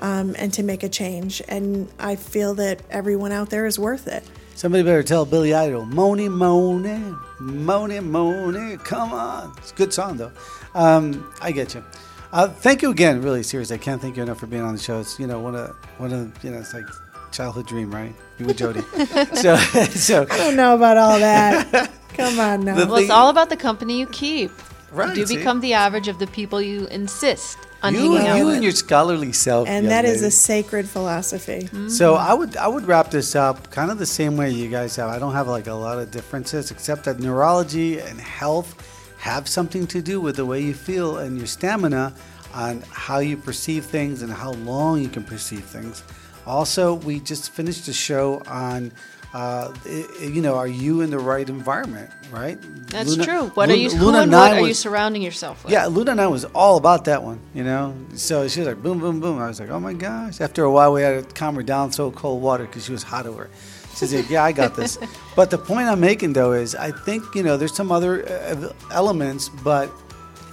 um, 0.00 0.34
and 0.38 0.52
to 0.54 0.62
make 0.62 0.82
a 0.82 0.88
change. 0.88 1.40
And 1.48 1.88
I 1.98 2.16
feel 2.16 2.54
that 2.54 2.82
everyone 2.90 3.32
out 3.32 3.50
there 3.50 3.66
is 3.66 3.78
worth 3.78 4.06
it. 4.06 4.24
Somebody 4.64 4.82
better 4.82 5.02
tell 5.02 5.26
Billy 5.26 5.52
Idol, 5.52 5.84
Mony, 5.84 6.26
Mony, 6.26 7.14
Mony, 7.38 8.00
Mony, 8.00 8.78
come 8.78 9.12
on. 9.12 9.52
It's 9.58 9.72
a 9.72 9.74
good 9.74 9.92
song, 9.92 10.16
though. 10.16 10.32
Um, 10.74 11.30
I 11.42 11.52
get 11.52 11.74
you. 11.74 11.84
Uh, 12.32 12.48
thank 12.48 12.80
you 12.80 12.90
again, 12.90 13.20
really 13.20 13.42
serious. 13.42 13.70
I 13.70 13.76
can't 13.76 14.00
thank 14.00 14.16
you 14.16 14.22
enough 14.22 14.40
for 14.40 14.46
being 14.46 14.62
on 14.62 14.74
the 14.74 14.80
show. 14.80 15.00
It's, 15.00 15.20
you 15.20 15.26
know, 15.26 15.38
one 15.38 15.54
of, 15.54 15.76
one 15.98 16.14
of, 16.14 16.42
you 16.42 16.50
know, 16.50 16.60
it's 16.60 16.72
like 16.72 16.86
childhood 17.30 17.66
dream, 17.66 17.94
right? 17.94 18.14
You 18.38 18.46
with 18.46 18.56
Jody. 18.56 18.80
so, 19.34 19.54
so. 19.56 20.22
I 20.30 20.38
don't 20.38 20.56
know 20.56 20.74
about 20.74 20.96
all 20.96 21.18
that. 21.18 21.90
Come 22.14 22.40
on 22.40 22.64
now. 22.64 22.74
Well, 22.74 22.96
it's 22.96 23.10
all 23.10 23.28
about 23.28 23.50
the 23.50 23.58
company 23.58 23.98
you 23.98 24.06
keep. 24.06 24.50
Right. 24.92 25.10
You 25.10 25.14
do 25.14 25.26
see? 25.26 25.36
become 25.36 25.60
the 25.60 25.74
average 25.74 26.08
of 26.08 26.18
the 26.18 26.26
people 26.28 26.62
you 26.62 26.86
insist 26.86 27.58
on 27.58 27.73
you, 27.92 28.18
You 28.18 28.50
and 28.50 28.62
your 28.62 28.72
scholarly 28.72 29.32
self. 29.32 29.68
And 29.68 29.88
that 29.88 30.04
is 30.04 30.22
a 30.22 30.30
sacred 30.30 30.88
philosophy. 30.88 31.64
Mm-hmm. 31.64 31.88
So 31.88 32.14
I 32.14 32.32
would 32.32 32.56
I 32.56 32.68
would 32.68 32.86
wrap 32.86 33.10
this 33.10 33.34
up 33.34 33.70
kind 33.70 33.90
of 33.90 33.98
the 33.98 34.06
same 34.06 34.36
way 34.36 34.50
you 34.50 34.68
guys 34.68 34.96
have. 34.96 35.10
I 35.10 35.18
don't 35.18 35.32
have 35.32 35.48
like 35.48 35.66
a 35.66 35.74
lot 35.74 35.98
of 35.98 36.10
differences 36.10 36.70
except 36.70 37.04
that 37.04 37.18
neurology 37.18 37.98
and 37.98 38.20
health 38.20 38.74
have 39.18 39.48
something 39.48 39.86
to 39.88 40.02
do 40.02 40.20
with 40.20 40.36
the 40.36 40.44
way 40.44 40.60
you 40.60 40.74
feel 40.74 41.18
and 41.18 41.38
your 41.38 41.46
stamina 41.46 42.14
on 42.52 42.82
how 42.90 43.18
you 43.18 43.36
perceive 43.36 43.84
things 43.84 44.22
and 44.22 44.32
how 44.32 44.52
long 44.52 45.02
you 45.02 45.08
can 45.08 45.24
perceive 45.24 45.64
things. 45.64 46.04
Also, 46.46 46.94
we 46.94 47.20
just 47.20 47.50
finished 47.50 47.88
a 47.88 47.92
show 47.92 48.42
on 48.46 48.92
uh, 49.34 49.74
you 50.20 50.40
know, 50.40 50.54
are 50.54 50.68
you 50.68 51.00
in 51.00 51.10
the 51.10 51.18
right 51.18 51.48
environment, 51.48 52.08
right? 52.30 52.56
That's 52.86 53.10
Luna, 53.10 53.24
true. 53.24 53.46
What 53.48 53.68
Luna, 53.68 53.72
are 53.72 53.82
you? 53.82 53.90
Who 53.90 54.14
and 54.14 54.30
what 54.30 54.52
are 54.52 54.60
was, 54.60 54.68
you 54.68 54.74
surrounding 54.74 55.22
yourself 55.22 55.64
with? 55.64 55.72
Yeah, 55.72 55.86
Luna 55.86 56.14
Nine 56.14 56.30
was 56.30 56.44
all 56.44 56.76
about 56.76 57.06
that 57.06 57.24
one, 57.24 57.40
you 57.52 57.64
know. 57.64 57.96
So 58.14 58.46
she 58.46 58.60
was 58.60 58.68
like, 58.68 58.80
boom, 58.80 59.00
boom, 59.00 59.18
boom. 59.18 59.40
I 59.40 59.48
was 59.48 59.58
like, 59.58 59.70
oh 59.70 59.80
my 59.80 59.92
gosh. 59.92 60.40
After 60.40 60.62
a 60.62 60.70
while, 60.70 60.92
we 60.92 61.02
had 61.02 61.28
to 61.28 61.34
calm 61.34 61.56
her 61.56 61.64
down, 61.64 61.90
so 61.90 62.12
cold 62.12 62.42
water 62.42 62.64
because 62.64 62.84
she 62.84 62.92
was 62.92 63.02
hot 63.02 63.26
over. 63.26 63.50
She 63.96 64.06
said, 64.06 64.26
yeah, 64.30 64.44
I 64.44 64.52
got 64.52 64.76
this. 64.76 64.98
but 65.36 65.50
the 65.50 65.58
point 65.58 65.88
I'm 65.88 66.00
making 66.00 66.34
though 66.34 66.52
is, 66.52 66.76
I 66.76 66.92
think 66.92 67.34
you 67.34 67.42
know, 67.42 67.56
there's 67.56 67.74
some 67.74 67.90
other 67.90 68.28
uh, 68.28 68.72
elements, 68.92 69.48
but 69.48 69.90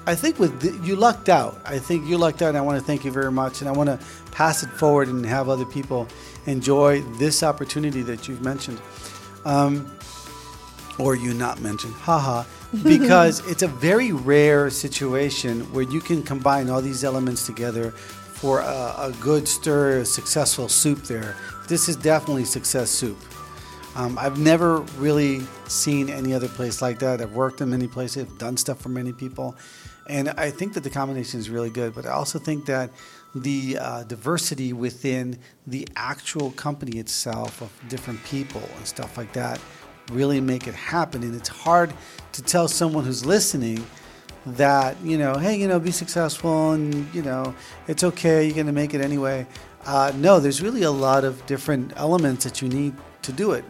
I 0.07 0.15
think 0.15 0.39
with 0.39 0.59
the, 0.59 0.83
you 0.83 0.95
lucked 0.95 1.29
out. 1.29 1.61
I 1.65 1.77
think 1.77 2.07
you 2.07 2.17
lucked 2.17 2.41
out, 2.41 2.49
and 2.49 2.57
I 2.57 2.61
want 2.61 2.79
to 2.79 2.83
thank 2.83 3.05
you 3.05 3.11
very 3.11 3.31
much. 3.31 3.61
And 3.61 3.69
I 3.69 3.73
want 3.73 3.89
to 3.89 3.99
pass 4.31 4.63
it 4.63 4.69
forward 4.69 5.07
and 5.07 5.23
have 5.23 5.49
other 5.49 5.65
people 5.65 6.07
enjoy 6.45 7.01
this 7.17 7.43
opportunity 7.43 8.01
that 8.03 8.27
you've 8.27 8.41
mentioned, 8.41 8.79
um, 9.45 9.91
or 10.99 11.15
you 11.15 11.33
not 11.33 11.61
mentioned. 11.61 11.93
Haha. 11.95 12.43
because 12.83 13.45
it's 13.49 13.63
a 13.63 13.67
very 13.67 14.13
rare 14.13 14.69
situation 14.69 15.61
where 15.73 15.83
you 15.83 15.99
can 15.99 16.23
combine 16.23 16.69
all 16.69 16.81
these 16.81 17.03
elements 17.03 17.45
together 17.45 17.91
for 17.91 18.61
a, 18.61 18.95
a 18.97 19.15
good 19.19 19.45
stir, 19.45 19.99
a 19.99 20.05
successful 20.05 20.69
soup 20.69 21.03
there. 21.03 21.35
This 21.67 21.89
is 21.89 21.97
definitely 21.97 22.45
success 22.45 22.89
soup. 22.89 23.17
Um, 23.95 24.17
I've 24.17 24.39
never 24.39 24.79
really 24.97 25.41
seen 25.67 26.09
any 26.09 26.33
other 26.33 26.47
place 26.47 26.81
like 26.81 26.99
that. 26.99 27.21
I've 27.21 27.33
worked 27.33 27.59
in 27.61 27.69
many 27.69 27.87
places, 27.87 28.23
I've 28.23 28.37
done 28.37 28.55
stuff 28.55 28.79
for 28.79 28.89
many 28.89 29.11
people, 29.11 29.55
and 30.07 30.29
I 30.29 30.49
think 30.49 30.73
that 30.73 30.83
the 30.83 30.89
combination 30.89 31.39
is 31.39 31.49
really 31.49 31.69
good. 31.69 31.93
But 31.93 32.05
I 32.05 32.11
also 32.11 32.39
think 32.39 32.65
that 32.65 32.89
the 33.35 33.77
uh, 33.77 34.03
diversity 34.03 34.73
within 34.73 35.37
the 35.67 35.87
actual 35.95 36.51
company 36.51 36.99
itself 36.99 37.61
of 37.61 37.71
different 37.89 38.23
people 38.25 38.63
and 38.77 38.87
stuff 38.87 39.17
like 39.17 39.33
that 39.33 39.59
really 40.11 40.41
make 40.41 40.67
it 40.67 40.73
happen. 40.73 41.23
And 41.23 41.35
it's 41.35 41.49
hard 41.49 41.93
to 42.33 42.41
tell 42.41 42.67
someone 42.67 43.05
who's 43.05 43.25
listening 43.25 43.85
that 44.45 44.99
you 45.03 45.17
know, 45.17 45.35
hey, 45.35 45.55
you 45.55 45.67
know, 45.67 45.79
be 45.79 45.91
successful 45.91 46.71
and 46.71 47.13
you 47.13 47.21
know, 47.21 47.53
it's 47.87 48.03
okay. 48.03 48.45
You're 48.45 48.55
gonna 48.55 48.71
make 48.71 48.93
it 48.93 49.01
anyway. 49.01 49.45
Uh, 49.85 50.11
no, 50.15 50.39
there's 50.39 50.61
really 50.61 50.83
a 50.83 50.91
lot 50.91 51.23
of 51.23 51.45
different 51.45 51.93
elements 51.95 52.43
that 52.43 52.61
you 52.61 52.69
need 52.69 52.95
to 53.23 53.31
do 53.31 53.51
it. 53.51 53.65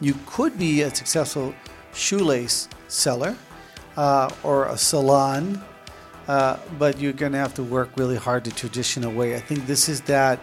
You 0.00 0.14
could 0.26 0.58
be 0.58 0.82
a 0.82 0.94
successful 0.94 1.54
shoelace 1.92 2.68
seller 2.88 3.36
uh, 3.96 4.30
or 4.42 4.66
a 4.66 4.78
salon, 4.78 5.62
uh, 6.26 6.58
but 6.78 6.98
you're 6.98 7.12
going 7.12 7.32
to 7.32 7.38
have 7.38 7.54
to 7.54 7.62
work 7.62 7.90
really 7.96 8.16
hard 8.16 8.44
the 8.44 8.50
traditional 8.50 9.12
way. 9.12 9.36
I 9.36 9.40
think 9.40 9.66
this 9.66 9.88
is 9.88 10.00
that 10.02 10.38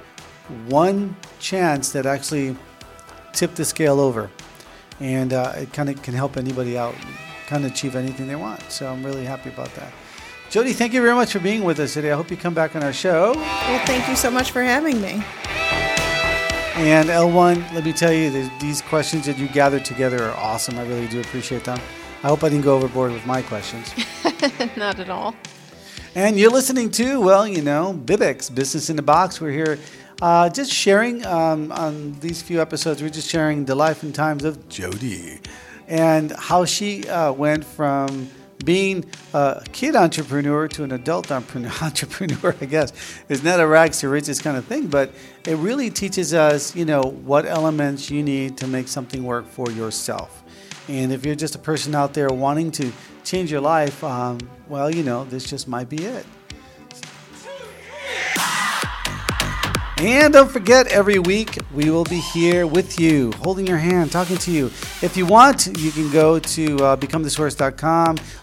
one 0.67 1.15
chance 1.39 1.91
that 1.91 2.05
actually 2.05 2.55
tipped 3.33 3.55
the 3.55 3.65
scale 3.65 3.99
over, 3.99 4.29
and 4.99 5.33
uh, 5.33 5.53
it 5.55 5.73
kind 5.73 5.89
of 5.89 6.01
can 6.01 6.13
help 6.13 6.37
anybody 6.37 6.77
out, 6.77 6.95
kind 7.47 7.65
of 7.65 7.71
achieve 7.71 7.95
anything 7.95 8.27
they 8.27 8.35
want. 8.35 8.61
So 8.69 8.87
I'm 8.91 9.03
really 9.03 9.25
happy 9.25 9.49
about 9.49 9.73
that. 9.75 9.91
Jody, 10.49 10.71
thank 10.71 10.93
you 10.93 11.01
very 11.01 11.15
much 11.15 11.33
for 11.33 11.39
being 11.39 11.63
with 11.63 11.79
us 11.79 11.93
today. 11.93 12.11
I 12.11 12.15
hope 12.15 12.31
you 12.31 12.37
come 12.37 12.53
back 12.53 12.75
on 12.75 12.83
our 12.83 12.93
show. 12.93 13.33
Well, 13.35 13.85
thank 13.85 14.07
you 14.07 14.15
so 14.15 14.31
much 14.31 14.51
for 14.51 14.61
having 14.61 15.01
me. 15.01 15.21
And 16.77 17.09
L1, 17.09 17.73
let 17.73 17.83
me 17.83 17.91
tell 17.91 18.13
you, 18.13 18.49
these 18.59 18.83
questions 18.83 19.25
that 19.25 19.39
you 19.39 19.47
gathered 19.47 19.83
together 19.83 20.23
are 20.23 20.37
awesome. 20.37 20.77
I 20.77 20.85
really 20.85 21.07
do 21.07 21.19
appreciate 21.19 21.63
them. 21.63 21.79
I 22.23 22.27
hope 22.27 22.43
I 22.43 22.49
didn't 22.49 22.65
go 22.65 22.75
overboard 22.75 23.11
with 23.11 23.25
my 23.25 23.41
questions. 23.41 23.91
Not 24.77 24.99
at 24.99 25.09
all. 25.09 25.35
And 26.13 26.37
you're 26.37 26.51
listening 26.51 26.91
to, 26.91 27.19
well, 27.19 27.47
you 27.47 27.63
know, 27.63 27.99
Bibx, 28.05 28.53
Business 28.53 28.91
in 28.91 28.95
the 28.95 29.01
Box. 29.01 29.41
We're 29.41 29.51
here 29.51 29.79
uh, 30.21 30.49
just 30.49 30.71
sharing 30.71 31.25
um, 31.25 31.71
on 31.71 32.13
these 32.19 32.41
few 32.41 32.61
episodes, 32.61 33.01
we're 33.01 33.09
just 33.09 33.29
sharing 33.29 33.65
the 33.65 33.75
life 33.75 34.03
and 34.03 34.13
times 34.13 34.43
of 34.43 34.69
Jody 34.69 35.39
and 35.87 36.31
how 36.31 36.65
she 36.65 37.07
uh, 37.07 37.31
went 37.31 37.63
from 37.63 38.29
being 38.63 39.05
a 39.33 39.63
kid 39.71 39.95
entrepreneur 39.95 40.67
to 40.67 40.83
an 40.83 40.91
adult 40.91 41.31
entrepreneur, 41.81 42.55
I 42.59 42.65
guess, 42.65 42.93
is 43.29 43.43
not 43.43 43.59
a 43.59 43.67
rags 43.67 43.99
to 43.99 44.09
riches 44.09 44.41
kind 44.41 44.57
of 44.57 44.65
thing, 44.65 44.87
but 44.87 45.11
it 45.45 45.55
really 45.57 45.89
teaches 45.89 46.33
us, 46.33 46.75
you 46.75 46.85
know, 46.85 47.01
what 47.01 47.45
elements 47.45 48.09
you 48.09 48.23
need 48.23 48.57
to 48.57 48.67
make 48.67 48.87
something 48.87 49.23
work 49.23 49.47
for 49.47 49.71
yourself. 49.71 50.43
And 50.87 51.11
if 51.11 51.25
you're 51.25 51.35
just 51.35 51.55
a 51.55 51.59
person 51.59 51.95
out 51.95 52.13
there 52.13 52.29
wanting 52.29 52.71
to 52.71 52.91
change 53.23 53.51
your 53.51 53.61
life, 53.61 54.03
um, 54.03 54.37
well, 54.67 54.93
you 54.93 55.03
know, 55.03 55.25
this 55.25 55.49
just 55.49 55.67
might 55.67 55.89
be 55.89 56.05
it. 56.05 56.25
And 59.99 60.33
don't 60.33 60.51
forget, 60.51 60.85
every 60.87 61.17
week 61.17 61.57
we 61.73 61.89
will 61.89 62.03
be 62.03 62.19
here 62.19 62.67
with 62.67 62.99
you, 62.99 63.31
holding 63.41 63.65
your 63.65 63.79
hand, 63.79 64.11
talking 64.11 64.37
to 64.37 64.51
you. 64.51 64.67
If 65.01 65.17
you 65.17 65.25
want, 65.25 65.65
you 65.75 65.91
can 65.91 66.11
go 66.11 66.37
to 66.37 66.77
uh, 66.77 66.95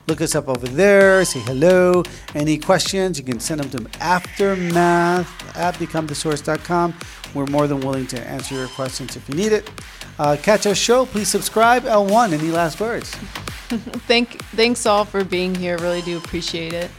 look 0.08 0.20
us 0.20 0.34
up 0.34 0.48
over 0.48 0.66
there, 0.66 1.24
say 1.24 1.38
hello. 1.40 2.02
Any 2.34 2.58
questions, 2.58 3.18
you 3.20 3.24
can 3.24 3.38
send 3.38 3.60
them 3.60 3.70
to 3.70 4.02
aftermath 4.02 5.56
at 5.56 5.74
becomethesource.com. 5.76 6.92
We're 7.34 7.46
more 7.46 7.68
than 7.68 7.80
willing 7.80 8.08
to 8.08 8.20
answer 8.26 8.56
your 8.56 8.68
questions 8.68 9.14
if 9.14 9.28
you 9.28 9.36
need 9.36 9.52
it. 9.52 9.70
Uh, 10.18 10.36
catch 10.42 10.66
our 10.66 10.74
show. 10.74 11.06
Please 11.06 11.28
subscribe. 11.28 11.84
L1, 11.84 12.32
any 12.32 12.50
last 12.50 12.80
words? 12.80 13.10
Thank, 14.08 14.42
thanks 14.56 14.86
all 14.86 15.04
for 15.04 15.22
being 15.24 15.54
here. 15.54 15.78
Really 15.78 16.02
do 16.02 16.18
appreciate 16.18 16.72
it. 16.72 16.90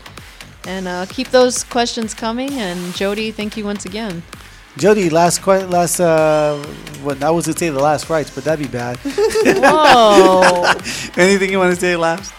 And 0.67 0.87
uh, 0.87 1.05
keep 1.07 1.29
those 1.29 1.63
questions 1.63 2.13
coming. 2.13 2.53
And 2.53 2.93
Jody, 2.95 3.31
thank 3.31 3.57
you 3.57 3.63
once 3.65 3.85
again. 3.85 4.23
Jody, 4.77 5.09
last 5.09 5.41
que- 5.41 5.65
last 5.67 5.99
uh, 6.01 6.61
what 7.01 7.23
I 7.23 7.31
was 7.31 7.45
gonna 7.45 7.57
say 7.57 7.69
the 7.69 7.79
last 7.79 8.09
rites, 8.09 8.29
but 8.29 8.43
that'd 8.43 8.65
be 8.65 8.69
bad. 8.71 8.97
Whoa! 9.03 10.63
Anything 11.15 11.51
you 11.51 11.59
want 11.59 11.73
to 11.73 11.79
say 11.79 11.95
last? 11.95 12.33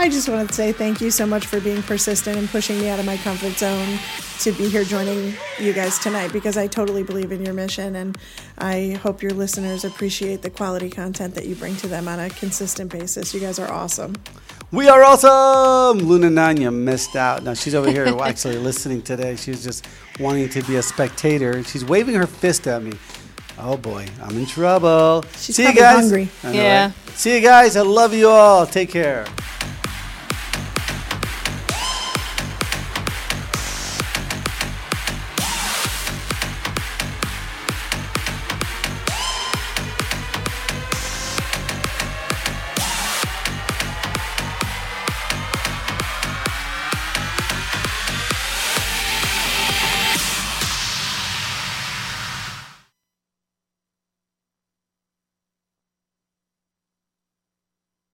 I 0.00 0.08
just 0.08 0.28
want 0.28 0.48
to 0.48 0.54
say 0.54 0.72
thank 0.72 1.00
you 1.00 1.10
so 1.10 1.26
much 1.26 1.44
for 1.46 1.60
being 1.60 1.82
persistent 1.82 2.38
and 2.38 2.48
pushing 2.48 2.78
me 2.78 2.88
out 2.88 3.00
of 3.00 3.04
my 3.04 3.16
comfort 3.16 3.58
zone 3.58 3.98
to 4.40 4.52
be 4.52 4.68
here 4.68 4.84
joining 4.84 5.34
you 5.58 5.72
guys 5.72 5.98
tonight 5.98 6.32
because 6.32 6.56
I 6.56 6.68
totally 6.68 7.02
believe 7.02 7.32
in 7.32 7.44
your 7.44 7.52
mission 7.52 7.96
and 7.96 8.16
I 8.58 8.98
hope 9.02 9.22
your 9.22 9.32
listeners 9.32 9.84
appreciate 9.84 10.42
the 10.42 10.50
quality 10.50 10.88
content 10.88 11.34
that 11.34 11.46
you 11.46 11.56
bring 11.56 11.74
to 11.78 11.88
them 11.88 12.06
on 12.06 12.20
a 12.20 12.30
consistent 12.30 12.92
basis. 12.92 13.34
You 13.34 13.40
guys 13.40 13.58
are 13.58 13.70
awesome. 13.70 14.14
We 14.70 14.86
are 14.88 15.02
awesome! 15.02 16.06
Luna 16.06 16.28
Nanya 16.28 16.72
missed 16.74 17.16
out. 17.16 17.42
Now 17.42 17.54
she's 17.54 17.74
over 17.74 17.90
here 17.90 18.06
actually 18.22 18.58
listening 18.58 19.00
today. 19.00 19.34
She's 19.36 19.64
just 19.64 19.86
wanting 20.20 20.48
to 20.50 20.62
be 20.62 20.76
a 20.76 20.82
spectator. 20.82 21.62
She's 21.64 21.84
waving 21.86 22.14
her 22.16 22.26
fist 22.26 22.66
at 22.66 22.82
me. 22.82 22.92
Oh 23.58 23.76
boy, 23.78 24.06
I'm 24.22 24.36
in 24.36 24.44
trouble. 24.46 25.24
She's 25.36 25.56
See 25.56 25.64
you 25.64 25.74
guys. 25.74 26.00
hungry. 26.00 26.28
Know, 26.44 26.52
Yeah. 26.52 26.84
right? 26.86 26.94
See 27.16 27.34
you 27.34 27.40
guys. 27.40 27.76
I 27.76 27.80
love 27.82 28.12
you 28.12 28.28
all. 28.28 28.66
Take 28.66 28.90
care. 28.90 29.26